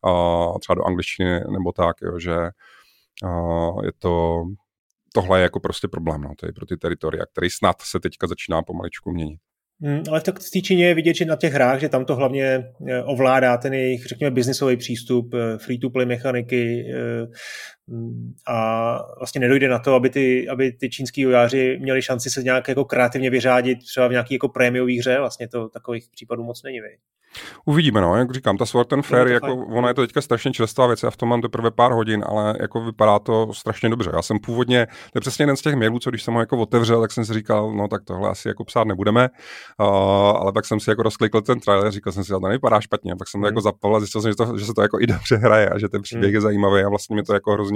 uh, 0.06 0.58
třeba 0.60 0.76
do 0.76 0.84
angličtiny 0.84 1.40
nebo 1.52 1.72
tak, 1.72 1.96
jo, 2.02 2.20
že 2.20 2.36
uh, 3.24 3.86
je 3.86 3.92
to, 4.00 4.44
tohle 5.14 5.40
je 5.40 5.44
jako 5.44 5.60
prostě 5.60 5.88
problém, 5.88 6.22
no, 6.22 6.34
tady 6.40 6.54
pro 6.54 6.66
ty 6.66 6.78
teritoria, 6.78 7.26
který 7.26 7.50
snad 7.50 7.82
se 7.82 8.00
teďka 8.00 8.28
začíná 8.28 8.62
pomaličku 8.62 9.12
měnit. 9.12 9.40
Hmm, 9.84 10.04
ale 10.10 10.20
v 10.20 10.24
té 10.24 10.62
Číně 10.62 10.88
je 10.88 10.94
vidět, 10.94 11.16
že 11.16 11.26
na 11.26 11.36
těch 11.36 11.54
hrách, 11.54 11.80
že 11.80 11.90
tam 11.90 12.06
to 12.06 12.16
hlavně 12.16 12.44
eh, 12.88 13.04
ovládá 13.04 13.58
ten 13.58 13.74
jejich, 13.74 14.06
řekněme, 14.06 14.32
biznisový 14.32 14.78
přístup, 14.78 15.34
eh, 15.34 15.58
free-to-play 15.58 16.06
mechaniky 16.06 16.86
eh, 16.96 17.28
a 18.48 18.98
vlastně 19.20 19.42
nedojde 19.42 19.70
na 19.70 19.80
to, 19.80 19.94
aby 19.94 20.10
ty, 20.10 20.50
aby 20.50 20.72
ty 20.72 20.90
čínský 20.90 21.28
ujáři 21.28 21.78
měli 21.82 22.02
šanci 22.02 22.30
se 22.30 22.44
nějak 22.44 22.68
jako 22.68 22.86
kreativně 22.86 23.30
vyřádit 23.30 23.80
třeba 23.80 24.08
v 24.08 24.12
nějaký 24.12 24.34
jako 24.34 24.50
prémiový 24.50 25.00
hře, 25.00 25.20
vlastně 25.20 25.48
to 25.48 25.70
takových 25.70 26.10
případů 26.12 26.44
moc 26.44 26.64
není. 26.64 26.82
Vej. 26.82 26.98
Uvidíme, 27.66 28.02
no, 28.02 28.16
jak 28.16 28.32
říkám, 28.32 28.58
ta 28.58 28.66
Sword 28.66 28.94
and 28.94 29.06
Fair, 29.06 29.28
jako, 29.28 29.56
ona 29.56 29.88
je 29.88 29.94
to 29.94 30.02
teďka 30.02 30.22
strašně 30.22 30.52
čerstvá 30.52 30.88
věc, 30.88 31.04
já 31.04 31.10
v 31.10 31.18
tom 31.18 31.30
mám 31.30 31.42
teprve 31.42 31.72
pár 31.72 31.92
hodin, 31.92 32.24
ale 32.28 32.56
jako 32.62 32.86
vypadá 32.86 33.20
to 33.20 33.54
strašně 33.54 33.90
dobře. 33.90 34.12
Já 34.14 34.22
jsem 34.22 34.40
původně, 34.40 34.86
to 34.86 35.18
je 35.18 35.22
přesně 35.22 35.44
jeden 35.44 35.58
z 35.58 35.62
těch 35.62 35.76
mailů, 35.76 36.00
co 36.00 36.10
když 36.10 36.24
jsem 36.24 36.34
ho 36.34 36.40
jako 36.40 36.58
otevřel, 36.58 37.02
tak 37.02 37.12
jsem 37.12 37.26
si 37.26 37.34
říkal, 37.34 37.74
no 37.74 37.88
tak 37.88 38.04
tohle 38.04 38.30
asi 38.30 38.48
jako 38.48 38.64
psát 38.64 38.88
nebudeme, 38.88 39.30
uh, 39.80 39.86
ale 40.38 40.54
pak 40.54 40.66
jsem 40.66 40.80
si 40.80 40.90
jako 40.90 41.04
rozklikl 41.04 41.42
ten 41.42 41.60
trailer, 41.60 41.92
říkal 41.92 42.14
jsem 42.14 42.24
si, 42.24 42.28
že 42.28 42.34
to 42.34 42.40
nevypadá 42.40 42.82
špatně, 42.82 43.16
pak 43.16 43.28
jsem 43.28 43.42
to 43.42 43.48
hmm. 43.48 43.52
jako 43.52 43.62
zapal 43.62 43.96
a 43.96 44.00
zjistil 44.00 44.22
jsem, 44.22 44.32
že, 44.32 44.36
to, 44.36 44.58
že 44.58 44.66
se 44.66 44.74
to 44.74 44.82
jako 44.82 45.00
i 45.00 45.08
dobře 45.08 45.36
hraje 45.36 45.70
a 45.70 45.80
že 45.80 45.90
ten 45.90 46.02
příběh 46.02 46.30
hmm. 46.30 46.36
je 46.36 46.42
zajímavý 46.42 46.82
a 46.82 46.90
vlastně 46.90 47.16
mi 47.16 47.24
to 47.24 47.34
jako 47.34 47.54
hrozně 47.54 47.71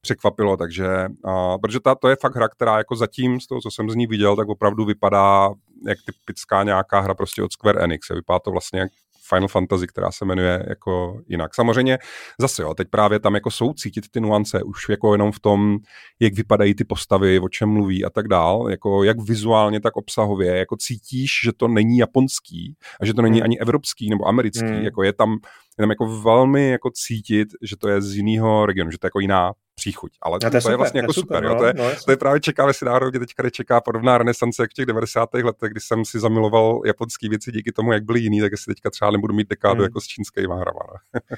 překvapilo, 0.00 0.56
takže, 0.56 1.06
uh, 1.24 1.56
protože 1.62 1.80
ta, 1.80 1.94
to 1.94 2.08
je 2.08 2.16
fakt 2.16 2.36
hra, 2.36 2.48
která 2.48 2.78
jako 2.78 2.96
zatím 2.96 3.40
z 3.40 3.46
toho, 3.46 3.60
co 3.60 3.70
jsem 3.70 3.90
z 3.90 3.94
ní 3.94 4.06
viděl, 4.06 4.36
tak 4.36 4.48
opravdu 4.48 4.84
vypadá 4.84 5.50
jak 5.86 5.98
typická 6.06 6.62
nějaká 6.62 7.00
hra 7.00 7.14
prostě 7.14 7.42
od 7.42 7.52
Square 7.52 7.84
Enix. 7.84 8.08
Vypadá 8.08 8.38
to 8.38 8.50
vlastně 8.50 8.80
jak 8.80 8.90
Final 9.28 9.48
Fantasy, 9.48 9.86
která 9.86 10.12
se 10.12 10.24
jmenuje 10.24 10.66
jako 10.68 11.20
jinak. 11.28 11.54
Samozřejmě 11.54 11.98
zase 12.40 12.62
jo, 12.62 12.74
teď 12.74 12.88
právě 12.88 13.20
tam 13.20 13.34
jako 13.34 13.50
jsou 13.50 13.72
cítit 13.72 14.04
ty 14.10 14.20
nuance 14.20 14.62
už 14.62 14.88
jako 14.88 15.14
jenom 15.14 15.32
v 15.32 15.40
tom, 15.40 15.78
jak 16.20 16.34
vypadají 16.34 16.74
ty 16.74 16.84
postavy, 16.84 17.40
o 17.40 17.48
čem 17.48 17.68
mluví 17.68 18.04
a 18.04 18.10
tak 18.10 18.28
dál, 18.28 18.70
jako 18.70 19.04
jak 19.04 19.20
vizuálně, 19.20 19.80
tak 19.80 19.96
obsahově, 19.96 20.56
jako 20.56 20.76
cítíš, 20.76 21.30
že 21.44 21.52
to 21.56 21.68
není 21.68 21.98
japonský 21.98 22.76
a 23.00 23.06
že 23.06 23.14
to 23.14 23.22
není 23.22 23.38
hmm. 23.38 23.44
ani 23.44 23.58
evropský 23.58 24.10
nebo 24.10 24.28
americký, 24.28 24.66
hmm. 24.66 24.84
jako 24.84 25.02
je 25.02 25.12
tam, 25.12 25.32
je 25.78 25.82
tam 25.82 25.90
jako 25.90 26.20
velmi 26.20 26.70
jako 26.70 26.90
cítit, 26.94 27.48
že 27.62 27.76
to 27.76 27.88
je 27.88 28.02
z 28.02 28.16
jiného 28.16 28.66
regionu, 28.66 28.90
že 28.90 28.98
to 28.98 29.06
je 29.06 29.08
jako 29.08 29.20
jiná 29.20 29.52
příchuť. 29.82 30.12
Ale 30.22 30.38
to, 30.38 30.50
to, 30.50 30.56
je, 30.56 30.60
super, 30.60 30.76
vlastně 30.76 31.00
jako 31.00 31.12
super. 31.12 31.36
super 31.36 31.42
no, 31.42 31.54
jo? 31.54 31.58
To, 31.58 31.64
je, 31.64 31.74
no, 31.76 32.04
to 32.04 32.10
je 32.10 32.16
právě 32.16 32.40
čeká, 32.40 32.68
jestli 32.68 32.86
náhodou 32.86 33.10
teďka 33.10 33.50
čeká 33.50 33.80
podobná 33.80 34.18
renesance 34.18 34.62
jak 34.62 34.70
v 34.70 34.74
těch 34.74 34.86
90. 34.86 35.34
letech, 35.34 35.70
kdy 35.70 35.80
jsem 35.80 36.04
si 36.04 36.20
zamiloval 36.20 36.80
japonský 36.86 37.28
věci 37.28 37.52
díky 37.52 37.72
tomu, 37.72 37.92
jak 37.92 38.04
byly 38.04 38.20
jiný, 38.20 38.40
tak 38.40 38.52
jestli 38.52 38.74
teďka 38.74 38.90
třeba 38.90 39.10
nebudu 39.10 39.34
mít 39.34 39.48
dekádu 39.48 39.74
hmm. 39.74 39.84
jako 39.84 40.00
s 40.00 40.04
čínskými 40.04 40.54
hrama. 40.54 40.80
No. 40.92 41.20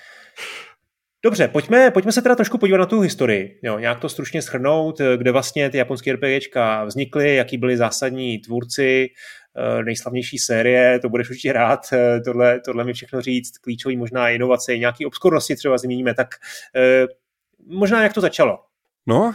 Dobře, 1.25 1.49
pojďme, 1.49 1.91
pojďme 1.91 2.13
se 2.13 2.23
teda 2.23 2.35
trošku 2.35 2.59
podívat 2.59 2.79
na 2.79 2.87
tu 2.87 3.01
historii. 3.01 3.59
Jo, 3.63 3.79
nějak 3.79 4.01
to 4.01 4.09
stručně 4.09 4.43
schrnout, 4.43 5.01
kde 5.17 5.33
vlastně 5.33 5.71
ty 5.71 5.79
japonské 5.79 6.13
RPGčka 6.13 6.85
vznikly, 6.85 7.35
jaký 7.35 7.59
byli 7.59 7.77
zásadní 7.77 8.39
tvůrci, 8.39 9.09
eh, 9.57 9.83
nejslavnější 9.83 10.39
série, 10.39 10.99
to 10.99 11.09
budeš 11.09 11.31
určitě 11.31 11.53
rád, 11.53 11.81
eh, 11.93 12.21
tohle, 12.21 12.61
tohle 12.61 12.85
mi 12.85 12.93
všechno 12.93 13.21
říct, 13.21 13.59
klíčový 13.59 13.97
možná 13.97 14.29
inovace, 14.29 14.79
nějaký 14.79 15.07
obskurnosti 15.07 15.57
třeba 15.57 15.79
zmíníme, 15.79 16.15
tak 16.15 16.29
eh, 16.77 17.07
možná 17.67 18.03
jak 18.03 18.13
to 18.13 18.21
začalo? 18.21 18.59
No, 19.07 19.35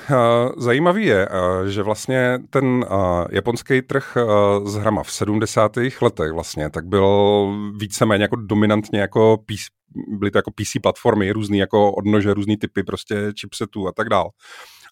zajímavý 0.57 1.05
je, 1.05 1.29
že 1.67 1.83
vlastně 1.83 2.39
ten 2.49 2.85
japonský 3.31 3.81
trh 3.81 4.17
s 4.65 4.75
hrama 4.75 5.03
v 5.03 5.11
70. 5.11 5.71
letech 6.01 6.31
vlastně, 6.31 6.69
tak 6.69 6.85
byl 6.85 7.47
víceméně 7.77 8.23
jako 8.23 8.35
dominantně 8.35 8.99
jako 8.99 9.37
PC, 9.37 9.65
byly 10.07 10.31
to 10.31 10.37
jako 10.37 10.51
PC 10.51 10.71
platformy, 10.83 11.31
různý 11.31 11.57
jako 11.57 11.91
odnože, 11.91 12.33
různý 12.33 12.57
typy 12.57 12.83
prostě 12.83 13.15
chipsetů 13.39 13.87
a 13.87 13.91
tak 13.91 14.09
dál. 14.09 14.29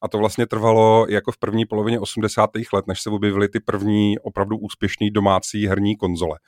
A 0.01 0.07
to 0.07 0.17
vlastně 0.17 0.47
trvalo 0.47 1.05
jako 1.09 1.31
v 1.31 1.37
první 1.37 1.65
polovině 1.65 1.99
80. 1.99 2.49
let, 2.73 2.87
než 2.87 3.01
se 3.01 3.09
objevily 3.09 3.49
ty 3.49 3.59
první 3.59 4.19
opravdu 4.19 4.57
úspěšný 4.57 5.11
domácí 5.11 5.67
herní 5.67 5.97
konzole. 5.97 6.39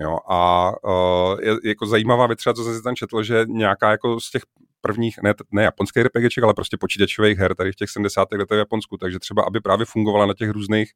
Jo, 0.00 0.18
a 0.30 0.72
uh, 0.84 1.40
je 1.42 1.56
jako 1.64 1.86
zajímavá 1.86 2.26
věc, 2.26 2.38
co 2.42 2.64
jsem 2.64 2.74
si 2.74 2.82
tam 2.82 2.94
četl, 2.94 3.22
že 3.22 3.44
nějaká 3.48 3.90
jako 3.90 4.20
z 4.20 4.30
těch 4.30 4.42
prvních, 4.80 5.16
ne, 5.22 5.34
ne 5.52 5.62
japonských 5.62 6.02
RPGček, 6.02 6.44
ale 6.44 6.54
prostě 6.54 6.76
počítačových 6.76 7.38
her 7.38 7.54
tady 7.54 7.72
v 7.72 7.76
těch 7.76 7.90
70. 7.90 8.28
letech 8.32 8.56
v 8.56 8.58
Japonsku, 8.58 8.96
takže 8.96 9.18
třeba, 9.18 9.42
aby 9.42 9.60
právě 9.60 9.86
fungovala 9.86 10.26
na 10.26 10.34
těch 10.34 10.50
různých 10.50 10.92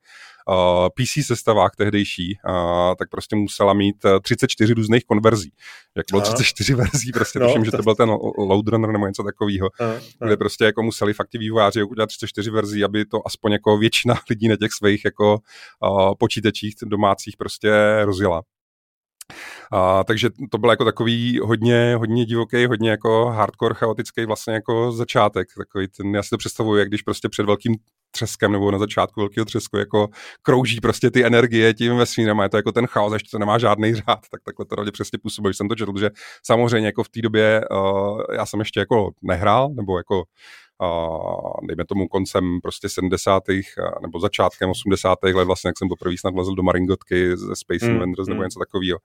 uh, 0.49 0.89
PC 0.89 1.27
sestavách 1.27 1.71
tehdejší, 1.77 2.39
uh, 2.49 2.95
tak 2.99 3.11
prostě 3.11 3.37
musela 3.37 3.73
mít 3.73 3.97
34 4.23 4.75
různých 4.75 5.05
konverzí. 5.05 5.53
Jak 5.97 6.07
bylo 6.11 6.23
34 6.23 6.75
verzí, 6.75 7.13
prostě 7.13 7.39
no, 7.39 7.47
tuším, 7.47 7.65
že 7.65 7.71
to 7.71 7.83
byl 7.83 7.95
ten 7.95 8.11
Loadrunner 8.39 8.91
nebo 8.91 9.07
něco 9.07 9.23
takového, 9.23 9.71
kde 10.25 10.37
prostě 10.37 10.65
jako 10.65 10.83
museli 10.83 11.15
fakt 11.15 11.29
ti 11.29 11.39
vývojáři 11.39 11.83
udělat 11.83 12.07
34 12.07 12.51
verzí, 12.51 12.85
aby 12.85 13.05
to 13.05 13.27
aspoň 13.27 13.53
jako 13.53 13.79
většina 13.79 14.15
lidí 14.31 14.49
na 14.49 14.57
těch 14.57 14.73
svých 14.73 15.05
jako 15.05 15.39
uh, 15.83 16.15
počítačích 16.19 16.75
domácích 16.85 17.37
prostě 17.37 17.71
rozjela. 18.05 18.43
A, 19.73 20.05
takže 20.05 20.31
to 20.51 20.59
byl 20.59 20.71
jako 20.71 20.85
takový 20.85 21.39
hodně, 21.43 21.95
hodně 21.99 22.25
divoký, 22.25 22.67
hodně 22.67 22.91
jako 22.91 23.27
hardcore, 23.27 23.75
chaotický 23.75 24.25
vlastně 24.27 24.55
jako 24.55 24.93
začátek. 24.93 25.49
Takový 25.59 25.89
ten, 25.89 26.15
já 26.15 26.23
si 26.23 26.31
to 26.31 26.39
představuji, 26.39 26.77
jak 26.77 26.89
když 26.89 27.03
prostě 27.03 27.29
před 27.29 27.47
velkým 27.47 27.75
třeskem 28.11 28.53
nebo 28.53 28.71
na 28.71 28.79
začátku 28.79 29.21
velkého 29.21 29.45
třesku 29.45 29.77
jako 29.77 30.09
krouží 30.43 30.81
prostě 30.81 31.11
ty 31.11 31.25
energie 31.25 31.75
tím 31.75 31.97
vesmírem 31.97 32.41
a 32.41 32.43
je 32.43 32.49
to 32.49 32.57
jako 32.57 32.73
ten 32.73 32.87
chaos, 32.87 33.13
ještě 33.13 33.29
to 33.31 33.39
nemá 33.39 33.59
žádný 33.59 33.95
řád, 33.95 34.21
tak 34.31 34.41
takhle 34.45 34.67
to 34.67 34.75
rovně 34.75 34.93
přesně 34.93 35.19
působí, 35.23 35.55
jsem 35.55 35.69
to 35.69 35.75
četl, 35.75 35.99
že 35.99 36.11
samozřejmě 36.47 36.87
jako 36.87 37.05
v 37.05 37.09
té 37.09 37.21
době 37.23 37.61
uh, 37.71 38.21
já 38.33 38.47
jsem 38.47 38.61
ještě 38.61 38.81
jako 38.81 39.11
nehrál, 39.23 39.69
nebo 39.77 39.99
jako 39.99 40.25
dejme 41.67 41.85
tomu 41.85 42.09
koncem 42.09 42.59
prostě 42.63 42.89
70. 42.89 43.43
nebo 44.03 44.21
začátkem 44.21 44.71
80. 44.71 45.19
let, 45.23 45.45
vlastně 45.45 45.69
jak 45.69 45.79
jsem 45.79 45.89
poprvé 45.89 46.15
snad 46.19 46.35
vlezl 46.35 46.55
do 46.55 46.63
Maringotky 46.63 47.37
ze 47.37 47.57
Space 47.57 47.87
mm, 47.87 47.93
Invaders 47.93 48.29
mm. 48.29 48.33
nebo 48.35 48.43
něco 48.43 48.59
takového. 48.59 48.99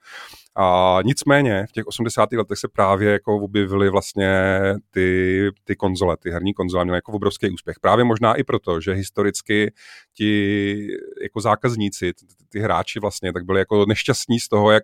A 0.60 1.00
nicméně 1.06 1.66
v 1.70 1.72
těch 1.72 1.88
80. 1.88 2.32
letech 2.32 2.58
se 2.58 2.68
právě 2.68 3.12
jako 3.12 3.36
objevily 3.36 3.90
vlastně 3.90 4.60
ty, 4.92 5.50
ty 5.64 5.76
konzole, 5.76 6.18
ty 6.18 6.32
herní 6.32 6.54
konzole 6.54 6.86
měly 6.86 6.98
jako 6.98 7.12
obrovský 7.12 7.50
úspěch. 7.50 7.80
Právě 7.82 8.06
možná 8.06 8.34
i 8.34 8.44
proto, 8.44 8.82
že 8.82 8.94
historicky 8.94 9.74
ti 10.14 10.88
jako 11.22 11.42
zákazníci, 11.42 12.14
ty, 12.14 12.26
ty 12.50 12.60
hráči 12.60 13.00
vlastně, 13.00 13.34
tak 13.34 13.46
byli 13.46 13.60
jako 13.60 13.86
nešťastní 13.86 14.40
z 14.40 14.48
toho, 14.48 14.72
jak 14.72 14.84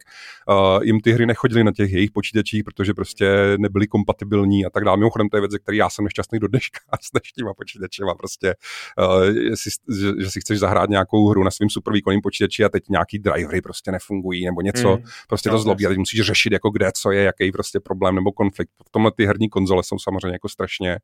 uh, 0.50 0.84
jim 0.84 1.00
ty 1.00 1.12
hry 1.12 1.26
nechodily 1.26 1.64
na 1.64 1.72
těch 1.72 1.92
jejich 1.92 2.12
počítačích, 2.12 2.64
protože 2.64 2.94
prostě 2.94 3.28
nebyly 3.58 3.88
kompatibilní 3.88 4.66
a 4.66 4.70
tak 4.70 4.84
dále. 4.84 4.98
Mimochodem 4.98 5.30
to 5.30 5.38
je 5.38 5.42
věc, 5.42 5.52
ze 5.52 5.60
který 5.60 5.78
já 5.78 5.90
jsem 5.90 6.06
nešťastný 6.06 6.40
do 6.40 6.48
dneška 6.48 6.80
s 7.02 7.12
dnešníma 7.12 7.54
počítačema. 7.54 8.16
Prostě, 8.16 8.56
uh, 9.00 9.24
jestli, 9.24 9.72
že, 10.00 10.24
že, 10.24 10.32
si 10.32 10.42
chceš 10.42 10.60
zahrát 10.60 10.90
nějakou 10.90 11.30
hru 11.30 11.44
na 11.44 11.52
svým 11.52 11.70
super 11.70 11.94
výkonným 11.94 12.22
počítači 12.22 12.64
a 12.64 12.70
teď 12.70 12.84
nějaký 12.90 13.20
drivery 13.20 13.62
prostě 13.62 13.92
nefungují 13.92 14.46
nebo 14.46 14.62
něco, 14.62 14.98
mm. 14.98 15.04
prostě 15.28 15.50
no, 15.50 15.56
to 15.56 15.63
zlobí 15.64 15.86
a 15.86 15.90
teď 15.90 15.98
musíš 15.98 16.22
řešit 16.22 16.54
jako 16.54 16.70
kde, 16.70 16.92
co 16.96 17.12
je, 17.12 17.24
jaký 17.24 17.52
prostě 17.52 17.80
problém 17.80 18.16
nebo 18.16 18.32
konflikt. 18.32 18.72
V 18.88 18.90
tomhle 18.92 19.12
ty 19.18 19.26
herní 19.26 19.50
konzole 19.50 19.84
jsou 19.84 20.00
samozřejmě 20.00 20.36
jako 20.36 20.50
strašně, 20.50 20.98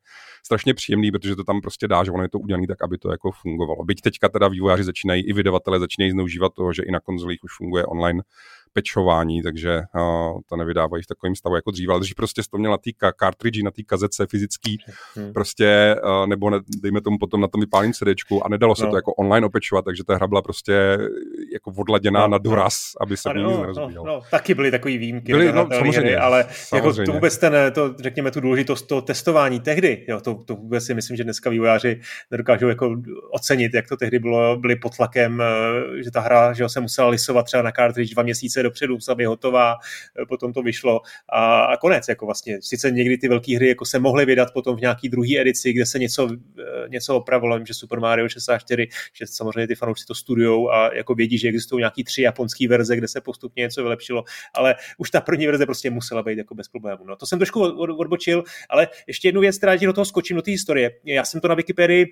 strašně 0.45 0.73
příjemný, 0.73 1.11
protože 1.11 1.35
to 1.35 1.43
tam 1.43 1.61
prostě 1.61 1.87
dá, 1.87 2.03
že 2.03 2.11
ono 2.11 2.23
je 2.23 2.29
to 2.29 2.39
udělané 2.39 2.67
tak, 2.67 2.83
aby 2.83 2.97
to 2.97 3.11
jako 3.11 3.31
fungovalo. 3.31 3.85
Byť 3.85 4.01
teďka 4.01 4.29
teda 4.29 4.47
vývojáři 4.47 4.83
začínají, 4.83 5.27
i 5.29 5.33
vydavatele 5.33 5.79
začínají 5.79 6.11
zneužívat 6.11 6.53
toho, 6.53 6.73
že 6.73 6.83
i 6.83 6.91
na 6.91 6.99
konzolích 6.99 7.43
už 7.43 7.51
funguje 7.57 7.85
online 7.85 8.23
pečování, 8.73 9.41
takže 9.41 9.81
uh, 9.95 10.39
to 10.49 10.55
nevydávají 10.55 11.03
v 11.03 11.07
takovém 11.07 11.35
stavu 11.35 11.55
jako 11.55 11.71
dříve, 11.71 11.93
ale 11.93 11.99
když 11.99 12.13
prostě 12.13 12.41
to 12.51 12.57
měl 12.57 12.71
na 12.71 12.77
té 12.77 12.91
cartridge, 13.19 13.63
na 13.63 13.71
té 13.71 13.83
kazece 13.83 14.27
fyzický, 14.27 14.77
hmm. 15.15 15.33
prostě, 15.33 15.95
uh, 16.03 16.27
nebo 16.27 16.49
ne, 16.49 16.59
dejme 16.81 17.01
tomu 17.01 17.17
potom 17.17 17.41
na 17.41 17.47
tom 17.47 17.61
vypálení 17.61 17.93
CDčku 17.93 18.45
a 18.45 18.49
nedalo 18.49 18.75
se 18.75 18.85
no. 18.85 18.89
to 18.89 18.95
jako 18.95 19.13
online 19.13 19.45
opečovat, 19.45 19.85
takže 19.85 20.03
ta 20.03 20.15
hra 20.15 20.27
byla 20.27 20.41
prostě 20.41 20.97
jako 21.53 21.73
odladěná 21.77 22.21
no, 22.21 22.27
na 22.27 22.37
doraz, 22.37 22.73
no. 22.99 23.03
aby 23.03 23.17
se 23.17 23.29
no, 23.33 23.67
nic. 23.67 23.77
No, 23.77 23.89
no, 24.05 24.21
taky 24.31 24.53
byly 24.53 24.71
takový 24.71 24.97
výjimky. 24.97 25.31
Byly, 25.31 25.53
no, 25.53 25.67
samozřejmě, 25.73 25.99
hry, 25.99 26.15
ale 26.15 26.45
samozřejmě. 26.49 26.87
jako 26.87 27.05
to 27.05 27.11
vůbec 27.11 27.37
ten, 27.37 27.53
to, 27.73 27.95
řekněme, 27.99 28.31
tu 28.31 28.39
důležitost 28.39 28.81
toho 28.81 29.01
testování 29.01 29.59
tehdy, 29.59 30.05
jo, 30.07 30.21
to, 30.21 30.35
to 30.35 30.55
vůbec 30.55 30.85
si 30.85 30.93
myslím, 30.93 31.17
že 31.17 31.23
dneska 31.23 31.49
vývojáři 31.49 32.01
nedokážou 32.31 32.67
jako 32.67 32.95
ocenit, 33.31 33.73
jak 33.73 33.87
to 33.87 33.97
tehdy 33.97 34.19
bylo, 34.19 34.57
byli 34.57 34.75
pod 34.75 34.95
tlakem, 34.95 35.41
eh, 35.41 36.03
že 36.03 36.11
ta 36.11 36.19
hra 36.19 36.53
že 36.53 36.69
se 36.69 36.79
musela 36.79 37.09
lisovat 37.09 37.45
třeba 37.45 37.63
na 37.63 37.71
cartridge 37.71 38.13
dva 38.13 38.23
měsíce 38.23 38.58
měsíce 38.59 38.63
dopředu, 38.63 38.97
aby 39.09 39.25
hotová, 39.25 39.75
eh, 40.21 40.25
potom 40.25 40.53
to 40.53 40.61
vyšlo 40.61 41.01
a, 41.29 41.61
a 41.61 41.77
konec. 41.77 42.07
Jako 42.09 42.25
vlastně. 42.25 42.59
Sice 42.61 42.91
někdy 42.91 43.17
ty 43.17 43.27
velké 43.27 43.55
hry 43.55 43.69
jako 43.69 43.85
se 43.85 43.99
mohly 43.99 44.25
vydat 44.25 44.53
potom 44.53 44.77
v 44.77 44.81
nějaký 44.81 45.09
druhý 45.09 45.39
edici, 45.39 45.73
kde 45.73 45.85
se 45.85 45.99
něco, 45.99 46.29
eh, 46.59 46.89
něco 46.89 47.15
opravilo, 47.15 47.59
že 47.65 47.73
Super 47.73 47.99
Mario 47.99 48.29
64, 48.29 48.87
že 49.13 49.27
samozřejmě 49.27 49.67
ty 49.67 49.75
fanoušci 49.75 50.05
to 50.05 50.15
studujou 50.15 50.71
a 50.71 50.93
jako 50.95 51.15
vědí, 51.15 51.37
že 51.37 51.47
existují 51.47 51.79
nějaký 51.79 52.03
tři 52.03 52.21
japonské 52.21 52.67
verze, 52.67 52.95
kde 52.95 53.07
se 53.07 53.21
postupně 53.21 53.61
něco 53.61 53.83
vylepšilo, 53.83 54.23
ale 54.53 54.75
už 54.97 55.11
ta 55.11 55.21
první 55.21 55.45
verze 55.47 55.65
prostě 55.65 55.89
musela 55.89 56.23
být 56.23 56.37
jako 56.37 56.55
bez 56.55 56.67
problémů. 56.67 57.05
No, 57.05 57.15
to 57.15 57.25
jsem 57.25 57.39
trošku 57.39 57.61
odbočil, 57.61 58.43
ale 58.69 58.87
ještě 59.07 59.27
jednu 59.27 59.41
věc, 59.41 59.57
která 59.57 59.75
do 59.75 59.93
toho 59.93 60.05
skočím, 60.05 60.35
do 60.35 60.41
té 60.41 60.51
historie. 60.51 60.91
Já 61.05 61.25
jsem 61.25 61.41
to 61.41 61.47
na 61.47 61.55
Wikipedii 61.55 62.05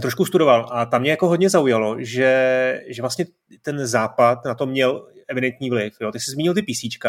trošku 0.00 0.24
studoval 0.24 0.68
a 0.70 0.86
tam 0.86 1.00
mě 1.00 1.10
jako 1.10 1.28
hodně 1.28 1.50
zaujalo, 1.50 1.96
že, 1.98 2.82
že 2.86 3.02
vlastně 3.02 3.26
ten 3.62 3.86
západ 3.86 4.44
na 4.44 4.54
to 4.54 4.66
měl 4.66 5.08
evidentní 5.28 5.70
vliv. 5.70 5.94
Jo. 6.00 6.12
Ty 6.12 6.20
jsi 6.20 6.30
zmínil 6.30 6.54
ty 6.54 6.62
PC 6.62 7.06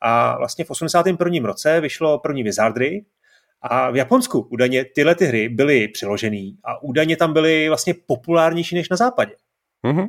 a 0.00 0.38
vlastně 0.38 0.64
v 0.64 0.70
81. 0.70 1.46
roce 1.46 1.80
vyšlo 1.80 2.18
první 2.18 2.42
Wizardry 2.42 3.04
a 3.62 3.90
v 3.90 3.96
Japonsku 3.96 4.40
údajně 4.40 4.84
tyhle 4.84 5.14
ty 5.14 5.26
hry 5.26 5.48
byly 5.48 5.88
přiložený 5.88 6.58
a 6.64 6.82
údajně 6.82 7.16
tam 7.16 7.32
byly 7.32 7.68
vlastně 7.68 7.94
populárnější 8.06 8.74
než 8.74 8.88
na 8.88 8.96
západě. 8.96 9.34
Mm-hmm. 9.84 10.06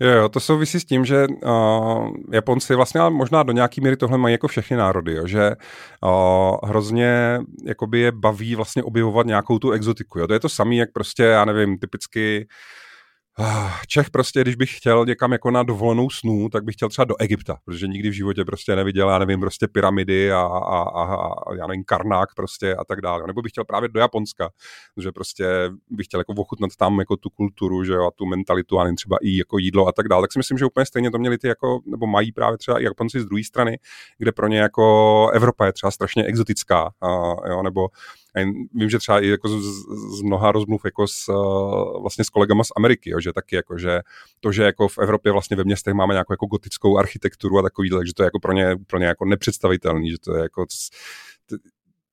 Jo, 0.00 0.28
to 0.28 0.40
souvisí 0.40 0.80
s 0.80 0.84
tím, 0.84 1.04
že 1.04 1.26
uh, 1.28 2.10
Japonci 2.32 2.74
vlastně 2.74 3.00
možná 3.10 3.42
do 3.42 3.52
nějaký 3.52 3.80
míry 3.80 3.96
tohle 3.96 4.18
mají 4.18 4.32
jako 4.32 4.48
všechny 4.48 4.76
národy, 4.76 5.14
jo, 5.14 5.26
že 5.26 5.52
uh, 6.04 6.68
hrozně 6.68 7.38
jakoby 7.64 8.00
je 8.00 8.12
baví 8.12 8.54
vlastně 8.54 8.82
objevovat 8.82 9.26
nějakou 9.26 9.58
tu 9.58 9.70
exotiku. 9.70 10.18
Jo. 10.18 10.26
To 10.26 10.32
je 10.32 10.40
to 10.40 10.48
samé, 10.48 10.74
jak 10.74 10.92
prostě, 10.92 11.22
já 11.22 11.44
nevím, 11.44 11.78
typicky 11.78 12.46
Ah, 12.46 12.46
Čech 13.88 14.10
prostě, 14.10 14.40
když 14.40 14.56
bych 14.56 14.76
chtěl 14.76 15.06
někam 15.06 15.32
jako 15.32 15.50
na 15.50 15.62
dovolenou 15.62 16.10
snů, 16.10 16.48
tak 16.48 16.64
bych 16.64 16.74
chtěl 16.74 16.88
třeba 16.88 17.04
do 17.04 17.14
Egypta, 17.20 17.56
protože 17.64 17.86
nikdy 17.86 18.10
v 18.10 18.12
životě 18.12 18.44
prostě 18.44 18.76
neviděl, 18.76 19.10
já 19.10 19.18
nevím, 19.18 19.40
prostě 19.40 19.68
pyramidy 19.68 20.32
a, 20.32 20.40
a, 20.40 20.82
a, 20.82 21.04
a 21.14 21.54
já 21.54 21.66
nevím, 21.66 21.84
Karnák 21.84 22.28
prostě 22.36 22.74
a 22.74 22.84
tak 22.84 23.00
dále. 23.00 23.26
Nebo 23.26 23.42
bych 23.42 23.52
chtěl 23.52 23.64
právě 23.64 23.88
do 23.88 24.00
Japonska, 24.00 24.50
že 25.02 25.12
prostě 25.12 25.70
bych 25.90 26.06
chtěl 26.06 26.20
jako 26.20 26.32
ochutnat 26.32 26.70
tam 26.78 26.98
jako 26.98 27.16
tu 27.16 27.30
kulturu, 27.30 27.84
že 27.84 27.92
jo, 27.92 28.06
a 28.06 28.10
tu 28.10 28.26
mentalitu 28.26 28.80
a 28.80 28.92
třeba 28.96 29.16
i 29.22 29.36
jako 29.36 29.58
jídlo 29.58 29.86
a 29.86 29.92
tak 29.92 30.08
dále. 30.08 30.22
Tak 30.22 30.32
si 30.32 30.38
myslím, 30.38 30.58
že 30.58 30.64
úplně 30.64 30.86
stejně 30.86 31.10
to 31.10 31.18
měli 31.18 31.38
ty 31.38 31.48
jako, 31.48 31.80
nebo 31.86 32.06
mají 32.06 32.32
právě 32.32 32.58
třeba 32.58 32.80
i 32.80 32.84
Japonci 32.84 33.20
z 33.20 33.24
druhé 33.24 33.44
strany, 33.44 33.78
kde 34.18 34.32
pro 34.32 34.48
ně 34.48 34.58
jako 34.58 35.30
Evropa 35.34 35.66
je 35.66 35.72
třeba 35.72 35.90
strašně 35.90 36.24
exotická, 36.24 36.90
a, 37.00 37.08
jo, 37.48 37.62
nebo 37.62 37.88
A 38.36 38.40
vím, 38.74 38.90
že 38.90 38.98
třeba 38.98 39.20
i 39.20 39.28
jako 39.28 39.48
z, 39.48 39.62
z 40.18 40.22
mnoha 40.22 40.52
rozmluv 40.52 40.84
jako 40.84 41.08
s, 41.08 41.26
vlastně 42.00 42.24
s 42.24 42.28
kolegama 42.28 42.64
z 42.64 42.72
Ameriky, 42.76 43.10
jo, 43.10 43.20
že 43.20 43.32
taky 43.32 43.56
jako, 43.56 43.78
že 43.78 44.00
to, 44.40 44.52
že 44.52 44.62
jako 44.62 44.88
v 44.88 44.98
Evropě 44.98 45.32
vlastně 45.32 45.56
ve 45.56 45.64
městech 45.64 45.94
máme 45.94 46.14
nějakou 46.14 46.32
jako 46.32 46.46
gotickou 46.46 46.98
architekturu 46.98 47.58
a 47.58 47.62
takový, 47.62 47.90
takže 47.90 48.14
to 48.14 48.22
je 48.22 48.24
jako 48.24 48.40
pro 48.40 48.52
ně 48.52 48.74
úplně 48.74 49.06
jako 49.06 49.24
nepředstavitelný, 49.24 50.10
že 50.10 50.18
to 50.18 50.34
je 50.34 50.42
jako 50.42 50.66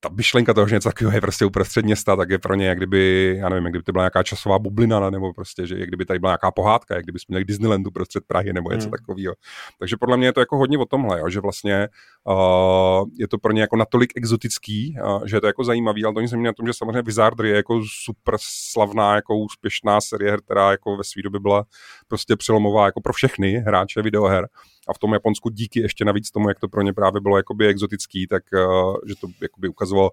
ta 0.00 0.08
myšlenka 0.08 0.54
toho, 0.54 0.68
že 0.68 0.74
něco 0.74 0.88
takového 0.88 1.16
je 1.16 1.20
prostě 1.20 1.44
uprostřed 1.44 1.84
města, 1.84 2.16
tak 2.16 2.30
je 2.30 2.38
pro 2.38 2.54
ně, 2.54 2.66
jak 2.66 2.78
kdyby, 2.78 3.34
já 3.40 3.48
nevím, 3.48 3.64
jak 3.64 3.72
kdyby 3.72 3.82
to 3.82 3.92
byla 3.92 4.04
nějaká 4.04 4.22
časová 4.22 4.58
bublina, 4.58 5.10
nebo 5.10 5.32
prostě, 5.32 5.66
že 5.66 5.78
jak 5.78 5.88
kdyby 5.88 6.04
tady 6.04 6.18
byla 6.18 6.30
nějaká 6.30 6.50
pohádka, 6.50 6.94
jak 6.94 7.04
kdyby 7.04 7.18
jsme 7.18 7.32
měli 7.32 7.44
Disneylandu 7.44 7.90
prostřed 7.90 8.24
Prahy 8.26 8.52
nebo 8.52 8.70
něco 8.70 8.84
hmm. 8.84 8.90
takového. 8.90 9.34
Takže 9.78 9.96
podle 9.96 10.16
mě 10.16 10.26
je 10.26 10.32
to 10.32 10.40
jako 10.40 10.56
hodně 10.56 10.78
o 10.78 10.86
tomhle, 10.86 11.20
jo, 11.20 11.30
že 11.30 11.40
vlastně 11.40 11.88
uh, 12.24 13.08
je 13.18 13.28
to 13.28 13.38
pro 13.38 13.52
ně 13.52 13.60
jako 13.60 13.76
natolik 13.76 14.12
exotický, 14.16 14.96
uh, 15.04 15.26
že 15.26 15.36
je 15.36 15.40
to 15.40 15.46
jako 15.46 15.64
zajímavý, 15.64 16.04
ale 16.04 16.14
to 16.14 16.20
nic 16.20 16.32
na 16.32 16.52
tom, 16.52 16.66
že 16.66 16.72
samozřejmě 16.72 17.02
Wizardry 17.02 17.48
je 17.48 17.56
jako 17.56 17.82
super 18.04 18.34
slavná, 18.72 19.14
jako 19.14 19.36
úspěšná 19.36 20.00
série, 20.00 20.36
která 20.36 20.70
jako 20.70 20.96
ve 20.96 21.04
své 21.04 21.22
době 21.22 21.40
byla 21.40 21.64
prostě 22.08 22.36
přelomová 22.36 22.84
jako 22.86 23.00
pro 23.00 23.12
všechny 23.12 23.52
hráče 23.52 24.02
videoher 24.02 24.48
a 24.88 24.94
v 24.94 24.98
tom 24.98 25.12
Japonsku 25.12 25.50
díky 25.50 25.80
ještě 25.80 26.04
navíc 26.04 26.30
tomu, 26.30 26.48
jak 26.48 26.58
to 26.58 26.68
pro 26.68 26.82
ně 26.82 26.92
právě 26.92 27.20
bylo 27.20 27.36
jakoby 27.36 27.66
exotický, 27.66 28.26
tak 28.26 28.42
uh, 28.52 28.96
že 29.06 29.14
to 29.20 29.26
jakoby 29.42 29.68
ukazovalo 29.68 30.10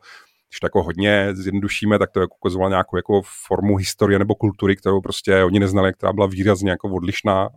když 0.49 0.59
to 0.59 0.65
jako 0.65 0.83
hodně 0.83 1.29
zjednodušíme, 1.31 1.99
tak 1.99 2.11
to 2.11 2.21
jako 2.21 2.35
ukazovalo 2.35 2.69
nějakou 2.69 2.97
jako 2.97 3.21
formu 3.47 3.77
historie 3.77 4.19
nebo 4.19 4.35
kultury, 4.35 4.75
kterou 4.75 5.01
prostě 5.01 5.43
oni 5.43 5.59
neznali, 5.59 5.93
která 5.93 6.13
byla 6.13 6.27
výrazně 6.27 6.69
jako 6.69 6.89
odlišná 6.89 7.49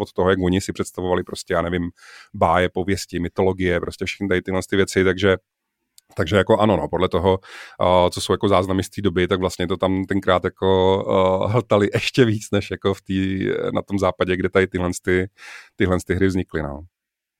od 0.00 0.12
toho, 0.12 0.30
jak 0.30 0.38
oni 0.44 0.60
si 0.60 0.72
představovali 0.72 1.22
prostě, 1.22 1.54
já 1.54 1.62
nevím, 1.62 1.90
báje, 2.34 2.68
pověsti, 2.68 3.18
mytologie, 3.18 3.80
prostě 3.80 4.04
všechny 4.04 4.28
tady 4.28 4.42
tyhle 4.42 4.60
ty 4.70 4.76
věci, 4.76 5.04
takže 5.04 5.36
takže 6.16 6.36
jako 6.36 6.58
ano, 6.58 6.76
no, 6.76 6.88
podle 6.88 7.08
toho, 7.08 7.38
uh, 7.80 8.08
co 8.10 8.20
jsou 8.20 8.32
jako 8.32 8.48
záznamy 8.48 8.82
z 8.82 8.90
té 8.90 9.02
doby, 9.02 9.28
tak 9.28 9.40
vlastně 9.40 9.66
to 9.66 9.76
tam 9.76 10.04
tenkrát 10.04 10.44
jako 10.44 11.02
uh, 11.04 11.52
hltali 11.52 11.88
ještě 11.94 12.24
víc, 12.24 12.50
než 12.52 12.70
jako 12.70 12.94
v 12.94 13.02
tý, 13.02 13.46
na 13.74 13.82
tom 13.82 13.98
západě, 13.98 14.36
kde 14.36 14.48
tady 14.48 14.66
tyhle, 14.66 14.90
ty, 15.04 15.28
tyhle 15.76 15.96
ty 16.06 16.14
hry 16.14 16.26
vznikly. 16.26 16.62
No. 16.62 16.80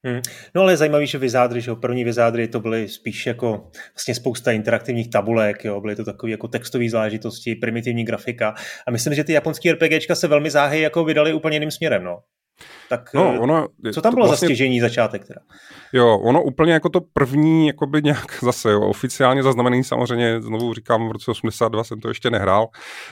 Hmm. 0.06 0.20
No 0.54 0.62
ale 0.62 0.76
zajímavý, 0.76 1.06
že 1.06 1.18
vyzádry, 1.18 1.60
že 1.60 1.70
jo, 1.70 1.76
první 1.76 2.04
vyzádry 2.04 2.48
to 2.48 2.60
byly 2.60 2.88
spíš 2.88 3.26
jako 3.26 3.70
vlastně 3.94 4.14
spousta 4.14 4.52
interaktivních 4.52 5.10
tabulek, 5.10 5.64
jo, 5.64 5.80
byly 5.80 5.96
to 5.96 6.04
takové 6.04 6.30
jako 6.30 6.48
textové 6.48 6.88
záležitosti, 6.88 7.54
primitivní 7.54 8.04
grafika 8.04 8.54
a 8.86 8.90
myslím, 8.90 9.14
že 9.14 9.24
ty 9.24 9.32
japonské 9.32 9.72
RPGčka 9.72 10.14
se 10.14 10.28
velmi 10.28 10.50
záhy 10.50 10.80
jako 10.80 11.04
vydali 11.04 11.32
úplně 11.32 11.56
jiným 11.56 11.70
směrem, 11.70 12.04
no. 12.04 12.18
Tak 12.88 13.14
no, 13.14 13.32
eh, 13.34 13.38
ono, 13.38 13.68
co 13.94 14.00
tam 14.00 14.14
bylo 14.14 14.26
vlastně, 14.26 14.46
za 14.46 14.48
stěžení 14.48 14.80
začátek 14.80 15.26
teda? 15.26 15.40
Jo, 15.92 16.18
ono 16.18 16.42
úplně 16.42 16.72
jako 16.72 16.88
to 16.88 17.00
první, 17.12 17.66
jako 17.66 17.86
by 17.86 18.02
nějak 18.02 18.26
zase 18.42 18.70
jo, 18.70 18.80
oficiálně 18.80 19.42
zaznamenaný 19.42 19.84
samozřejmě, 19.84 20.40
znovu 20.40 20.74
říkám, 20.74 21.08
v 21.08 21.12
roce 21.12 21.30
82 21.30 21.84
jsem 21.84 22.00
to 22.00 22.08
ještě 22.08 22.30
nehrál, 22.30 22.68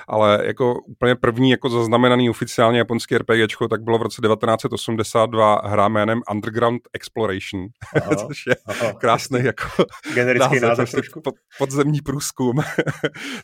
ale 0.09 0.43
jako 0.45 0.75
úplně 0.81 1.15
první 1.15 1.51
jako 1.51 1.69
zaznamenaný 1.69 2.31
oficiálně 2.31 2.79
japonský 2.79 3.19
RPGčko, 3.19 3.69
tak 3.69 3.83
bylo 3.83 3.99
v 3.99 4.03
roce 4.03 4.23
1982 4.23 5.61
hra 5.65 5.89
jménem 5.89 6.21
Underground 6.31 6.83
Exploration, 6.93 7.67
aha, 7.97 8.17
což 8.27 8.47
je 8.47 8.57
aha. 8.67 8.93
krásný 8.93 9.45
jako 9.45 9.65
generický 10.15 10.61
název 10.61 10.77
prostě 10.77 10.97
trošku. 10.97 11.21
Pod, 11.21 11.35
podzemní 11.59 12.01
průzkum, 12.01 12.57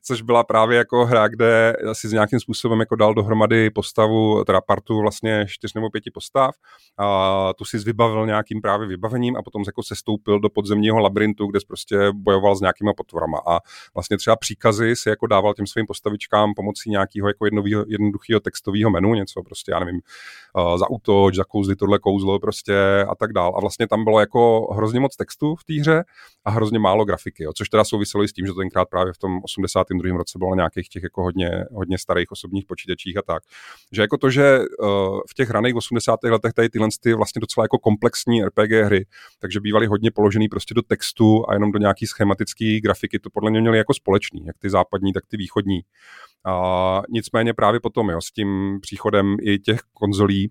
což 0.02 0.22
byla 0.22 0.44
právě 0.44 0.78
jako 0.78 1.06
hra, 1.06 1.28
kde 1.28 1.76
asi 1.90 2.08
s 2.08 2.12
nějakým 2.12 2.40
způsobem 2.40 2.80
jako 2.80 2.96
dal 2.96 3.14
dohromady 3.14 3.70
postavu, 3.70 4.44
teda 4.44 4.60
partu 4.60 5.00
vlastně 5.00 5.46
čtyř 5.48 5.74
nebo 5.74 5.85
pěti 5.90 6.10
postav, 6.10 6.54
a 6.98 7.52
tu 7.58 7.64
si 7.64 7.78
vybavil 7.78 8.26
nějakým 8.26 8.60
právě 8.60 8.88
vybavením 8.88 9.36
a 9.36 9.42
potom 9.42 9.62
jako 9.66 9.82
se 9.82 9.96
stoupil 9.96 10.40
do 10.40 10.48
podzemního 10.48 10.98
labirintu, 10.98 11.46
kde 11.46 11.58
prostě 11.68 11.98
bojoval 12.12 12.56
s 12.56 12.60
nějakýma 12.60 12.92
potvorama 12.92 13.38
a 13.46 13.58
vlastně 13.94 14.16
třeba 14.16 14.36
příkazy 14.36 14.96
si 14.96 15.08
jako 15.08 15.26
dával 15.26 15.54
těm 15.54 15.66
svým 15.66 15.86
postavičkám 15.86 16.54
pomocí 16.54 16.90
nějakého 16.90 17.28
jako 17.28 17.46
jednoduchého 17.88 18.40
textového 18.40 18.90
menu, 18.90 19.14
něco 19.14 19.42
prostě, 19.42 19.72
já 19.72 19.78
nevím, 19.78 20.00
za 20.76 20.90
útoč, 20.90 21.34
za 21.34 21.44
kouzly 21.44 21.76
tohle 21.76 21.98
kouzlo 21.98 22.38
prostě 22.38 23.06
a 23.08 23.14
tak 23.14 23.32
dál. 23.32 23.54
A 23.56 23.60
vlastně 23.60 23.88
tam 23.88 24.04
bylo 24.04 24.20
jako 24.20 24.68
hrozně 24.74 25.00
moc 25.00 25.16
textu 25.16 25.54
v 25.54 25.64
té 25.64 25.80
hře 25.80 26.04
a 26.44 26.50
hrozně 26.50 26.78
málo 26.78 27.04
grafiky, 27.04 27.42
jo, 27.42 27.52
což 27.56 27.68
teda 27.68 27.84
souviselo 27.84 28.24
i 28.24 28.28
s 28.28 28.32
tím, 28.32 28.46
že 28.46 28.52
to 28.52 28.58
tenkrát 28.58 28.88
právě 28.88 29.12
v 29.12 29.18
tom 29.18 29.40
82. 29.44 30.18
roce 30.18 30.38
bylo 30.38 30.50
na 30.50 30.56
nějakých 30.56 30.88
těch 30.88 31.02
jako 31.02 31.22
hodně, 31.22 31.64
hodně 31.72 31.98
starých 31.98 32.32
osobních 32.32 32.66
počítačích 32.66 33.16
a 33.16 33.22
tak. 33.22 33.42
Že 33.92 34.02
jako 34.02 34.16
to, 34.16 34.30
že 34.30 34.58
uh, 34.58 35.20
v 35.30 35.34
těch 35.34 35.50
raných 35.50 35.75
80. 35.76 36.20
letech 36.24 36.52
tady 36.52 36.68
tyhle 36.68 36.88
ty 37.00 37.14
vlastně 37.14 37.40
docela 37.40 37.64
jako 37.64 37.78
komplexní 37.78 38.44
RPG 38.44 38.70
hry, 38.84 39.06
takže 39.38 39.60
bývaly 39.60 39.86
hodně 39.86 40.10
položený 40.10 40.48
prostě 40.48 40.74
do 40.74 40.82
textu 40.82 41.44
a 41.48 41.54
jenom 41.54 41.72
do 41.72 41.78
nějaký 41.78 42.06
schematické 42.06 42.80
grafiky, 42.80 43.18
to 43.18 43.30
podle 43.30 43.50
mě 43.50 43.60
měli 43.60 43.78
jako 43.78 43.94
společný, 43.94 44.46
jak 44.46 44.58
ty 44.58 44.70
západní, 44.70 45.12
tak 45.12 45.26
ty 45.26 45.36
východní. 45.36 45.80
A 46.46 47.02
nicméně 47.08 47.54
právě 47.54 47.80
potom, 47.80 48.10
jo, 48.10 48.20
s 48.20 48.32
tím 48.32 48.78
příchodem 48.82 49.36
i 49.42 49.58
těch 49.58 49.80
konzolí, 49.92 50.50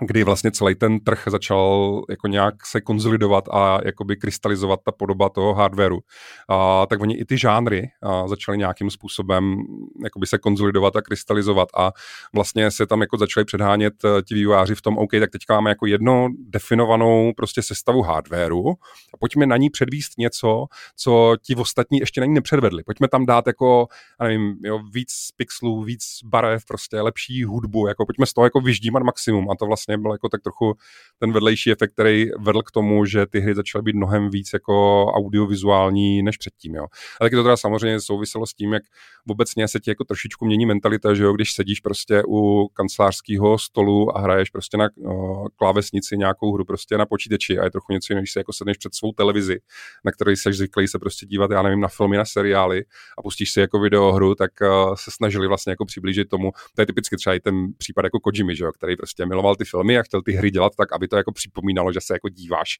kdy 0.00 0.24
vlastně 0.24 0.50
celý 0.50 0.74
ten 0.74 1.00
trh 1.00 1.22
začal 1.26 2.02
jako 2.10 2.26
nějak 2.28 2.66
se 2.66 2.80
konzolidovat 2.80 3.44
a 3.52 3.78
jakoby 3.84 4.16
krystalizovat 4.16 4.80
ta 4.84 4.92
podoba 4.92 5.28
toho 5.28 5.54
hardwareu, 5.54 6.00
a, 6.48 6.86
tak 6.86 7.00
oni 7.00 7.14
i 7.14 7.24
ty 7.24 7.38
žánry 7.38 7.82
a, 8.02 8.28
začaly 8.28 8.58
nějakým 8.58 8.90
způsobem 8.90 9.56
jakoby 10.04 10.26
se 10.26 10.38
konzolidovat 10.38 10.96
a 10.96 11.02
krystalizovat 11.02 11.68
a 11.76 11.92
vlastně 12.34 12.70
se 12.70 12.86
tam 12.86 13.00
jako 13.00 13.16
začali 13.18 13.44
předhánět 13.44 13.94
eh, 14.04 14.22
ti 14.22 14.34
vývojáři 14.34 14.74
v 14.74 14.82
tom, 14.82 14.98
OK, 14.98 15.10
tak 15.10 15.30
teďka 15.30 15.54
máme 15.54 15.70
jako 15.70 15.86
jedno 15.86 16.28
definovanou 16.48 17.32
prostě 17.36 17.62
sestavu 17.62 18.02
hardwareu 18.02 18.70
a 19.14 19.16
pojďme 19.20 19.46
na 19.46 19.56
ní 19.56 19.70
předvíst 19.70 20.18
něco, 20.18 20.64
co 20.96 21.36
ti 21.42 21.54
ostatní 21.54 21.98
ještě 21.98 22.20
na 22.20 22.26
ní 22.26 22.34
nepředvedli. 22.34 22.82
Pojďme 22.82 23.08
tam 23.08 23.26
dát 23.26 23.46
jako, 23.46 23.86
nevím, 24.22 24.56
jo, 24.64 24.80
víc 24.92 25.12
pixelů, 25.36 25.82
víc 25.82 26.04
barev, 26.24 26.62
prostě 26.68 27.00
lepší 27.00 27.44
hudbu, 27.44 27.86
jako 27.86 28.06
pojďme 28.06 28.26
z 28.26 28.32
toho 28.32 28.44
jako 28.44 28.60
vyždímat 28.60 29.02
maximum 29.02 29.50
a 29.50 29.54
to 29.58 29.66
vlastně 29.66 29.83
vlastně 29.88 30.02
byl 30.02 30.12
jako 30.12 30.28
tak 30.28 30.42
trochu 30.42 30.74
ten 31.18 31.32
vedlejší 31.32 31.72
efekt, 31.72 31.92
který 31.92 32.30
vedl 32.38 32.62
k 32.62 32.70
tomu, 32.70 33.04
že 33.04 33.26
ty 33.26 33.40
hry 33.40 33.54
začaly 33.54 33.82
být 33.82 33.96
mnohem 33.96 34.30
víc 34.30 34.50
jako 34.52 35.06
audiovizuální 35.06 36.22
než 36.22 36.36
předtím. 36.36 36.74
Jo. 36.74 36.84
A 37.20 37.24
taky 37.24 37.36
to 37.36 37.42
teda 37.42 37.56
samozřejmě 37.56 38.00
souviselo 38.00 38.46
s 38.46 38.54
tím, 38.54 38.72
jak 38.72 38.82
obecně 39.28 39.68
se 39.68 39.80
ti 39.80 39.90
jako 39.90 40.04
trošičku 40.04 40.46
mění 40.46 40.66
mentalita, 40.66 41.14
že 41.14 41.24
jo, 41.24 41.32
když 41.32 41.52
sedíš 41.52 41.80
prostě 41.80 42.22
u 42.28 42.68
kancelářského 42.74 43.58
stolu 43.58 44.16
a 44.16 44.20
hraješ 44.20 44.50
prostě 44.50 44.76
na 44.76 44.88
o, 45.06 45.44
klávesnici 45.56 46.16
nějakou 46.18 46.54
hru 46.54 46.64
prostě 46.64 46.98
na 46.98 47.06
počítači 47.06 47.58
a 47.58 47.64
je 47.64 47.70
trochu 47.70 47.92
něco 47.92 48.12
jiného, 48.12 48.22
když 48.22 48.32
se 48.32 48.40
jako 48.40 48.52
sedneš 48.52 48.76
před 48.76 48.94
svou 48.94 49.12
televizi, 49.12 49.58
na 50.04 50.12
který 50.12 50.36
jsi 50.36 50.52
zvyklý 50.52 50.88
se 50.88 50.98
prostě 50.98 51.26
dívat, 51.26 51.50
já 51.50 51.62
nevím, 51.62 51.80
na 51.80 51.88
filmy, 51.88 52.16
na 52.16 52.24
seriály 52.24 52.84
a 53.18 53.22
pustíš 53.22 53.52
si 53.52 53.60
jako 53.60 53.80
videohru, 53.80 54.34
tak 54.34 54.50
uh, 54.60 54.94
se 54.94 55.10
snažili 55.10 55.48
vlastně 55.48 55.70
jako 55.70 55.84
přiblížit 55.84 56.28
tomu. 56.28 56.52
To 56.74 56.82
je 56.82 56.86
typicky 56.86 57.16
třeba 57.16 57.34
i 57.34 57.40
ten 57.40 57.72
případ 57.78 58.04
jako 58.04 58.20
Kojimi, 58.20 58.56
že 58.56 58.64
jo, 58.64 58.72
který 58.72 58.96
prostě 58.96 59.26
miloval 59.26 59.56
ty 59.56 59.64
filmy 59.74 59.98
a 59.98 60.02
chtěl 60.02 60.22
ty 60.22 60.32
hry 60.32 60.50
dělat 60.50 60.72
tak, 60.76 60.92
aby 60.92 61.08
to 61.08 61.16
jako 61.16 61.32
připomínalo, 61.32 61.92
že 61.92 62.00
se 62.00 62.14
jako 62.14 62.28
díváš 62.28 62.78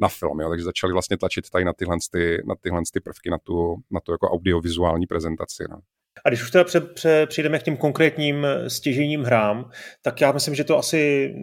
na 0.00 0.08
film. 0.08 0.40
Jo? 0.40 0.48
Takže 0.48 0.64
začali 0.64 0.92
vlastně 0.92 1.16
tlačit 1.16 1.50
tady 1.50 1.64
na 1.64 1.72
tyhle, 1.72 1.96
ty, 2.12 2.42
na 2.46 2.54
tyhle 2.60 2.82
ty 2.92 3.00
prvky, 3.00 3.30
na 3.30 3.38
tu, 3.38 3.76
na 3.90 4.00
tu 4.00 4.12
jako 4.12 4.30
audiovizuální 4.30 5.06
prezentaci. 5.06 5.64
No. 5.70 5.78
A 6.24 6.28
když 6.28 6.42
už 6.42 6.50
teda 6.50 6.64
pře, 6.64 6.80
pře, 6.80 7.26
přijdeme 7.26 7.58
k 7.58 7.62
těm 7.62 7.76
konkrétním 7.76 8.46
stěžením 8.68 9.22
hrám, 9.22 9.70
tak 10.02 10.20
já 10.20 10.32
myslím, 10.32 10.54
že 10.54 10.64
to 10.64 10.78
asi 10.78 11.34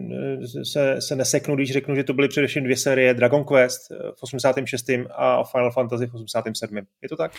eh, 0.42 0.64
se, 0.64 1.00
se 1.00 1.16
neseknu, 1.16 1.54
když 1.54 1.72
řeknu, 1.72 1.96
že 1.96 2.04
to 2.04 2.14
byly 2.14 2.28
především 2.28 2.64
dvě 2.64 2.76
série 2.76 3.14
Dragon 3.14 3.44
Quest 3.44 3.90
v 3.90 4.22
86. 4.22 4.90
a 5.10 5.44
Final 5.44 5.72
Fantasy 5.72 6.06
v 6.06 6.14
87. 6.14 6.76
Je 7.02 7.08
to 7.08 7.16
tak? 7.16 7.32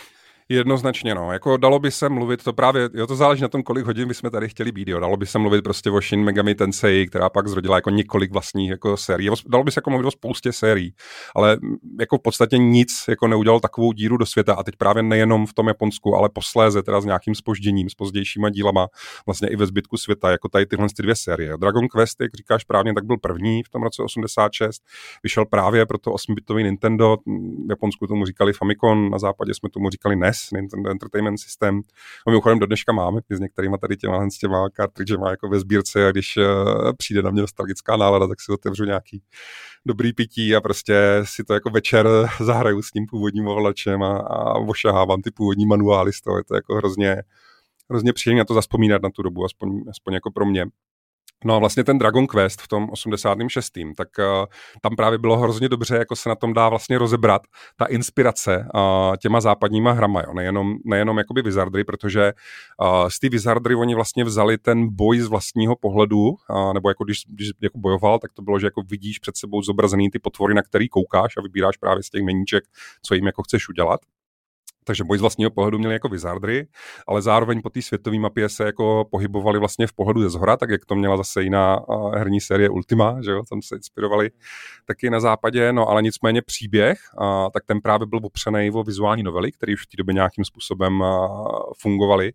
Jednoznačně, 0.48 1.14
no. 1.14 1.32
Jako 1.32 1.56
dalo 1.56 1.78
by 1.78 1.90
se 1.90 2.08
mluvit, 2.08 2.44
to 2.44 2.52
právě, 2.52 2.88
jo, 2.94 3.06
to 3.06 3.16
záleží 3.16 3.42
na 3.42 3.48
tom, 3.48 3.62
kolik 3.62 3.86
hodin 3.86 4.08
bychom 4.08 4.30
tady 4.30 4.48
chtěli 4.48 4.72
být, 4.72 4.88
jo. 4.88 5.00
Dalo 5.00 5.16
by 5.16 5.26
se 5.26 5.38
mluvit 5.38 5.62
prostě 5.62 5.90
o 5.90 6.00
Shin 6.00 6.24
Megami 6.24 6.54
Tensei, 6.54 7.06
která 7.06 7.30
pak 7.30 7.48
zrodila 7.48 7.76
jako 7.76 7.90
několik 7.90 8.32
vlastních 8.32 8.70
jako 8.70 8.96
sérií. 8.96 9.30
Dalo 9.48 9.64
by 9.64 9.70
se 9.70 9.78
jako 9.78 9.90
mluvit 9.90 10.06
o 10.06 10.10
spoustě 10.10 10.52
sérií, 10.52 10.94
ale 11.36 11.58
jako 12.00 12.18
v 12.18 12.22
podstatě 12.22 12.58
nic 12.58 12.88
jako 13.08 13.28
neudělal 13.28 13.60
takovou 13.60 13.92
díru 13.92 14.16
do 14.16 14.26
světa 14.26 14.54
a 14.54 14.62
teď 14.62 14.76
právě 14.76 15.02
nejenom 15.02 15.46
v 15.46 15.54
tom 15.54 15.68
Japonsku, 15.68 16.14
ale 16.14 16.28
posléze 16.28 16.82
teda 16.82 17.00
s 17.00 17.04
nějakým 17.04 17.34
spožděním, 17.34 17.90
s 17.90 17.94
pozdějšíma 17.94 18.50
dílama, 18.50 18.88
vlastně 19.26 19.48
i 19.48 19.56
ve 19.56 19.66
zbytku 19.66 19.96
světa, 19.96 20.30
jako 20.30 20.48
tady 20.48 20.66
tyhle 20.66 20.86
ty 20.96 21.02
dvě 21.02 21.14
série. 21.16 21.56
Dragon 21.56 21.88
Quest, 21.88 22.20
jak 22.20 22.34
říkáš 22.34 22.64
právě, 22.64 22.94
tak 22.94 23.04
byl 23.04 23.16
první 23.16 23.62
v 23.62 23.68
tom 23.68 23.82
roce 23.82 24.02
86, 24.02 24.82
vyšel 25.22 25.44
právě 25.46 25.86
pro 25.86 25.98
to 25.98 26.10
8-bitový 26.10 26.64
Nintendo, 26.64 27.16
v 27.66 27.70
Japonsku 27.70 28.06
tomu 28.06 28.26
říkali 28.26 28.52
Famicom, 28.52 29.10
na 29.10 29.18
západě 29.18 29.54
jsme 29.54 29.70
tomu 29.70 29.90
říkali 29.90 30.16
NES, 30.16 30.35
NES, 30.36 30.50
Nintendo 30.60 30.90
Entertainment 30.90 31.40
System. 31.40 31.76
No 32.26 32.30
mimochodem 32.30 32.58
do 32.58 32.66
dneška 32.66 32.92
máme 32.92 33.20
s 33.30 33.40
některýma 33.40 33.78
tady 33.78 33.96
těma, 33.96 34.30
s 34.30 34.38
těma 34.38 34.68
cartridgema 34.76 35.30
jako 35.30 35.48
ve 35.48 35.60
sbírce 35.60 36.06
a 36.06 36.10
když 36.10 36.36
uh, 36.36 36.44
přijde 36.96 37.22
na 37.22 37.30
mě 37.30 37.40
nostalgická 37.40 37.96
nálada, 37.96 38.28
tak 38.28 38.40
si 38.40 38.52
otevřu 38.52 38.84
nějaký 38.84 39.22
dobrý 39.86 40.12
pití 40.12 40.56
a 40.56 40.60
prostě 40.60 41.20
si 41.24 41.44
to 41.44 41.54
jako 41.54 41.70
večer 41.70 42.08
zahraju 42.40 42.82
s 42.82 42.90
tím 42.90 43.06
původním 43.06 43.48
ovladačem 43.48 44.02
a, 44.02 44.16
a 44.18 44.54
ošahávám 44.54 45.22
ty 45.22 45.30
původní 45.30 45.66
manuály 45.66 46.12
z 46.12 46.20
toho. 46.20 46.38
Je 46.38 46.44
to 46.44 46.54
jako 46.54 46.74
hrozně, 46.74 47.22
hrozně 47.90 48.12
příjemné 48.12 48.44
to 48.44 48.54
zaspomínat 48.54 49.02
na 49.02 49.10
tu 49.10 49.22
dobu, 49.22 49.44
aspoň, 49.44 49.84
aspoň 49.90 50.14
jako 50.14 50.30
pro 50.30 50.46
mě. 50.46 50.66
No 51.44 51.54
a 51.54 51.58
vlastně 51.58 51.84
ten 51.84 51.98
Dragon 51.98 52.26
Quest 52.26 52.62
v 52.62 52.68
tom 52.68 52.88
86. 52.90 53.72
tak 53.96 54.08
uh, 54.18 54.24
tam 54.82 54.96
právě 54.96 55.18
bylo 55.18 55.36
hrozně 55.38 55.68
dobře, 55.68 55.96
jako 55.96 56.16
se 56.16 56.28
na 56.28 56.34
tom 56.34 56.54
dá 56.54 56.68
vlastně 56.68 56.98
rozebrat 56.98 57.42
ta 57.76 57.84
inspirace 57.84 58.68
uh, 58.74 59.16
těma 59.16 59.40
západníma 59.40 59.92
hrama, 59.92 60.22
jo. 60.26 60.34
nejenom, 60.34 60.76
nejenom 60.84 61.18
jakoby 61.18 61.42
Wizardry, 61.42 61.84
protože 61.84 62.32
uh, 62.82 63.08
z 63.08 63.18
té 63.18 63.28
Wizardry 63.28 63.74
oni 63.74 63.94
vlastně 63.94 64.24
vzali 64.24 64.58
ten 64.58 64.88
boj 64.94 65.18
z 65.18 65.26
vlastního 65.26 65.76
pohledu, 65.76 66.28
uh, 66.28 66.72
nebo 66.74 66.88
jako 66.88 67.04
když, 67.04 67.22
když 67.28 67.50
jako 67.62 67.78
bojoval, 67.78 68.18
tak 68.18 68.32
to 68.32 68.42
bylo, 68.42 68.58
že 68.58 68.66
jako 68.66 68.82
vidíš 68.82 69.18
před 69.18 69.36
sebou 69.36 69.62
zobrazený 69.62 70.10
ty 70.10 70.18
potvory, 70.18 70.54
na 70.54 70.62
který 70.62 70.88
koukáš 70.88 71.36
a 71.36 71.42
vybíráš 71.42 71.76
právě 71.76 72.02
z 72.02 72.10
těch 72.10 72.22
meníček, 72.22 72.64
co 73.02 73.14
jim 73.14 73.26
jako 73.26 73.42
chceš 73.42 73.68
udělat 73.68 74.00
takže 74.86 75.04
boj 75.04 75.18
z 75.18 75.20
vlastního 75.20 75.50
pohledu 75.50 75.78
měli 75.78 75.94
jako 75.94 76.08
Wizardry, 76.08 76.66
ale 77.06 77.22
zároveň 77.22 77.62
po 77.62 77.70
té 77.70 77.82
světové 77.82 78.18
mapě 78.18 78.48
se 78.48 78.64
jako 78.64 79.04
pohybovali 79.10 79.58
vlastně 79.58 79.86
v 79.86 79.92
pohledu 79.92 80.22
ze 80.22 80.30
zhora, 80.30 80.56
tak 80.56 80.70
jak 80.70 80.84
to 80.84 80.94
měla 80.94 81.16
zase 81.16 81.42
jiná 81.42 81.80
herní 82.14 82.40
série 82.40 82.68
Ultima, 82.68 83.22
že 83.22 83.30
jo, 83.30 83.42
tam 83.50 83.62
se 83.62 83.76
inspirovali 83.76 84.30
taky 84.84 85.10
na 85.10 85.20
západě, 85.20 85.72
no 85.72 85.88
ale 85.88 86.02
nicméně 86.02 86.42
příběh, 86.42 86.98
a, 87.18 87.50
tak 87.50 87.64
ten 87.64 87.80
právě 87.80 88.06
byl 88.06 88.20
opřený 88.22 88.70
o 88.70 88.82
vizuální 88.82 89.22
novely, 89.22 89.52
které 89.52 89.72
už 89.72 89.82
v 89.82 89.86
té 89.86 89.96
době 89.96 90.14
nějakým 90.14 90.44
způsobem 90.44 91.02
a, 91.02 91.28
fungovaly. 91.78 92.32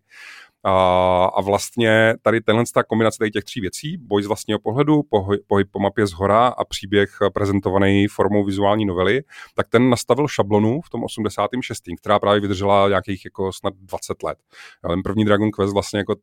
A, 0.63 1.25
a 1.25 1.41
vlastně 1.41 2.13
tady 2.21 2.41
tenhle 2.41 2.63
ta 2.73 2.83
kombinace 2.83 3.17
tady 3.17 3.31
těch 3.31 3.43
tří 3.43 3.61
věcí, 3.61 3.97
boj 3.97 4.23
z 4.23 4.27
vlastního 4.27 4.59
pohledu, 4.59 5.03
pohyb, 5.03 5.41
pohyb 5.47 5.67
po 5.71 5.79
mapě 5.79 6.07
z 6.07 6.13
hora 6.13 6.47
a 6.47 6.65
příběh 6.65 7.17
prezentovaný 7.33 8.07
formou 8.07 8.45
vizuální 8.45 8.85
novely, 8.85 9.23
tak 9.55 9.67
ten 9.67 9.89
nastavil 9.89 10.27
šablonu 10.27 10.81
v 10.81 10.89
tom 10.89 11.03
86., 11.03 11.83
která 11.97 12.19
právě 12.19 12.41
vydržela 12.41 12.89
nějakých 12.89 13.25
jako 13.25 13.53
snad 13.53 13.73
20 13.73 14.23
let. 14.23 14.37
Ten 14.87 15.03
první 15.03 15.25
Dragon 15.25 15.51
Quest 15.51 15.73
vlastně 15.73 15.99
jako 15.99 16.15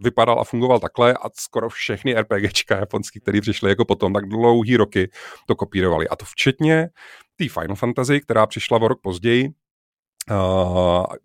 vypadal 0.00 0.40
a 0.40 0.44
fungoval 0.44 0.80
takhle 0.80 1.14
a 1.14 1.30
skoro 1.34 1.68
všechny 1.68 2.14
RPGčka 2.14 2.76
japonský, 2.76 3.20
které 3.20 3.40
přišly 3.40 3.70
jako 3.70 3.84
potom, 3.84 4.12
tak 4.12 4.28
dlouhý 4.28 4.76
roky 4.76 5.10
to 5.46 5.56
kopírovali. 5.56 6.08
A 6.08 6.16
to 6.16 6.24
včetně 6.24 6.88
té 7.36 7.48
Final 7.48 7.76
Fantasy, 7.76 8.20
která 8.20 8.46
přišla 8.46 8.80
o 8.80 8.88
rok 8.88 9.00
později, 9.02 9.48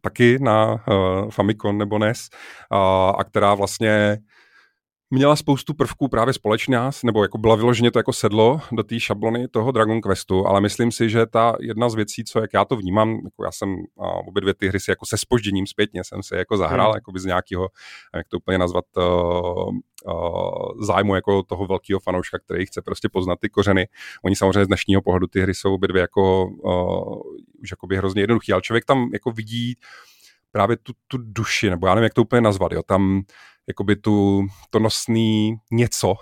taky 0.02 0.40
na 0.40 0.74
uh, 0.74 1.30
Famicom 1.30 1.78
nebo 1.78 2.00
NES 2.00 2.30
a 3.18 3.24
která 3.24 3.54
vlastně 3.54 4.18
měla 5.14 5.36
spoustu 5.36 5.74
prvků 5.74 6.08
právě 6.08 6.34
společná, 6.34 6.92
nebo 7.04 7.24
jako 7.24 7.38
byla 7.38 7.56
vyloženě 7.56 7.92
to 7.92 8.00
jako 8.00 8.14
sedlo 8.14 8.62
do 8.72 8.84
té 8.84 9.00
šablony 9.00 9.48
toho 9.48 9.72
Dragon 9.72 10.02
Questu, 10.02 10.48
ale 10.48 10.62
myslím 10.62 10.92
si, 10.92 11.10
že 11.10 11.26
ta 11.26 11.56
jedna 11.60 11.90
z 11.90 11.96
věcí, 11.96 12.24
co 12.24 12.40
jak 12.40 12.54
já 12.54 12.66
to 12.66 12.76
vnímám, 12.76 13.10
jako 13.10 13.44
já 13.44 13.52
jsem 13.52 13.76
a 14.00 14.08
obě 14.08 14.42
dvě 14.42 14.54
ty 14.54 14.68
hry 14.68 14.80
si 14.80 14.92
jako 14.92 15.06
se 15.06 15.18
spožděním 15.18 15.68
zpětně 15.68 16.04
jsem 16.04 16.24
se 16.24 16.38
jako 16.38 16.58
zahrál, 16.58 16.92
hmm. 16.92 16.96
jako 16.96 17.12
z 17.20 17.26
nějakého, 17.26 17.68
jak 18.16 18.28
to 18.28 18.38
úplně 18.38 18.58
nazvat, 18.58 18.86
uh, 18.98 19.04
uh, 20.06 20.84
zájmu 20.86 21.16
jako 21.16 21.44
toho 21.44 21.68
velkého 21.68 22.00
fanouška, 22.00 22.40
který 22.40 22.66
chce 22.66 22.82
prostě 22.82 23.10
poznat 23.10 23.40
ty 23.40 23.50
kořeny. 23.50 23.88
Oni 24.26 24.36
samozřejmě 24.36 24.66
z 24.66 24.68
dnešního 24.68 25.02
pohledu 25.02 25.28
ty 25.28 25.42
hry 25.42 25.54
jsou 25.54 25.74
obě 25.74 25.88
dvě 25.88 26.02
jako 26.02 26.46
uh, 26.46 27.22
už 27.62 27.72
jakoby 27.72 27.98
hrozně 27.98 28.22
jednoduchý, 28.22 28.54
ale 28.54 28.62
člověk 28.62 28.86
tam 28.86 29.10
jako 29.14 29.32
vidí 29.32 29.76
právě 30.52 30.78
tu, 30.78 30.94
tu 31.08 31.18
duši, 31.18 31.70
nebo 31.70 31.88
já 31.88 31.96
nevím, 31.96 32.04
jak 32.04 32.14
to 32.14 32.22
úplně 32.22 32.42
nazvat, 32.42 32.72
jo, 32.72 32.82
tam 32.84 33.22
jakoby 33.68 33.96
tu, 33.96 34.48
to 34.70 34.80
nosný 34.80 35.56
něco, 35.72 36.14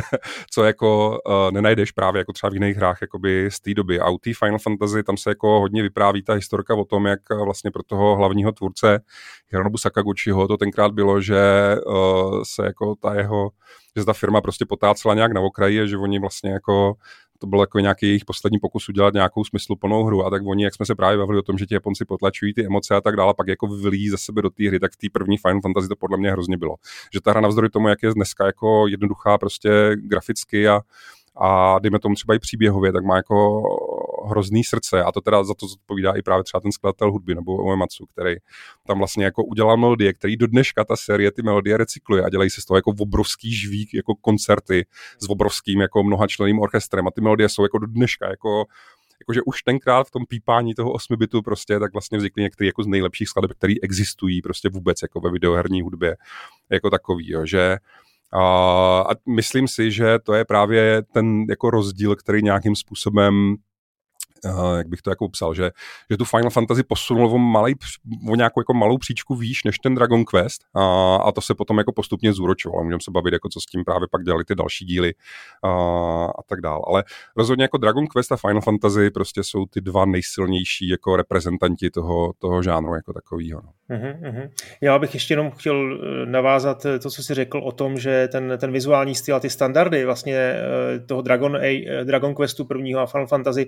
co 0.50 0.64
jako 0.64 1.18
uh, 1.26 1.50
nenajdeš 1.50 1.92
právě 1.92 2.18
jako 2.18 2.32
třeba 2.32 2.50
v 2.50 2.54
jiných 2.54 2.76
hrách 2.76 2.98
jakoby 3.00 3.50
z 3.50 3.60
té 3.60 3.74
doby. 3.74 4.00
A 4.00 4.08
u 4.08 4.18
té 4.18 4.30
Final 4.38 4.58
Fantasy 4.58 5.02
tam 5.02 5.16
se 5.16 5.30
jako 5.30 5.60
hodně 5.60 5.82
vypráví 5.82 6.22
ta 6.22 6.32
historka 6.32 6.74
o 6.74 6.84
tom, 6.84 7.06
jak 7.06 7.20
uh, 7.30 7.44
vlastně 7.44 7.70
pro 7.70 7.82
toho 7.82 8.16
hlavního 8.16 8.52
tvůrce 8.52 9.00
Hironobu 9.48 9.78
Sakaguchiho 9.78 10.48
to 10.48 10.56
tenkrát 10.56 10.92
bylo, 10.92 11.20
že 11.20 11.76
uh, 11.86 12.42
se 12.42 12.64
jako 12.64 12.94
ta 12.94 13.14
jeho, 13.14 13.50
že 13.96 14.04
ta 14.04 14.12
firma 14.12 14.40
prostě 14.40 14.66
potácela 14.66 15.14
nějak 15.14 15.32
na 15.32 15.40
okraji 15.40 15.80
a 15.80 15.86
že 15.86 15.96
oni 15.96 16.18
vlastně 16.18 16.50
jako 16.50 16.94
to 17.40 17.46
byl 17.46 17.60
jako 17.60 17.78
nějaký 17.78 18.06
jejich 18.06 18.24
poslední 18.24 18.58
pokus 18.58 18.88
udělat 18.88 19.14
nějakou 19.14 19.44
smysluplnou 19.44 20.04
hru 20.04 20.26
a 20.26 20.30
tak 20.30 20.42
oni, 20.46 20.64
jak 20.64 20.74
jsme 20.74 20.86
se 20.86 20.94
právě 20.94 21.18
bavili 21.18 21.38
o 21.38 21.42
tom, 21.42 21.58
že 21.58 21.66
ti 21.66 21.74
Japonci 21.74 22.04
potlačují 22.04 22.54
ty 22.54 22.66
emoce 22.66 22.94
a 22.94 23.00
tak 23.00 23.16
dále, 23.16 23.34
pak 23.36 23.48
jako 23.48 23.66
vylíjí 23.66 24.08
za 24.08 24.16
sebe 24.16 24.42
do 24.42 24.50
té 24.50 24.68
hry, 24.68 24.80
tak 24.80 24.92
v 24.92 24.96
té 24.96 25.06
první 25.12 25.38
Final 25.38 25.60
Fantasy 25.60 25.88
to 25.88 25.96
podle 25.96 26.18
mě 26.18 26.32
hrozně 26.32 26.56
bylo. 26.56 26.76
Že 27.12 27.20
ta 27.20 27.30
hra 27.30 27.40
navzdory 27.40 27.70
tomu, 27.70 27.88
jak 27.88 28.02
je 28.02 28.14
dneska 28.14 28.46
jako 28.46 28.86
jednoduchá 28.86 29.38
prostě 29.38 29.70
graficky 29.94 30.68
a 30.68 30.80
a 31.42 31.78
dejme 31.78 31.98
tomu 31.98 32.14
třeba 32.14 32.34
i 32.34 32.38
příběhově, 32.38 32.92
tak 32.92 33.04
má 33.04 33.16
jako 33.16 33.62
hrozný 34.28 34.64
srdce. 34.64 35.02
A 35.02 35.12
to 35.12 35.20
teda 35.20 35.44
za 35.44 35.54
to 35.54 35.66
zodpovídá 35.66 36.12
i 36.12 36.22
právě 36.22 36.44
třeba 36.44 36.60
ten 36.60 36.72
skladatel 36.72 37.12
hudby 37.12 37.34
nebo 37.34 37.56
Uematsu, 37.56 38.06
který 38.06 38.36
tam 38.86 38.98
vlastně 38.98 39.24
jako 39.24 39.44
udělal 39.44 39.76
melodie, 39.76 40.12
který 40.12 40.36
do 40.36 40.46
dneška 40.46 40.84
ta 40.84 40.96
série 40.96 41.32
ty 41.32 41.42
melodie 41.42 41.76
recykluje 41.76 42.22
a 42.22 42.28
dělají 42.28 42.50
se 42.50 42.60
z 42.60 42.64
toho 42.64 42.78
jako 42.78 42.94
obrovský 42.98 43.54
žvík, 43.54 43.94
jako 43.94 44.14
koncerty 44.14 44.86
s 45.18 45.30
obrovským 45.30 45.80
jako 45.80 46.02
mnohačlenným 46.02 46.58
orchestrem. 46.58 47.06
A 47.06 47.10
ty 47.10 47.20
melodie 47.20 47.48
jsou 47.48 47.62
jako 47.62 47.78
do 47.78 47.86
dneška 47.86 48.28
jako 48.28 48.64
jakože 49.20 49.40
už 49.46 49.62
tenkrát 49.62 50.06
v 50.06 50.10
tom 50.10 50.26
pípání 50.26 50.74
toho 50.74 50.92
8 50.92 51.16
bitu 51.16 51.42
prostě 51.42 51.78
tak 51.78 51.92
vlastně 51.92 52.18
vznikly 52.18 52.42
některé 52.42 52.66
jako 52.66 52.82
z 52.82 52.86
nejlepších 52.86 53.28
skladeb, 53.28 53.52
které 53.52 53.74
existují 53.82 54.42
prostě 54.42 54.68
vůbec 54.68 55.02
jako 55.02 55.20
ve 55.20 55.30
videoherní 55.30 55.82
hudbě 55.82 56.16
jako 56.70 56.90
takový, 56.90 57.30
jo, 57.30 57.46
že? 57.46 57.76
A 58.32 59.08
myslím 59.28 59.68
si, 59.68 59.90
že 59.92 60.18
to 60.18 60.34
je 60.34 60.44
právě 60.44 61.02
ten 61.02 61.44
jako 61.48 61.70
rozdíl, 61.70 62.16
který 62.16 62.42
nějakým 62.42 62.76
způsobem 62.76 63.56
uh, 64.44 64.76
jak 64.76 64.88
bych 64.88 65.02
to 65.02 65.10
jako 65.10 65.24
upsal, 65.24 65.54
že, 65.54 65.70
že 66.10 66.16
tu 66.16 66.24
Final 66.24 66.50
Fantasy 66.50 66.82
posunul 66.82 67.34
o, 67.34 67.38
malej, 67.38 67.74
o 68.28 68.36
nějakou 68.36 68.60
jako 68.60 68.74
malou 68.74 68.98
příčku 68.98 69.34
výš 69.34 69.64
než 69.64 69.78
ten 69.78 69.94
Dragon 69.94 70.24
Quest 70.24 70.64
a, 70.76 71.16
a 71.16 71.32
to 71.32 71.40
se 71.40 71.54
potom 71.54 71.78
jako 71.78 71.92
postupně 71.92 72.32
zúročovalo. 72.32 72.84
Můžeme 72.84 73.00
se 73.00 73.10
bavit, 73.10 73.32
jako 73.32 73.48
co 73.48 73.60
s 73.60 73.66
tím 73.66 73.84
právě 73.84 74.08
pak 74.10 74.24
dělali 74.24 74.44
ty 74.44 74.54
další 74.54 74.84
díly 74.84 75.14
a, 75.64 75.70
a 76.24 76.42
tak 76.46 76.60
dále. 76.60 76.80
Ale 76.86 77.04
rozhodně 77.36 77.64
jako 77.64 77.78
Dragon 77.78 78.06
Quest 78.06 78.32
a 78.32 78.36
Final 78.36 78.60
Fantasy 78.60 79.10
prostě 79.10 79.44
jsou 79.44 79.66
ty 79.66 79.80
dva 79.80 80.04
nejsilnější 80.04 80.88
jako 80.88 81.16
reprezentanti 81.16 81.90
toho, 81.90 82.32
toho 82.38 82.62
žánru 82.62 82.94
jako 82.94 83.12
takového. 83.12 83.60
No. 83.64 83.72
Uh-huh, 83.90 84.50
Já 84.80 84.98
bych 84.98 85.14
ještě 85.14 85.32
jenom 85.32 85.50
chtěl 85.50 86.00
eh, 86.02 86.26
navázat 86.26 86.86
eh, 86.86 86.98
to, 86.98 87.10
co 87.10 87.22
jsi 87.22 87.34
řekl 87.34 87.58
o 87.58 87.72
tom, 87.72 87.96
že 87.98 88.28
ten, 88.28 88.52
ten 88.58 88.72
vizuální 88.72 89.14
styl 89.14 89.36
a 89.36 89.40
ty 89.40 89.50
standardy 89.50 90.04
vlastně 90.04 90.36
eh, 90.36 91.00
toho 91.06 91.22
Dragon, 91.22 91.56
A, 91.56 92.04
Dragon 92.04 92.34
Questu 92.34 92.64
prvního 92.64 93.00
a 93.00 93.06
Final 93.06 93.26
Fantasy 93.26 93.66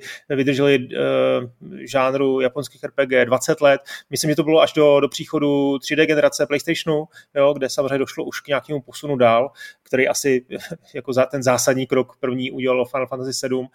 vydrželi 0.67 0.99
uh, 0.99 1.79
žánru 1.91 2.41
japonských 2.41 2.85
RPG 2.85 3.25
20 3.25 3.61
let. 3.61 3.81
Myslím, 4.11 4.31
že 4.31 4.37
to 4.37 4.43
bylo 4.43 4.61
až 4.61 4.73
do, 4.73 5.01
do 5.01 5.09
příchodu 5.09 5.77
3D 5.77 6.07
generace 6.07 6.47
PlayStationu, 6.47 7.05
jo, 7.35 7.53
kde 7.53 7.69
samozřejmě 7.69 7.99
došlo 7.99 8.25
už 8.25 8.41
k 8.41 8.49
nějakému 8.49 8.81
posunu 8.81 9.17
dál, 9.17 9.51
který 9.83 10.09
asi 10.09 10.47
jako 10.95 11.13
za, 11.13 11.27
ten 11.27 11.43
zásadní 11.43 11.87
krok 11.87 12.17
první 12.21 12.51
udělalo 12.51 12.85
Final 12.85 13.07
Fantasy 13.07 13.33
7. 13.33 13.59
Uh, 13.59 13.67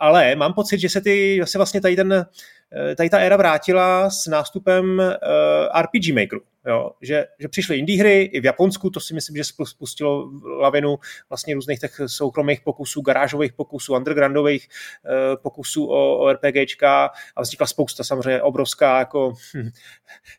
ale 0.00 0.34
mám 0.36 0.52
pocit, 0.52 0.78
že 0.78 0.88
se 0.88 1.00
ty, 1.00 1.40
se 1.44 1.58
vlastně 1.58 1.80
tady 1.80 1.96
ten 1.96 2.26
Eh, 2.72 2.94
tady 2.94 3.10
ta 3.10 3.18
éra 3.18 3.36
vrátila 3.36 4.10
s 4.10 4.26
nástupem 4.26 5.00
eh, 5.00 5.82
RPG 5.82 6.14
Makeru. 6.14 6.40
Jo, 6.66 6.90
že, 7.02 7.26
že 7.38 7.48
přišly 7.48 7.78
indie 7.78 8.00
hry 8.00 8.22
i 8.22 8.40
v 8.40 8.44
Japonsku, 8.44 8.90
to 8.90 9.00
si 9.00 9.14
myslím, 9.14 9.36
že 9.36 9.44
spustilo 9.64 10.30
lavinu 10.60 10.96
vlastně 11.28 11.54
různých 11.54 11.80
těch 11.80 12.00
soukromých 12.06 12.60
pokusů, 12.60 13.00
garážových 13.00 13.52
pokusů, 13.52 13.94
undergroundových 13.94 14.68
uh, 15.04 15.42
pokusů 15.42 15.86
o, 15.86 16.18
o 16.18 16.32
RPGčka 16.32 17.10
a 17.36 17.42
vznikla 17.42 17.66
spousta 17.66 18.04
samozřejmě 18.04 18.42
obrovská 18.42 18.98
jako, 18.98 19.34
hm, 19.54 19.70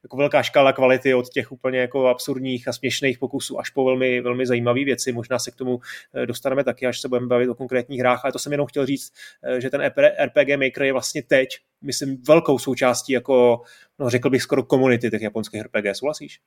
jako 0.03 0.17
velká 0.17 0.43
škála 0.43 0.73
kvality 0.73 1.13
od 1.13 1.29
těch 1.29 1.51
úplně 1.51 1.79
jako 1.79 2.07
absurdních 2.07 2.67
a 2.67 2.73
směšných 2.73 3.19
pokusů 3.19 3.59
až 3.59 3.69
po 3.69 3.85
velmi, 3.85 4.21
velmi 4.21 4.45
zajímavé 4.45 4.83
věci. 4.83 5.11
Možná 5.11 5.39
se 5.39 5.51
k 5.51 5.55
tomu 5.55 5.79
dostaneme 6.25 6.63
taky, 6.63 6.85
až 6.85 7.01
se 7.01 7.07
budeme 7.07 7.27
bavit 7.27 7.49
o 7.49 7.55
konkrétních 7.55 7.99
hrách, 7.99 8.25
ale 8.25 8.33
to 8.33 8.39
jsem 8.39 8.51
jenom 8.51 8.67
chtěl 8.67 8.85
říct, 8.85 9.13
že 9.57 9.69
ten 9.69 9.81
RPG 10.25 10.49
Maker 10.57 10.83
je 10.83 10.93
vlastně 10.93 11.23
teď, 11.23 11.49
myslím, 11.81 12.17
velkou 12.27 12.59
součástí 12.59 13.13
jako 13.13 13.61
no 13.99 14.09
řekl 14.09 14.29
bych 14.29 14.41
skoro 14.41 14.63
komunity 14.63 15.09
těch 15.09 15.21
japonských 15.21 15.61
RPG. 15.61 15.95
Souhlasíš? 15.95 16.39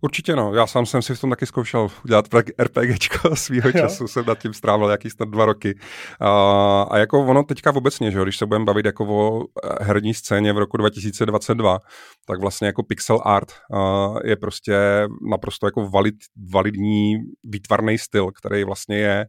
Určitě 0.00 0.36
no, 0.36 0.54
já 0.54 0.66
sám 0.66 0.86
jsem 0.86 1.02
si 1.02 1.14
v 1.14 1.20
tom 1.20 1.30
taky 1.30 1.46
zkoušel 1.46 1.88
dělat 2.06 2.26
RPGčko 2.58 3.36
svýho 3.36 3.68
jo. 3.68 3.72
času, 3.72 4.08
jsem 4.08 4.24
nad 4.26 4.38
tím 4.38 4.54
strávil 4.54 4.88
jaký 4.88 5.10
snad 5.10 5.28
dva 5.28 5.44
roky. 5.44 5.78
A, 6.20 6.82
a 6.82 6.98
jako 6.98 7.26
ono 7.26 7.42
teďka 7.42 7.74
obecně, 7.74 8.10
že 8.10 8.18
jo, 8.18 8.24
když 8.24 8.38
se 8.38 8.46
budeme 8.46 8.64
bavit 8.64 8.86
jako 8.86 9.06
o 9.06 9.40
eh, 9.42 9.84
herní 9.84 10.14
scéně 10.14 10.52
v 10.52 10.58
roku 10.58 10.76
2022, 10.76 11.78
tak 12.26 12.40
vlastně 12.40 12.66
jako 12.66 12.82
pixel 12.82 13.20
art 13.24 13.52
je 14.24 14.36
prostě 14.36 15.06
naprosto 15.30 15.66
jako 15.66 15.88
valid, 15.88 16.14
validní 16.52 17.14
výtvarný 17.44 17.98
styl, 17.98 18.30
který 18.30 18.64
vlastně 18.64 18.96
je 18.96 19.26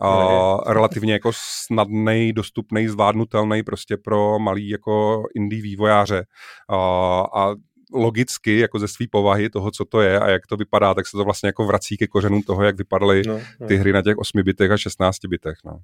a 0.00 0.72
relativně 0.72 1.12
jako 1.12 1.30
snadný, 1.34 2.32
dostupný, 2.32 2.88
zvládnutelný 2.88 3.62
prostě 3.62 3.96
pro 3.96 4.38
malý 4.38 4.68
jako 4.68 5.22
indie 5.34 5.62
vývojáře. 5.62 6.24
A, 6.70 6.76
a 7.34 7.54
logicky, 7.92 8.58
jako 8.58 8.78
ze 8.78 8.88
své 8.88 9.06
povahy 9.10 9.50
toho, 9.50 9.70
co 9.70 9.84
to 9.84 10.00
je 10.00 10.20
a 10.20 10.28
jak 10.28 10.46
to 10.46 10.56
vypadá, 10.56 10.94
tak 10.94 11.06
se 11.06 11.16
to 11.16 11.24
vlastně 11.24 11.46
jako 11.46 11.66
vrací 11.66 11.96
ke 11.96 12.06
kořenům 12.06 12.42
toho, 12.42 12.62
jak 12.62 12.76
vypadaly 12.76 13.22
no, 13.26 13.40
no. 13.60 13.66
ty 13.66 13.76
hry 13.76 13.92
na 13.92 14.02
těch 14.02 14.16
8 14.18 14.42
bitech 14.42 14.70
a 14.70 14.76
16 14.76 15.18
bitech. 15.24 15.58
No. 15.64 15.78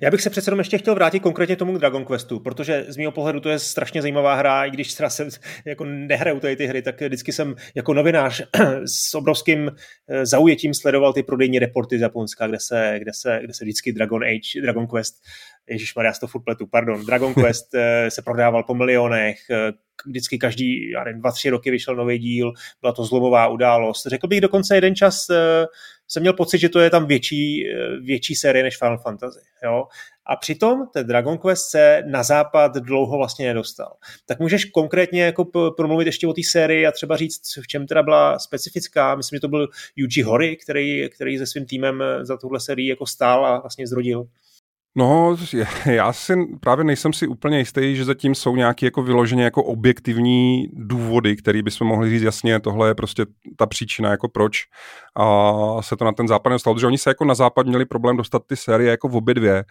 Já 0.00 0.10
bych 0.10 0.20
se 0.20 0.30
přece 0.30 0.48
jenom 0.48 0.58
ještě 0.58 0.78
chtěl 0.78 0.94
vrátit 0.94 1.20
konkrétně 1.20 1.56
tomu 1.56 1.78
Dragon 1.78 2.04
Questu, 2.04 2.40
protože 2.40 2.84
z 2.88 2.96
mého 2.96 3.12
pohledu 3.12 3.40
to 3.40 3.48
je 3.48 3.58
strašně 3.58 4.02
zajímavá 4.02 4.34
hra, 4.34 4.64
i 4.64 4.70
když 4.70 4.94
třeba 4.94 5.10
se 5.10 5.28
jako 5.64 5.84
nehraju 5.84 6.40
tady 6.40 6.56
ty 6.56 6.66
hry, 6.66 6.82
tak 6.82 7.00
vždycky 7.00 7.32
jsem 7.32 7.54
jako 7.74 7.94
novinář 7.94 8.42
s 8.84 9.14
obrovským 9.14 9.70
eh, 10.08 10.26
zaujetím 10.26 10.74
sledoval 10.74 11.12
ty 11.12 11.22
prodejní 11.22 11.58
reporty 11.58 11.98
z 11.98 12.00
Japonska, 12.00 12.46
kde 12.46 12.60
se, 12.60 12.96
kde 12.98 13.12
se, 13.14 13.40
kde 13.44 13.54
se 13.54 13.64
vždycky 13.64 13.92
Dragon 13.92 14.24
Age, 14.24 14.60
Dragon 14.62 14.86
Quest 14.86 15.14
Ježíš 15.70 15.94
Maria, 15.94 16.12
to 16.20 16.26
furt 16.26 16.42
pletu, 16.42 16.66
pardon, 16.66 17.06
Dragon 17.06 17.34
Quest 17.42 17.74
eh, 17.74 18.10
se 18.10 18.22
prodával 18.22 18.62
po 18.62 18.74
milionech, 18.74 19.38
eh, 19.50 19.72
vždycky 20.06 20.38
každý, 20.38 20.90
já 20.90 21.04
nevím, 21.04 21.20
dva, 21.20 21.32
tři 21.32 21.50
roky 21.50 21.70
vyšel 21.70 21.96
nový 21.96 22.18
díl, 22.18 22.52
byla 22.80 22.92
to 22.92 23.04
zlomová 23.04 23.48
událost. 23.48 24.06
Řekl 24.06 24.28
bych 24.28 24.40
dokonce 24.40 24.74
jeden 24.74 24.94
čas, 24.94 25.26
jsem 26.08 26.20
měl 26.20 26.32
pocit, 26.32 26.58
že 26.58 26.68
to 26.68 26.80
je 26.80 26.90
tam 26.90 27.06
větší, 27.06 27.64
větší 28.00 28.34
série 28.34 28.62
než 28.62 28.78
Final 28.78 28.98
Fantasy. 28.98 29.40
Jo? 29.64 29.84
A 30.26 30.36
přitom 30.36 30.86
ten 30.92 31.06
Dragon 31.06 31.38
Quest 31.38 31.70
se 31.70 32.02
na 32.06 32.22
západ 32.22 32.74
dlouho 32.74 33.16
vlastně 33.16 33.46
nedostal. 33.46 33.96
Tak 34.26 34.38
můžeš 34.40 34.64
konkrétně 34.64 35.22
jako 35.22 35.44
promluvit 35.76 36.06
ještě 36.06 36.26
o 36.26 36.32
té 36.32 36.40
sérii 36.50 36.86
a 36.86 36.92
třeba 36.92 37.16
říct, 37.16 37.58
v 37.62 37.66
čem 37.66 37.86
teda 37.86 38.02
byla 38.02 38.38
specifická. 38.38 39.14
Myslím, 39.14 39.36
že 39.36 39.40
to 39.40 39.48
byl 39.48 39.68
Yuji 39.96 40.22
Horii, 40.22 40.56
který, 40.56 41.08
který 41.14 41.38
se 41.38 41.46
svým 41.46 41.66
týmem 41.66 42.02
za 42.22 42.36
tuhle 42.36 42.60
sérii 42.60 42.88
jako 42.88 43.06
stál 43.06 43.46
a 43.46 43.60
vlastně 43.60 43.86
zrodil. 43.86 44.26
No, 44.96 45.36
já 45.86 46.12
si 46.12 46.34
právě 46.60 46.84
nejsem 46.84 47.12
si 47.12 47.26
úplně 47.26 47.58
jistý, 47.58 47.96
že 47.96 48.04
zatím 48.04 48.34
jsou 48.34 48.56
nějaké 48.56 48.86
jako 48.86 49.02
vyloženě 49.02 49.44
jako 49.44 49.64
objektivní 49.64 50.68
důvody, 50.72 51.36
které 51.36 51.62
bychom 51.62 51.86
mohli 51.86 52.10
říct 52.10 52.22
jasně, 52.22 52.60
tohle 52.60 52.88
je 52.88 52.94
prostě 52.94 53.26
ta 53.56 53.66
příčina, 53.66 54.10
jako 54.10 54.28
proč. 54.28 54.64
A 55.16 55.82
se 55.82 55.96
to 55.96 56.04
na 56.04 56.12
ten 56.12 56.28
západ 56.28 56.50
nedostalo, 56.50 56.74
protože 56.74 56.86
oni 56.86 56.98
se 56.98 57.10
jako 57.10 57.24
na 57.24 57.34
západ 57.34 57.66
měli 57.66 57.84
problém 57.84 58.16
dostat 58.16 58.42
ty 58.46 58.56
série 58.56 58.90
jako 58.90 59.08
v 59.08 59.16
obě 59.16 59.34
dvě, 59.34 59.64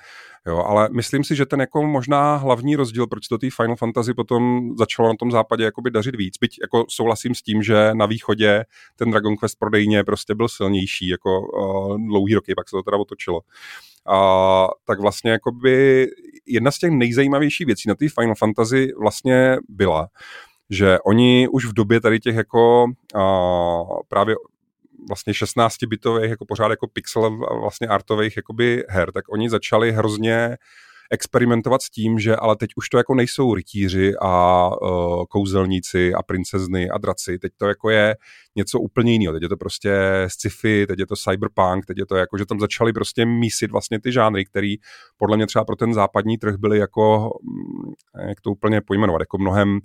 jo, 0.48 0.58
ale 0.58 0.90
myslím 0.92 1.24
si, 1.24 1.36
že 1.36 1.46
ten 1.46 1.60
jako 1.60 1.84
možná 1.84 2.36
hlavní 2.36 2.76
rozdíl, 2.76 3.08
proč 3.08 3.28
to 3.28 3.38
té 3.38 3.48
Final 3.56 3.76
Fantasy 3.76 4.14
potom 4.14 4.72
začalo 4.78 5.08
na 5.08 5.16
tom 5.20 5.32
západě 5.32 5.64
jakoby 5.64 5.92
dařit 5.92 6.16
víc, 6.16 6.38
byť 6.42 6.58
jako 6.62 6.86
souhlasím 6.90 7.36
s 7.36 7.42
tím, 7.42 7.64
že 7.64 7.90
na 7.94 8.06
východě 8.06 8.66
ten 8.96 9.12
Dragon 9.12 9.38
Quest 9.38 9.60
prodejně 9.60 10.04
prostě 10.04 10.36
byl 10.36 10.48
silnější 10.48 11.08
jako 11.08 11.42
uh, 11.42 11.98
dlouhý 12.08 12.34
roky, 12.34 12.56
pak 12.56 12.70
se 12.70 12.76
to 12.76 12.84
teda 12.84 12.98
otočilo 12.98 13.42
a, 14.08 14.68
tak 14.86 15.00
vlastně 15.00 15.32
jakoby 15.32 16.08
jedna 16.46 16.72
z 16.72 16.80
těch 16.80 16.92
nejzajímavějších 16.92 17.68
věcí 17.68 17.90
na 17.90 17.96
té 17.96 18.06
Final 18.10 18.36
Fantasy 18.36 18.92
vlastně 19.00 19.58
byla, 19.70 20.08
že 20.70 21.00
oni 21.06 21.48
už 21.52 21.66
v 21.66 21.74
době 21.74 22.02
tady 22.02 22.20
těch 22.20 22.36
jako 22.36 22.86
a, 23.16 23.84
právě 24.08 24.36
vlastně 25.08 25.34
16-bitových, 25.34 26.30
jako 26.30 26.46
pořád 26.46 26.70
jako 26.70 26.88
pixel 26.88 27.38
vlastně 27.60 27.88
artových 27.88 28.38
jakoby 28.38 28.84
her, 28.90 29.12
tak 29.12 29.26
oni 29.30 29.50
začali 29.50 29.92
hrozně 29.92 30.58
experimentovat 31.12 31.82
s 31.82 31.90
tím, 31.90 32.20
že 32.20 32.36
ale 32.36 32.56
teď 32.56 32.70
už 32.76 32.90
to 32.90 32.98
jako 32.98 33.16
nejsou 33.16 33.54
rytíři 33.54 34.14
a 34.22 34.70
uh, 34.82 35.26
kouzelníci 35.30 36.14
a 36.14 36.24
princezny 36.24 36.90
a 36.90 36.98
draci, 36.98 37.40
teď 37.40 37.52
to 37.58 37.68
jako 37.68 37.90
je 37.90 38.16
něco 38.56 38.80
úplně 38.80 39.12
jiného, 39.12 39.34
teď 39.34 39.44
je 39.44 39.50
to 39.50 39.58
prostě 39.58 39.92
sci-fi, 40.28 40.88
teď 40.88 41.00
je 41.00 41.08
to 41.08 41.16
cyberpunk, 41.16 41.86
teď 41.86 41.98
je 41.98 42.06
to 42.06 42.16
jako, 42.16 42.38
že 42.38 42.46
tam 42.46 42.60
začali 42.60 42.94
prostě 42.94 43.26
mísit 43.26 43.72
vlastně 43.72 44.00
ty 44.00 44.12
žánry, 44.12 44.46
které 44.46 44.76
podle 45.18 45.38
mě 45.38 45.48
třeba 45.48 45.66
pro 45.66 45.76
ten 45.76 45.94
západní 45.94 46.38
trh 46.38 46.56
byly 46.56 46.78
jako, 46.78 47.30
mm, 47.44 47.94
jak 48.28 48.42
to 48.42 48.52
úplně 48.52 48.82
pojmenovat, 48.82 49.20
jako 49.22 49.38
mnohem 49.38 49.80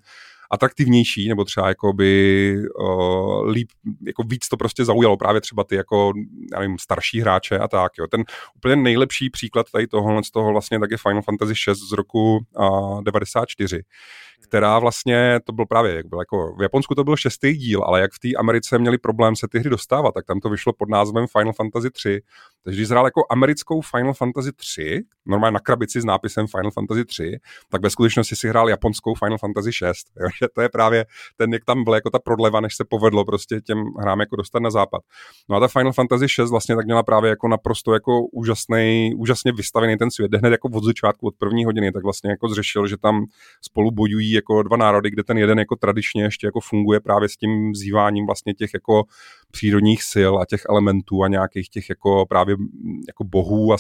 atraktivnější, 0.53 1.29
nebo 1.29 1.45
třeba 1.45 1.69
jakoby 1.69 2.57
uh, 2.81 3.49
líp, 3.51 3.69
jako 4.07 4.23
víc 4.23 4.49
to 4.49 4.57
prostě 4.57 4.85
zaujalo 4.85 5.17
právě 5.17 5.41
třeba 5.41 5.65
ty 5.65 5.77
jako, 5.77 6.13
já 6.53 6.61
nevím, 6.61 6.79
starší 6.79 7.21
hráče 7.21 7.59
a 7.59 7.69
tak, 7.69 7.93
jo. 7.99 8.07
Ten 8.07 8.25
úplně 8.57 8.77
nejlepší 8.77 9.31
příklad 9.31 9.67
tady 9.73 9.87
tohohle 9.87 10.25
z 10.25 10.31
toho 10.31 10.53
vlastně 10.53 10.81
tak 10.81 10.91
je 10.91 10.97
Final 10.97 11.23
Fantasy 11.23 11.55
6 11.55 11.79
z 11.79 11.93
roku 11.93 12.39
uh, 12.59 13.03
94, 13.03 13.83
která 14.43 14.79
vlastně, 14.79 15.41
to 15.45 15.53
byl 15.53 15.67
právě, 15.67 15.95
jak 15.95 16.07
byl 16.07 16.19
jako, 16.19 16.57
v 16.59 16.63
Japonsku 16.63 16.95
to 16.95 17.05
byl 17.05 17.17
šestý 17.17 17.53
díl, 17.53 17.83
ale 17.85 18.01
jak 18.01 18.13
v 18.13 18.19
té 18.19 18.29
Americe 18.39 18.79
měli 18.79 18.99
problém 18.99 19.37
se 19.37 19.49
ty 19.49 19.59
hry 19.59 19.71
dostávat, 19.71 20.15
tak 20.15 20.27
tam 20.27 20.41
to 20.41 20.51
vyšlo 20.51 20.73
pod 20.73 20.89
názvem 20.89 21.27
Final 21.27 21.53
Fantasy 21.53 21.91
3. 21.91 22.21
Takže 22.65 22.79
když 22.79 22.89
zhrál 22.89 23.05
jako 23.05 23.21
americkou 23.31 23.81
Final 23.81 24.15
Fantasy 24.15 24.53
3, 24.53 25.03
normálně 25.27 25.55
na 25.55 25.61
krabici 25.61 26.01
s 26.01 26.05
nápisem 26.05 26.47
Final 26.47 26.71
Fantasy 26.71 27.05
3, 27.05 27.39
tak 27.69 27.83
ve 27.83 27.91
skutečnosti 27.91 28.37
si 28.37 28.49
hrál 28.49 28.69
japonskou 28.69 29.15
Final 29.15 29.39
Fantasy 29.39 29.73
6. 29.73 30.07
Jo? 30.21 30.29
Že 30.39 30.47
to 30.55 30.61
je 30.61 30.69
právě 30.69 31.07
ten, 31.37 31.53
jak 31.53 31.65
tam 31.65 31.85
byl 31.85 31.95
jako 31.95 32.11
ta 32.11 32.19
prodleva, 32.19 32.61
než 32.61 32.77
se 32.77 32.85
povedlo 32.89 33.25
prostě 33.25 33.61
těm 33.61 33.85
hrám 34.01 34.21
jako 34.21 34.37
dostat 34.37 34.63
na 34.63 34.71
západ. 34.71 35.03
No 35.49 35.57
a 35.57 35.61
ta 35.61 35.69
Final 35.69 35.93
Fantasy 35.93 36.29
6 36.29 36.51
vlastně 36.51 36.77
tak 36.77 36.85
měla 36.85 37.03
právě 37.03 37.31
jako 37.31 37.49
naprosto 37.49 37.95
jako 37.95 38.27
úžasný, 38.27 39.15
úžasně 39.17 39.53
vystavený 39.53 39.99
ten 39.99 40.11
svět. 40.11 40.35
Hned 40.35 40.51
jako 40.51 40.69
od 40.75 40.85
začátku, 40.85 41.27
od 41.27 41.35
první 41.39 41.65
hodiny, 41.65 41.93
tak 41.93 42.03
vlastně 42.03 42.31
jako 42.31 42.49
zřešil, 42.49 42.87
že 42.87 42.97
tam 42.97 43.25
spolu 43.63 43.91
bojují 43.91 44.33
jako 44.33 44.63
dva 44.63 44.77
národy, 44.77 45.11
kde 45.11 45.25
ten 45.25 45.39
jeden 45.39 45.59
jako 45.59 45.77
tradičně 45.77 46.23
ještě 46.23 46.47
jako 46.47 46.61
funguje 46.61 47.01
právě 47.01 47.29
s 47.29 47.37
tím 47.37 47.73
vzýváním 47.73 48.27
vlastně 48.27 48.55
těch 48.55 48.71
jako 48.75 49.05
přírodních 49.53 50.03
sil 50.13 50.33
a 50.41 50.47
těch 50.47 50.63
elementů 50.69 51.23
a 51.23 51.29
nějakých 51.29 51.69
těch 51.69 51.89
jako 51.89 52.27
právě 52.27 52.57
jako 53.09 53.25
bohů 53.25 53.73
a 53.73 53.77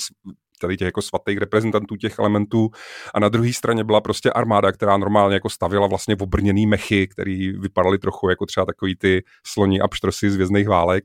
tady 0.61 0.77
těch 0.77 0.87
jako 0.87 1.03
svatých 1.03 1.39
reprezentantů 1.39 1.97
těch 1.97 2.19
elementů. 2.19 2.71
A 3.15 3.21
na 3.21 3.29
druhé 3.29 3.53
straně 3.53 3.85
byla 3.85 4.01
prostě 4.01 4.31
armáda, 4.31 4.73
která 4.73 4.97
normálně 4.97 5.35
jako 5.35 5.51
stavila 5.51 5.87
vlastně 5.87 6.17
obrněný 6.21 6.67
mechy, 6.67 7.09
který 7.09 7.53
vypadaly 7.53 7.99
trochu 7.99 8.29
jako 8.29 8.47
třeba 8.47 8.67
takový 8.67 8.97
ty 8.97 9.23
sloni 9.47 9.81
a 9.81 9.89
pštrosy 9.89 10.31
z 10.31 10.37
vězných 10.37 10.69
válek 10.69 11.05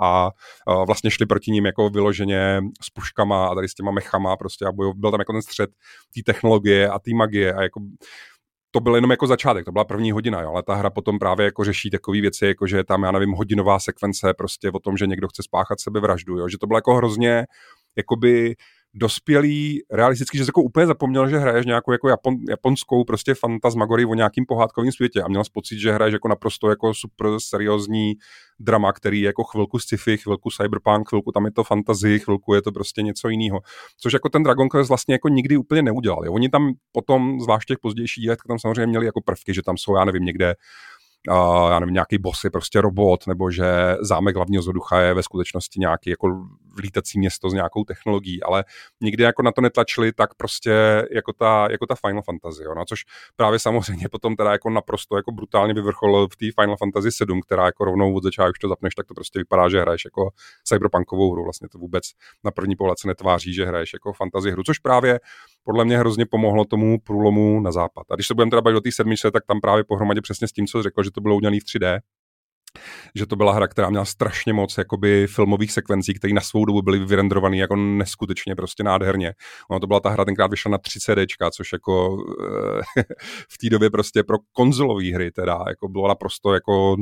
a 0.00 0.30
vlastně 0.86 1.10
šli 1.10 1.26
proti 1.26 1.50
ním 1.50 1.66
jako 1.66 1.90
vyloženě 1.90 2.60
s 2.82 2.90
puškama 2.90 3.46
a 3.46 3.54
tady 3.54 3.68
s 3.68 3.74
těma 3.74 3.90
mechama 3.90 4.36
prostě 4.36 4.64
a 4.64 4.72
byl 4.72 5.10
tam 5.10 5.20
jako 5.20 5.32
ten 5.32 5.42
střed 5.42 5.70
té 6.14 6.32
technologie 6.32 6.88
a 6.88 6.98
té 6.98 7.10
magie 7.14 7.54
a 7.54 7.62
jako 7.62 7.80
to 8.74 8.80
byl 8.80 8.94
jenom 8.94 9.10
jako 9.10 9.26
začátek, 9.26 9.64
to 9.64 9.72
byla 9.72 9.84
první 9.84 10.12
hodina, 10.12 10.40
jo, 10.40 10.50
ale 10.50 10.62
ta 10.62 10.74
hra 10.74 10.90
potom 10.90 11.18
právě 11.18 11.44
jako 11.44 11.64
řeší 11.64 11.90
takové 11.90 12.20
věci, 12.20 12.46
jako 12.46 12.66
že 12.66 12.76
je 12.76 12.84
tam, 12.84 13.02
já 13.02 13.12
nevím, 13.12 13.32
hodinová 13.32 13.78
sekvence 13.78 14.34
prostě 14.34 14.70
o 14.70 14.78
tom, 14.78 14.96
že 14.96 15.06
někdo 15.06 15.28
chce 15.28 15.42
spáchat 15.42 15.80
sebevraždu, 15.80 16.38
jo, 16.38 16.48
že 16.48 16.58
to 16.58 16.66
bylo 16.66 16.78
jako 16.78 16.94
hrozně, 16.94 17.44
jakoby 17.96 18.54
dospělý, 18.94 19.82
realistický, 19.90 20.38
že 20.38 20.44
jsi 20.44 20.48
jako 20.48 20.62
úplně 20.62 20.86
zapomněl, 20.86 21.28
že 21.28 21.38
hraješ 21.38 21.66
nějakou 21.66 21.92
jako 21.92 22.08
Japon, 22.08 22.34
japonskou 22.48 23.04
prostě 23.04 23.34
fantasmagorii 23.34 24.06
o 24.06 24.14
nějakým 24.14 24.46
pohádkovém 24.46 24.92
světě 24.92 25.22
a 25.22 25.28
měl 25.28 25.44
jsi 25.44 25.50
pocit, 25.54 25.78
že 25.78 25.92
hraješ 25.92 26.12
jako 26.12 26.28
naprosto 26.28 26.70
jako 26.70 26.94
super 26.94 27.26
seriózní 27.38 28.14
drama, 28.60 28.92
který 28.92 29.20
je 29.20 29.26
jako 29.26 29.44
chvilku 29.44 29.78
sci-fi, 29.78 30.16
chvilku 30.16 30.50
cyberpunk, 30.50 31.08
chvilku 31.08 31.32
tam 31.32 31.44
je 31.44 31.52
to 31.52 31.64
fantasy, 31.64 32.18
chvilku 32.18 32.54
je 32.54 32.62
to 32.62 32.72
prostě 32.72 33.02
něco 33.02 33.28
jiného. 33.28 33.60
Což 34.00 34.12
jako 34.12 34.28
ten 34.28 34.42
Dragon 34.42 34.68
Quest 34.68 34.88
vlastně 34.88 35.14
jako 35.14 35.28
nikdy 35.28 35.56
úplně 35.56 35.82
neudělali. 35.82 36.28
Oni 36.28 36.48
tam 36.48 36.72
potom, 36.92 37.40
zvlášť 37.40 37.68
těch 37.68 37.78
pozdějších 37.78 38.22
dílech, 38.22 38.38
tam 38.48 38.58
samozřejmě 38.58 38.86
měli 38.86 39.06
jako 39.06 39.20
prvky, 39.20 39.54
že 39.54 39.62
tam 39.62 39.76
jsou, 39.76 39.96
já 39.96 40.04
nevím, 40.04 40.24
někde 40.24 40.54
já 41.70 41.78
nevím, 41.78 41.94
nějaký 41.94 42.18
boss 42.18 42.44
je 42.44 42.50
prostě 42.50 42.80
robot, 42.80 43.26
nebo 43.26 43.50
že 43.50 43.96
zámek 44.00 44.36
hlavního 44.36 44.62
zoducha 44.62 45.00
je 45.00 45.14
ve 45.14 45.22
skutečnosti 45.22 45.80
nějaký 45.80 46.10
jako 46.10 46.46
lítací 46.78 47.18
město 47.18 47.50
s 47.50 47.52
nějakou 47.52 47.84
technologií, 47.84 48.42
ale 48.42 48.64
nikdy 49.00 49.22
jako 49.22 49.42
na 49.42 49.52
to 49.52 49.60
netlačili 49.60 50.12
tak 50.12 50.34
prostě 50.34 51.04
jako 51.10 51.32
ta, 51.32 51.68
jako 51.70 51.86
ta 51.86 51.94
Final 51.94 52.22
Fantasy, 52.22 52.62
jo, 52.62 52.74
no, 52.74 52.84
což 52.84 53.04
právě 53.36 53.58
samozřejmě 53.58 54.08
potom 54.08 54.36
teda 54.36 54.52
jako 54.52 54.70
naprosto 54.70 55.16
jako 55.16 55.32
brutálně 55.32 55.74
vyvrcholil 55.74 56.28
v 56.28 56.36
té 56.36 56.46
Final 56.60 56.76
Fantasy 56.76 57.12
7, 57.12 57.40
která 57.42 57.66
jako 57.66 57.84
rovnou 57.84 58.14
od 58.14 58.22
začátku, 58.22 58.50
už 58.50 58.58
to 58.58 58.68
zapneš, 58.68 58.94
tak 58.94 59.06
to 59.06 59.14
prostě 59.14 59.38
vypadá, 59.38 59.68
že 59.68 59.80
hraješ 59.80 60.04
jako 60.04 60.30
cyberpunkovou 60.64 61.32
hru, 61.32 61.44
vlastně 61.44 61.68
to 61.68 61.78
vůbec 61.78 62.04
na 62.44 62.50
první 62.50 62.76
pohled 62.76 62.98
se 62.98 63.08
netváří, 63.08 63.54
že 63.54 63.66
hraješ 63.66 63.92
jako 63.92 64.12
fantasy 64.12 64.50
hru, 64.50 64.62
což 64.62 64.78
právě 64.78 65.20
podle 65.64 65.84
mě 65.84 65.98
hrozně 65.98 66.26
pomohlo 66.26 66.64
tomu 66.64 66.98
průlomu 67.00 67.60
na 67.60 67.72
západ. 67.72 68.06
A 68.10 68.14
když 68.14 68.26
se 68.26 68.34
budeme 68.34 68.50
teda 68.50 68.62
bavit 68.62 68.76
o 68.76 68.80
té 68.80 68.92
sedmičce, 68.92 69.30
tak 69.30 69.46
tam 69.46 69.60
právě 69.60 69.84
pohromadě 69.84 70.20
přesně 70.20 70.48
s 70.48 70.52
tím, 70.52 70.66
co 70.66 70.82
řekl, 70.82 71.02
že 71.02 71.10
to 71.10 71.20
bylo 71.20 71.36
udělané 71.36 71.58
v 71.60 71.64
3D, 71.64 71.98
že 73.14 73.26
to 73.26 73.36
byla 73.36 73.52
hra, 73.52 73.68
která 73.68 73.90
měla 73.90 74.04
strašně 74.04 74.52
moc 74.52 74.78
jakoby 74.78 75.26
filmových 75.26 75.72
sekvencí, 75.72 76.14
které 76.14 76.34
na 76.34 76.40
svou 76.40 76.64
dobu 76.64 76.82
byly 76.82 76.98
vyrendrované 76.98 77.56
jako 77.56 77.76
neskutečně 77.76 78.54
prostě 78.54 78.82
nádherně. 78.82 79.32
Ono 79.70 79.80
to 79.80 79.86
byla 79.86 80.00
ta 80.00 80.08
hra 80.08 80.24
tenkrát 80.24 80.50
vyšla 80.50 80.70
na 80.70 80.78
3 80.78 81.00
CD, 81.00 81.18
což 81.52 81.72
jako 81.72 82.16
eh, 82.98 83.02
v 83.48 83.58
té 83.58 83.70
době 83.70 83.90
prostě 83.90 84.22
pro 84.22 84.38
konzolové 84.52 85.14
hry 85.14 85.30
teda 85.30 85.58
jako 85.68 85.88
bylo 85.88 86.08
naprosto 86.08 86.54
jako, 86.54 86.96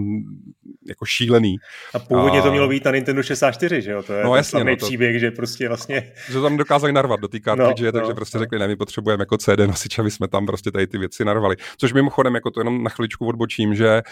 jako 0.88 1.04
šílený. 1.04 1.56
A 1.94 1.98
původně 1.98 2.38
a... 2.38 2.42
to 2.42 2.50
mělo 2.50 2.68
být 2.68 2.84
na 2.84 2.90
Nintendo 2.90 3.22
64, 3.22 3.82
že 3.82 3.90
jo? 3.90 4.02
To 4.02 4.12
je 4.12 4.24
no, 4.24 4.36
jasně, 4.36 4.64
no, 4.64 4.76
to... 4.76 4.86
příběh, 4.86 5.20
že 5.20 5.30
prostě 5.30 5.68
vlastně... 5.68 6.12
Že 6.30 6.40
tam 6.40 6.56
dokázali 6.56 6.92
narvat 6.92 7.20
do 7.20 7.28
té 7.28 7.40
kartridže, 7.40 7.86
no, 7.86 7.92
takže 7.92 8.08
no, 8.08 8.14
prostě 8.14 8.38
no. 8.38 8.44
řekli, 8.44 8.58
ne, 8.58 8.68
my 8.68 8.76
potřebujeme 8.76 9.22
jako 9.22 9.36
CD 9.36 9.58
nosič, 9.66 9.98
aby 9.98 10.10
jsme 10.10 10.28
tam 10.28 10.46
prostě 10.46 10.70
tady 10.70 10.86
ty 10.86 10.98
věci 10.98 11.24
narvali. 11.24 11.56
Což 11.78 11.92
mimochodem, 11.92 12.34
jako 12.34 12.50
to 12.50 12.60
jenom 12.60 12.82
na 12.82 12.90
chviličku 12.90 13.26
odbočím, 13.26 13.74
že 13.74 14.02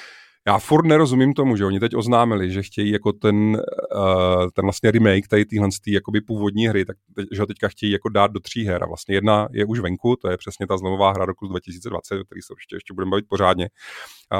já 0.47 0.59
furt 0.59 0.87
nerozumím 0.87 1.35
tomu, 1.35 1.57
že 1.57 1.65
oni 1.65 1.81
teď 1.81 1.97
oznámili, 1.97 2.51
že 2.51 2.63
chtějí 2.63 2.91
jako 2.91 3.13
ten, 3.13 3.37
uh, 3.37 4.49
ten 4.55 4.63
vlastně 4.63 4.91
remake 4.91 5.29
tady 5.29 5.45
téhle 5.45 5.69
jakoby 5.87 6.21
původní 6.21 6.69
hry, 6.69 6.85
tak 6.85 6.97
že 7.33 7.41
ho 7.41 7.47
teďka 7.47 7.69
chtějí 7.69 7.93
jako 7.93 8.09
dát 8.09 8.33
do 8.33 8.41
tří 8.41 8.65
her 8.65 8.85
a 8.85 8.87
vlastně 8.87 9.15
jedna 9.15 9.49
je 9.53 9.65
už 9.65 9.81
venku, 9.81 10.17
to 10.17 10.31
je 10.31 10.37
přesně 10.37 10.67
ta 10.67 10.77
znomová 10.77 11.13
hra 11.13 11.25
roku 11.25 11.47
2020, 11.47 12.21
o 12.21 12.25
který 12.25 12.43
se 12.43 12.53
určitě 12.53 12.77
ještě 12.77 12.95
budeme 12.95 13.11
bavit 13.11 13.25
pořádně 13.29 13.69
uh, 14.33 14.39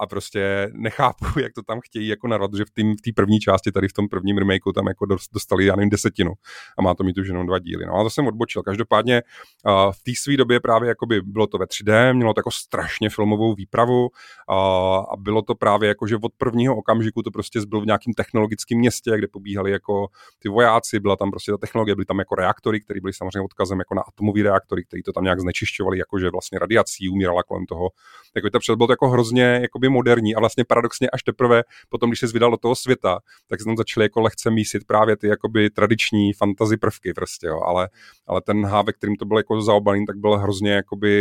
a 0.00 0.06
prostě 0.10 0.70
nechápu, 0.72 1.24
jak 1.40 1.52
to 1.52 1.62
tam 1.62 1.80
chtějí 1.80 2.08
jako 2.08 2.28
narvat, 2.28 2.50
že 2.54 2.64
v 2.64 2.94
té 3.04 3.12
první 3.14 3.40
části, 3.40 3.72
tady 3.72 3.88
v 3.88 3.92
tom 3.92 4.08
prvním 4.08 4.38
remakeu 4.38 4.72
tam 4.72 4.86
jako 4.86 5.06
dostali, 5.32 5.64
já 5.64 5.76
nevím, 5.76 5.90
desetinu 5.90 6.32
a 6.78 6.82
má 6.82 6.94
to 6.94 7.04
mít 7.04 7.18
už 7.18 7.28
jenom 7.28 7.46
dva 7.46 7.58
díly. 7.58 7.86
No 7.86 7.94
a 7.94 8.02
to 8.02 8.10
jsem 8.10 8.26
odbočil. 8.26 8.62
Každopádně 8.62 9.22
uh, 9.66 9.92
v 9.92 10.02
té 10.02 10.12
své 10.22 10.36
době 10.36 10.60
právě 10.60 10.88
jakoby 10.88 11.22
bylo 11.22 11.46
to 11.46 11.58
ve 11.58 11.64
3D, 11.64 12.14
mělo 12.14 12.34
to 12.34 12.38
jako 12.38 12.50
strašně 12.50 13.10
filmovou 13.10 13.54
výpravu 13.54 14.02
uh, 14.02 15.03
a 15.12 15.16
bylo 15.16 15.42
to 15.42 15.54
právě 15.54 15.88
jako, 15.88 16.06
že 16.06 16.16
od 16.16 16.32
prvního 16.38 16.76
okamžiku 16.76 17.22
to 17.22 17.30
prostě 17.30 17.60
bylo 17.68 17.80
v 17.80 17.86
nějakém 17.86 18.12
technologickém 18.14 18.78
městě, 18.78 19.18
kde 19.18 19.28
pobíhali 19.28 19.70
jako 19.70 20.06
ty 20.38 20.48
vojáci, 20.48 21.00
byla 21.00 21.16
tam 21.16 21.30
prostě 21.30 21.52
ta 21.52 21.58
technologie, 21.58 21.94
byly 21.94 22.04
tam 22.04 22.18
jako 22.18 22.34
reaktory, 22.34 22.80
které 22.80 23.00
byly 23.00 23.12
samozřejmě 23.12 23.40
odkazem 23.40 23.78
jako 23.78 23.94
na 23.94 24.02
atomové 24.02 24.42
reaktory, 24.42 24.84
které 24.84 25.02
to 25.02 25.12
tam 25.12 25.24
nějak 25.24 25.40
znečišťovali, 25.40 25.98
jakože 25.98 26.30
vlastně 26.30 26.58
radiací 26.58 27.08
umírala 27.08 27.42
kolem 27.42 27.66
toho. 27.66 27.90
Jako 28.36 28.50
to 28.50 28.76
bylo 28.76 28.86
to 28.86 28.92
jako 28.92 29.08
hrozně 29.08 29.58
jakoby 29.62 29.88
moderní 29.88 30.34
a 30.34 30.40
vlastně 30.40 30.64
paradoxně 30.64 31.10
až 31.10 31.22
teprve 31.22 31.62
potom, 31.88 32.10
když 32.10 32.20
se 32.20 32.26
vydal 32.26 32.50
do 32.50 32.56
toho 32.56 32.74
světa, 32.74 33.18
tak 33.48 33.60
se 33.60 33.64
tam 33.64 33.76
začaly 33.76 34.04
jako 34.04 34.20
lehce 34.20 34.50
mísit 34.50 34.84
právě 34.86 35.16
ty 35.16 35.26
jakoby 35.26 35.70
tradiční 35.70 36.32
fantasy 36.32 36.76
prvky 36.76 37.12
prostě, 37.12 37.46
jo. 37.46 37.60
Ale, 37.60 37.88
ale 38.26 38.40
ten 38.40 38.66
H, 38.66 38.82
ve 38.82 38.92
kterým 38.92 39.16
to 39.16 39.24
bylo 39.24 39.38
jako 39.38 39.62
zaobalý, 39.62 40.06
tak 40.06 40.16
byl 40.16 40.36
hrozně 40.36 40.72
jakoby 40.72 41.14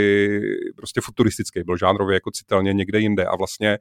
prostě 0.75 1.01
futuristický, 1.01 1.63
byl 1.63 1.77
žánrově 1.77 2.13
jako 2.13 2.31
citelně 2.31 2.73
někde 2.73 2.99
jinde 2.99 3.25
a 3.25 3.35
vlastně 3.35 3.72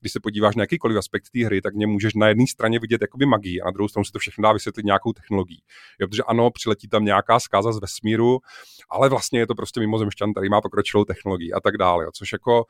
když 0.00 0.12
se 0.12 0.20
podíváš 0.20 0.56
na 0.56 0.62
jakýkoliv 0.62 0.98
aspekt 0.98 1.24
té 1.32 1.46
hry, 1.46 1.62
tak 1.62 1.74
mě 1.74 1.86
můžeš 1.86 2.14
na 2.14 2.28
jedné 2.28 2.46
straně 2.46 2.78
vidět 2.78 3.00
jakoby 3.00 3.26
magii 3.26 3.60
a 3.60 3.64
na 3.64 3.70
druhou 3.70 3.88
stranu 3.88 4.04
se 4.04 4.12
to 4.12 4.18
všechno 4.18 4.42
dá 4.42 4.52
vysvětlit 4.52 4.86
nějakou 4.86 5.12
technologií. 5.12 5.62
Jo, 6.00 6.08
protože 6.08 6.22
ano, 6.22 6.50
přiletí 6.50 6.88
tam 6.88 7.04
nějaká 7.04 7.40
zkáza 7.40 7.72
z 7.72 7.80
vesmíru, 7.80 8.38
ale 8.90 9.08
vlastně 9.08 9.38
je 9.38 9.46
to 9.46 9.54
prostě 9.54 9.80
mimozemšťan, 9.80 10.32
který 10.32 10.48
má 10.48 10.60
pokročilou 10.60 11.04
technologii 11.04 11.52
a 11.52 11.60
tak 11.60 11.76
dále, 11.76 12.04
jo, 12.04 12.10
což 12.14 12.32
jako 12.32 12.64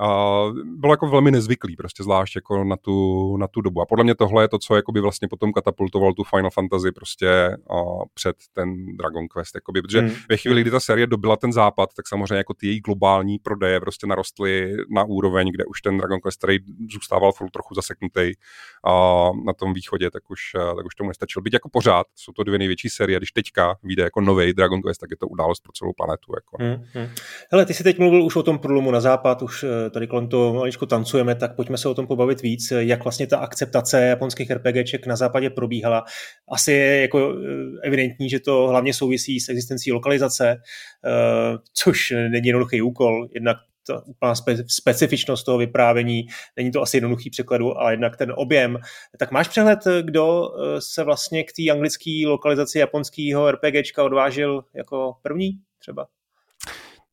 Uh, 0.00 0.56
bylo 0.64 0.92
jako 0.92 1.06
velmi 1.06 1.30
nezvyklý, 1.30 1.76
prostě 1.76 2.02
zvlášť 2.02 2.36
jako 2.36 2.64
na 2.64 2.76
tu, 2.76 3.36
na 3.36 3.46
tu 3.46 3.60
dobu. 3.60 3.80
A 3.80 3.86
podle 3.86 4.04
mě 4.04 4.14
tohle 4.14 4.44
je 4.44 4.48
to, 4.48 4.58
co 4.58 4.76
jakoby 4.76 5.00
vlastně 5.00 5.28
potom 5.28 5.52
katapultoval 5.52 6.12
tu 6.12 6.24
Final 6.24 6.50
Fantasy 6.50 6.92
prostě 6.92 7.56
uh, 7.70 8.02
před 8.14 8.36
ten 8.52 8.96
Dragon 8.96 9.28
Quest. 9.28 9.54
Jakoby, 9.54 9.82
protože 9.82 10.00
hmm. 10.00 10.10
ve 10.28 10.36
chvíli, 10.36 10.60
kdy 10.60 10.70
ta 10.70 10.80
série 10.80 11.06
dobila 11.06 11.36
ten 11.36 11.52
západ, 11.52 11.90
tak 11.96 12.08
samozřejmě 12.08 12.36
jako 12.36 12.54
ty 12.54 12.66
její 12.66 12.80
globální 12.80 13.38
prodeje 13.38 13.80
prostě 13.80 14.06
narostly 14.06 14.76
na 14.90 15.04
úroveň, 15.04 15.50
kde 15.50 15.64
už 15.64 15.82
ten 15.82 15.98
Dragon 15.98 16.20
Quest, 16.20 16.38
který 16.38 16.58
zůstával 16.92 17.32
furt 17.32 17.50
trochu 17.50 17.74
zaseknutý 17.74 18.20
uh, 18.20 19.44
na 19.46 19.52
tom 19.52 19.72
východě, 19.72 20.10
tak 20.10 20.30
už, 20.30 20.40
uh, 20.56 20.76
tak 20.76 20.86
už 20.86 20.94
tomu 20.94 21.08
nestačil. 21.08 21.42
Byť 21.42 21.52
jako 21.52 21.68
pořád, 21.68 22.06
jsou 22.16 22.32
to 22.32 22.44
dvě 22.44 22.58
největší 22.58 22.88
série, 22.90 23.18
když 23.18 23.32
teďka 23.32 23.76
vyjde 23.82 24.02
jako 24.02 24.20
nový 24.20 24.52
Dragon 24.52 24.82
Quest, 24.82 25.00
tak 25.00 25.10
je 25.10 25.16
to 25.16 25.28
událost 25.28 25.60
pro 25.60 25.72
celou 25.72 25.92
planetu. 25.96 26.32
Jako. 26.34 26.56
Hmm, 26.60 26.86
hmm. 26.92 27.14
Hele, 27.52 27.66
ty 27.66 27.74
jsi 27.74 27.84
teď 27.84 27.98
mluvil 27.98 28.24
už 28.24 28.36
o 28.36 28.42
tom 28.42 28.58
průlomu 28.58 28.90
na 28.90 29.00
západ, 29.00 29.42
už 29.42 29.64
tady 29.90 30.06
kolem 30.06 30.28
toho 30.28 30.54
maličko 30.54 30.86
tancujeme, 30.86 31.34
tak 31.34 31.56
pojďme 31.56 31.78
se 31.78 31.88
o 31.88 31.94
tom 31.94 32.06
pobavit 32.06 32.42
víc, 32.42 32.72
jak 32.78 33.04
vlastně 33.04 33.26
ta 33.26 33.38
akceptace 33.38 34.00
japonských 34.00 34.50
RPGček 34.50 35.06
na 35.06 35.16
západě 35.16 35.50
probíhala. 35.50 36.04
Asi 36.48 36.72
je 36.72 37.00
jako 37.00 37.34
eh, 37.34 37.86
evidentní, 37.88 38.30
že 38.30 38.40
to 38.40 38.66
hlavně 38.68 38.94
souvisí 38.94 39.40
s 39.40 39.48
existencí 39.48 39.92
lokalizace, 39.92 40.50
eh, 40.50 41.58
což 41.74 42.10
není 42.10 42.46
jednoduchý 42.46 42.82
úkol, 42.82 43.28
jednak 43.34 43.56
ta 43.86 44.02
úplná 44.06 44.34
spe, 44.34 44.56
specifičnost 44.66 45.44
toho 45.44 45.58
vyprávění, 45.58 46.26
není 46.56 46.70
to 46.70 46.82
asi 46.82 46.96
jednoduchý 46.96 47.30
překladu, 47.30 47.78
ale 47.78 47.92
jednak 47.92 48.16
ten 48.16 48.32
objem. 48.36 48.78
Tak 49.18 49.30
máš 49.30 49.48
přehled, 49.48 49.78
kdo 50.02 50.48
eh, 50.48 50.80
se 50.80 51.04
vlastně 51.04 51.44
k 51.44 51.52
té 51.52 51.70
anglické 51.72 52.22
lokalizaci 52.26 52.78
japonského 52.78 53.52
RPGčka 53.52 54.04
odvážil 54.04 54.64
jako 54.74 55.14
první 55.22 55.50
třeba? 55.78 56.06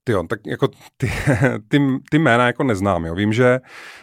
Ty 0.08 0.14
jo, 0.14 0.24
tak 0.30 0.40
jako 0.46 0.68
ty, 0.98 1.12
ty, 1.68 1.80
ty 2.10 2.20
jména 2.20 2.48
jako 2.48 2.64
neznám, 2.64 3.06
jo. 3.06 3.16
Vím, 3.16 3.34
že, 3.34 3.60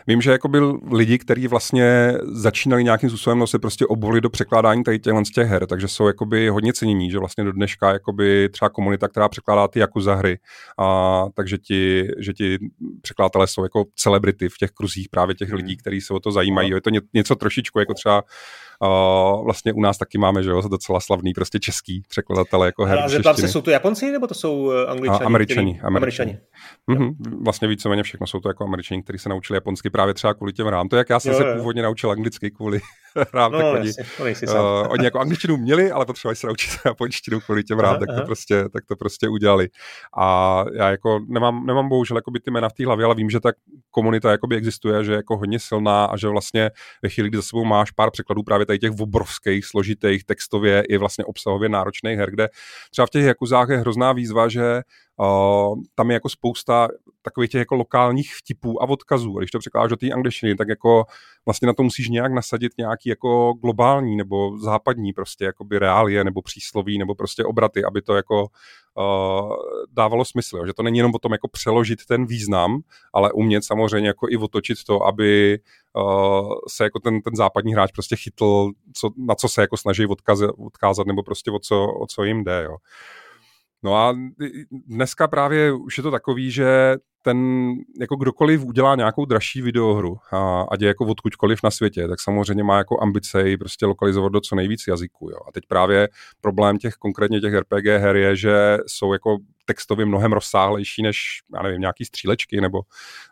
vím, 0.07 0.21
že 0.21 0.31
jako 0.31 0.49
byl 0.49 0.81
lidi, 0.93 1.19
kteří 1.19 1.49
vlastně 1.49 2.13
začínali 2.23 2.85
nějakým 2.85 3.11
způsobem 3.11 3.39
no, 3.39 3.47
se 3.47 3.59
prostě 3.59 3.87
obvolit 3.87 4.21
do 4.21 4.31
překládání 4.31 4.85
tady 4.85 4.99
těchto 4.99 5.25
z 5.25 5.31
těch 5.31 5.49
her, 5.49 5.67
takže 5.67 5.89
jsou 5.89 6.07
jakoby 6.07 6.49
hodně 6.49 6.73
cenění, 6.73 7.11
že 7.11 7.19
vlastně 7.19 7.45
do 7.45 7.53
dneška 7.53 7.93
jakoby 7.93 8.49
třeba 8.53 8.69
komunita, 8.69 9.09
která 9.09 9.29
překládá 9.29 9.69
ty 9.69 9.79
jako 9.79 10.01
za 10.01 10.15
hry, 10.15 10.39
a, 10.79 11.25
takže 11.35 11.59
ti, 11.59 12.09
že 12.19 12.33
ti 12.33 12.59
překladatelé 13.03 13.47
jsou 13.47 13.63
jako 13.63 13.85
celebrity 13.97 14.49
v 14.49 14.59
těch 14.59 14.71
kruzích 14.71 15.09
právě 15.09 15.35
těch 15.35 15.53
lidí, 15.53 15.77
kteří 15.77 16.01
se 16.01 16.15
o 16.15 16.21
to 16.21 16.33
zajímají. 16.33 16.71
Jo. 16.71 16.77
Je 16.77 16.81
to 16.81 16.91
ně, 16.91 17.01
něco 17.15 17.35
trošičku 17.35 17.79
jako 17.79 17.95
třeba 17.95 18.23
Uh, 18.83 19.45
vlastně 19.45 19.73
u 19.73 19.81
nás 19.81 19.99
taky 19.99 20.19
máme, 20.19 20.43
že 20.43 20.51
jo, 20.51 20.63
docela 20.69 21.01
slavný 21.01 21.33
prostě 21.33 21.59
český 21.59 22.03
překladatele 22.09 22.67
jako 22.67 22.85
her. 22.85 22.99
A 22.99 23.09
zeptám 23.09 23.37
se, 23.37 23.49
jsou 23.49 23.61
to 23.61 23.71
Japonci 23.71 24.13
nebo 24.13 24.27
to 24.27 24.35
jsou 24.35 24.71
eh, 24.71 24.87
Angličani? 24.87 25.25
Američani. 25.25 25.75
Který... 25.75 25.87
Američani. 25.87 26.39
Mm-hmm. 26.91 27.15
Vlastně 27.45 27.69
víceméně 27.69 28.03
všechno 28.03 28.27
jsou 28.27 28.41
to 28.41 28.49
jako 28.49 28.65
Američani, 28.65 29.03
kteří 29.03 29.19
se 29.19 29.29
naučili 29.29 29.57
japonsky 29.57 29.91
právě 29.91 30.15
třeba 30.15 30.35
kvůli 30.35 30.53
těm 30.53 30.67
rám. 30.67 30.89
To 30.89 30.97
jak 30.97 31.11
já 31.11 31.21
jsem 31.21 31.33
jo, 31.33 31.39
se 31.39 31.45
jo. 31.45 31.57
původně 31.57 31.83
naučil 31.83 32.11
anglicky 32.11 32.51
kvůli 32.51 32.81
rám, 33.35 33.53
no, 33.53 33.59
tak 33.59 33.67
oni, 33.75 33.93
uh, 34.49 34.59
oni 34.89 35.05
jako 35.05 35.21
angličtinu 35.21 35.57
měli, 35.57 35.91
ale 35.91 36.07
potřebovali 36.07 36.37
se 36.37 36.47
naučit 36.47 36.71
japonštinu 36.85 37.41
kvůli 37.41 37.65
těm 37.65 37.79
rám, 37.79 37.99
tak 37.99 38.09
to, 38.19 38.27
prostě, 38.27 38.65
tak 38.73 38.85
to 38.89 38.97
prostě 38.97 39.29
udělali. 39.29 39.69
A 40.19 40.65
já 40.75 40.91
jako 40.91 41.21
nemám, 41.29 41.67
nemám 41.67 41.89
bohužel 41.89 42.17
jakoby 42.17 42.41
ty 42.41 42.51
jména 42.51 42.69
v 42.69 42.73
té 42.73 42.87
hlavě, 42.87 43.05
ale 43.05 43.15
vím, 43.15 43.31
že 43.31 43.41
ta 43.41 43.53
komunita 43.91 44.31
jakoby 44.31 44.57
existuje, 44.57 45.05
že 45.05 45.13
je 45.13 45.17
jako 45.17 45.37
hodně 45.37 45.59
silná 45.59 46.05
a 46.05 46.17
že 46.17 46.29
vlastně 46.29 46.71
ve 47.03 47.09
chvíli, 47.09 47.29
kdy 47.29 47.39
za 47.39 47.43
sebou 47.43 47.65
máš 47.65 47.91
pár 47.91 48.11
překladů 48.11 48.43
právě 48.43 48.64
tady 48.67 48.79
těch 48.79 49.01
obrovských, 49.01 49.65
složitých, 49.65 50.25
textově 50.25 50.83
i 50.89 50.97
vlastně 50.97 51.25
obsahově 51.25 51.69
náročných 51.69 52.19
her, 52.19 52.31
kde 52.31 52.49
třeba 52.91 53.07
v 53.07 53.11
těch 53.11 53.25
Jakuzách 53.25 53.69
je 53.69 53.77
hrozná 53.77 54.13
výzva, 54.13 54.49
že 54.49 54.83
Uh, 55.21 55.79
tam 55.95 56.11
je 56.11 56.15
jako 56.15 56.29
spousta 56.29 56.89
takových 57.23 57.51
těch 57.51 57.59
jako 57.59 57.75
lokálních 57.75 58.35
vtipů 58.35 58.83
a 58.83 58.89
odkazů. 58.89 59.37
A 59.37 59.41
když 59.41 59.51
to 59.51 59.59
překládáš 59.59 59.91
do 59.91 59.97
té 59.97 60.11
angličtiny, 60.11 60.55
tak 60.55 60.69
jako 60.69 61.05
vlastně 61.47 61.67
na 61.67 61.73
to 61.73 61.83
musíš 61.83 62.09
nějak 62.09 62.33
nasadit 62.33 62.73
nějaký 62.79 63.09
jako 63.09 63.53
globální 63.53 64.17
nebo 64.17 64.59
západní 64.59 65.13
prostě 65.13 65.45
jakoby 65.45 65.79
reálie 65.79 66.25
nebo 66.25 66.43
přísloví 66.43 66.99
nebo 66.99 67.15
prostě 67.15 67.45
obraty, 67.45 67.85
aby 67.85 68.03
to 68.03 68.17
jako 68.17 68.47
dávalo 69.93 70.25
smysl. 70.25 70.57
Jo? 70.57 70.67
Že 70.67 70.75
to 70.75 70.83
není 70.83 70.99
jenom 70.99 71.13
o 71.15 71.19
tom 71.19 71.33
jako 71.33 71.49
přeložit 71.49 72.07
ten 72.07 72.27
význam, 72.27 72.81
ale 73.13 73.33
umět 73.33 73.65
samozřejmě 73.65 74.09
jako 74.09 74.27
i 74.31 74.37
otočit 74.37 74.85
to, 74.87 75.03
aby 75.03 75.59
uh, 75.93 76.55
se 76.69 76.85
jako 76.85 77.01
ten, 77.01 77.21
ten 77.21 77.37
západní 77.37 77.73
hráč 77.73 77.93
prostě 77.93 78.17
chytl, 78.17 78.71
co, 78.93 79.11
na 79.17 79.35
co 79.35 79.49
se 79.49 79.61
jako 79.61 79.77
snaží 79.77 80.07
odkazat, 80.07 80.51
odkázat 80.59 81.07
nebo 81.07 81.23
prostě 81.23 81.51
o 81.51 81.59
co, 81.59 81.87
o 81.87 82.07
co 82.07 82.25
jim 82.25 82.45
jde. 82.45 82.63
Jo? 82.65 82.77
No 83.83 83.97
a 83.97 84.17
dneska 84.71 85.29
právě 85.29 85.73
už 85.73 85.97
je 85.97 86.03
to 86.03 86.11
takový, 86.11 86.51
že 86.51 86.97
ten, 87.25 87.71
jako 88.01 88.17
kdokoliv 88.17 88.65
udělá 88.65 88.97
nějakou 88.97 89.25
dražší 89.25 89.63
videohru, 89.63 90.17
a, 90.33 90.63
ať 90.71 90.81
je 90.81 90.89
jako 90.89 91.07
odkudkoliv 91.07 91.59
na 91.65 91.71
světě, 91.71 92.09
tak 92.09 92.21
samozřejmě 92.21 92.65
má 92.65 92.79
jako 92.79 93.03
ambice 93.03 93.49
ji 93.49 93.57
prostě 93.57 93.87
lokalizovat 93.87 94.33
do 94.33 94.41
co 94.41 94.55
nejvíc 94.57 94.87
jazyků. 94.89 95.31
Jo. 95.31 95.39
A 95.49 95.53
teď 95.53 95.65
právě 95.69 96.09
problém 96.41 96.79
těch 96.79 96.95
konkrétně 96.95 97.41
těch 97.41 97.55
RPG 97.55 97.87
her 97.87 98.17
je, 98.17 98.37
že 98.37 98.79
jsou 98.87 99.13
jako 99.13 99.37
textově 99.65 100.07
mnohem 100.07 100.33
rozsáhlejší 100.33 101.03
než, 101.03 101.19
já 101.55 101.63
nevím, 101.63 101.81
nějaký 101.81 102.05
střílečky 102.05 102.61
nebo, 102.61 102.81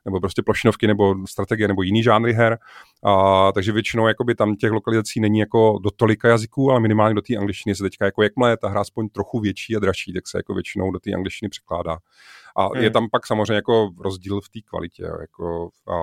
nebo 0.05 0.21
prostě 0.21 0.43
plošinovky 0.43 0.87
nebo 0.87 1.15
strategie 1.27 1.69
nebo 1.69 1.83
jiný 1.83 2.03
žánry 2.03 2.33
her. 2.33 2.59
A, 3.05 3.53
takže 3.53 3.73
většinou 3.73 4.09
jakoby 4.09 4.35
tam 4.35 4.57
těch 4.57 4.71
lokalizací 4.71 5.21
není 5.21 5.39
jako 5.39 5.79
do 5.83 5.91
tolika 5.91 6.29
jazyků, 6.29 6.71
ale 6.71 6.81
minimálně 6.81 7.15
do 7.15 7.23
té 7.23 7.37
angličtiny 7.37 7.75
se 7.75 7.83
teďka 7.83 8.05
jako 8.05 8.23
jakmile 8.23 8.51
je 8.51 8.57
ta 8.57 8.69
hra 8.69 8.81
aspoň 8.81 9.09
trochu 9.09 9.41
větší 9.41 9.77
a 9.77 9.79
dražší, 9.79 10.13
tak 10.13 10.29
se 10.29 10.39
jako 10.39 10.55
většinou 10.55 10.91
do 10.91 10.99
té 10.99 11.13
angličtiny 11.13 11.49
překládá. 11.49 11.99
A 12.57 12.67
hmm. 12.67 12.83
je 12.83 12.91
tam 12.91 13.09
pak 13.13 13.27
samozřejmě 13.27 13.55
jako 13.55 13.91
rozdíl 14.01 14.41
v 14.41 14.49
té 14.49 14.61
kvalitě. 14.61 15.05
Jako, 15.21 15.69
a, 15.89 15.97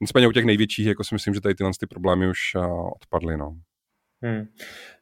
nicméně 0.00 0.28
u 0.28 0.32
těch 0.32 0.44
největších 0.44 0.86
jako 0.86 1.04
si 1.04 1.14
myslím, 1.14 1.34
že 1.34 1.40
tady 1.40 1.54
tyhle 1.54 1.72
ty 1.80 1.86
problémy 1.86 2.28
už 2.28 2.38
odpadly. 2.94 3.36
No. 3.36 3.56
Hmm. 4.24 4.46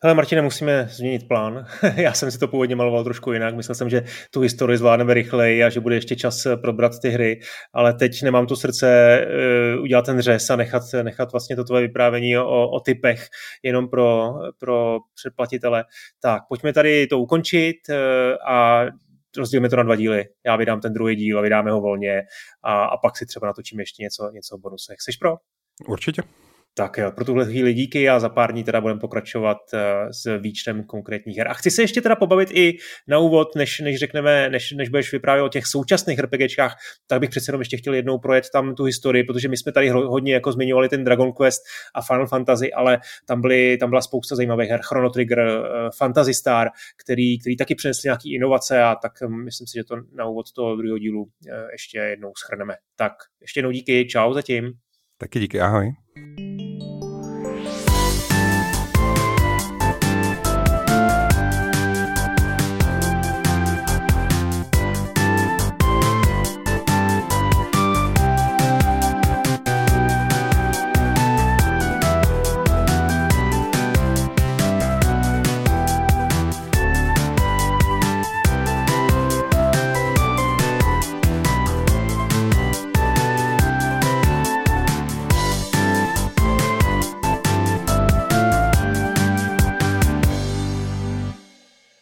Hele, 0.02 0.14
Martine, 0.14 0.42
musíme 0.42 0.88
změnit 0.90 1.28
plán. 1.28 1.66
Já 1.96 2.12
jsem 2.12 2.30
si 2.30 2.38
to 2.38 2.48
původně 2.48 2.76
maloval 2.76 3.04
trošku 3.04 3.32
jinak. 3.32 3.54
Myslel 3.54 3.74
jsem, 3.74 3.90
že 3.90 4.04
tu 4.30 4.40
historii 4.40 4.78
zvládneme 4.78 5.14
rychleji 5.14 5.64
a 5.64 5.70
že 5.70 5.80
bude 5.80 5.94
ještě 5.94 6.16
čas 6.16 6.46
eh, 6.46 6.56
probrat 6.56 6.92
ty 7.02 7.10
hry, 7.10 7.40
ale 7.72 7.94
teď 7.94 8.22
nemám 8.22 8.46
tu 8.46 8.56
srdce 8.56 9.18
uh, 9.76 9.82
udělat 9.82 10.06
ten 10.06 10.20
řez 10.20 10.50
a 10.50 10.56
nechat, 10.56 10.82
nechat 11.02 11.32
vlastně 11.32 11.56
to 11.56 11.64
tvoje 11.64 11.82
vyprávění 11.82 12.38
o, 12.38 12.68
o 12.68 12.80
typech 12.80 13.28
jenom 13.62 13.88
pro, 13.88 14.34
pro 14.58 14.98
předplatitele. 15.14 15.84
Tak, 16.22 16.42
pojďme 16.48 16.72
tady 16.72 17.06
to 17.06 17.18
ukončit 17.18 17.76
uh, 17.88 17.96
a 18.48 18.84
rozdělíme 19.38 19.68
to 19.68 19.76
na 19.76 19.82
dva 19.82 19.96
díly. 19.96 20.24
Já 20.46 20.56
vydám 20.56 20.80
ten 20.80 20.92
druhý 20.92 21.16
díl 21.16 21.38
a 21.38 21.42
vydáme 21.42 21.70
ho 21.70 21.80
volně 21.80 22.22
a, 22.62 22.84
a 22.84 22.96
pak 22.96 23.16
si 23.16 23.26
třeba 23.26 23.46
natočíme 23.46 23.82
ještě 23.82 24.02
něco, 24.02 24.30
něco 24.32 24.56
v 24.56 24.60
bonusech. 24.60 24.96
Jseš 24.98 25.16
pro? 25.16 25.34
Určitě. 25.88 26.22
Tak 26.74 26.98
jo, 26.98 27.10
pro 27.10 27.24
tuhle 27.24 27.44
chvíli 27.44 27.74
díky 27.74 28.08
a 28.08 28.20
za 28.20 28.28
pár 28.28 28.52
dní 28.52 28.64
teda 28.64 28.80
budeme 28.80 29.00
pokračovat 29.00 29.58
uh, 29.74 29.80
s 30.10 30.38
výčtem 30.38 30.84
konkrétních 30.84 31.38
her. 31.38 31.48
A 31.48 31.54
chci 31.54 31.70
se 31.70 31.82
ještě 31.82 32.00
teda 32.00 32.16
pobavit 32.16 32.48
i 32.52 32.76
na 33.08 33.18
úvod, 33.18 33.54
než, 33.56 33.80
než 33.80 33.98
řekneme, 33.98 34.50
než, 34.50 34.72
než 34.72 34.88
budeš 34.88 35.12
vyprávět 35.12 35.44
o 35.44 35.48
těch 35.48 35.66
současných 35.66 36.18
RPGčkách, 36.18 36.76
tak 37.06 37.20
bych 37.20 37.30
přece 37.30 37.48
jenom 37.48 37.60
ještě 37.60 37.76
chtěl 37.76 37.94
jednou 37.94 38.18
projet 38.18 38.44
tam 38.52 38.74
tu 38.74 38.84
historii, 38.84 39.24
protože 39.24 39.48
my 39.48 39.56
jsme 39.56 39.72
tady 39.72 39.88
hodně 39.88 40.34
jako 40.34 40.52
zmiňovali 40.52 40.88
ten 40.88 41.04
Dragon 41.04 41.32
Quest 41.32 41.62
a 41.94 42.02
Final 42.02 42.26
Fantasy, 42.26 42.72
ale 42.72 42.98
tam, 43.26 43.40
byly, 43.40 43.76
tam 43.76 43.88
byla 43.90 44.02
spousta 44.02 44.36
zajímavých 44.36 44.70
her, 44.70 44.80
Chrono 44.82 45.10
Trigger, 45.10 45.38
uh, 45.38 45.64
Fantasy 45.98 46.34
Star, 46.34 46.68
který, 47.04 47.38
který 47.38 47.56
taky 47.56 47.74
přinesli 47.74 48.06
nějaké 48.06 48.28
inovace 48.28 48.82
a 48.82 48.94
tak 48.94 49.12
um, 49.26 49.44
myslím 49.44 49.66
si, 49.66 49.78
že 49.78 49.84
to 49.84 49.96
na 50.14 50.26
úvod 50.26 50.52
toho 50.52 50.76
druhého 50.76 50.98
dílu 50.98 51.26
ještě 51.72 51.98
jednou 51.98 52.32
schrneme. 52.36 52.74
Tak 52.96 53.12
ještě 53.40 53.58
jednou 53.58 53.70
díky, 53.70 54.06
čau 54.06 54.32
zatím. 54.32 54.72
Taky 55.18 55.40
díky, 55.40 55.60
ahoj. 55.60 55.92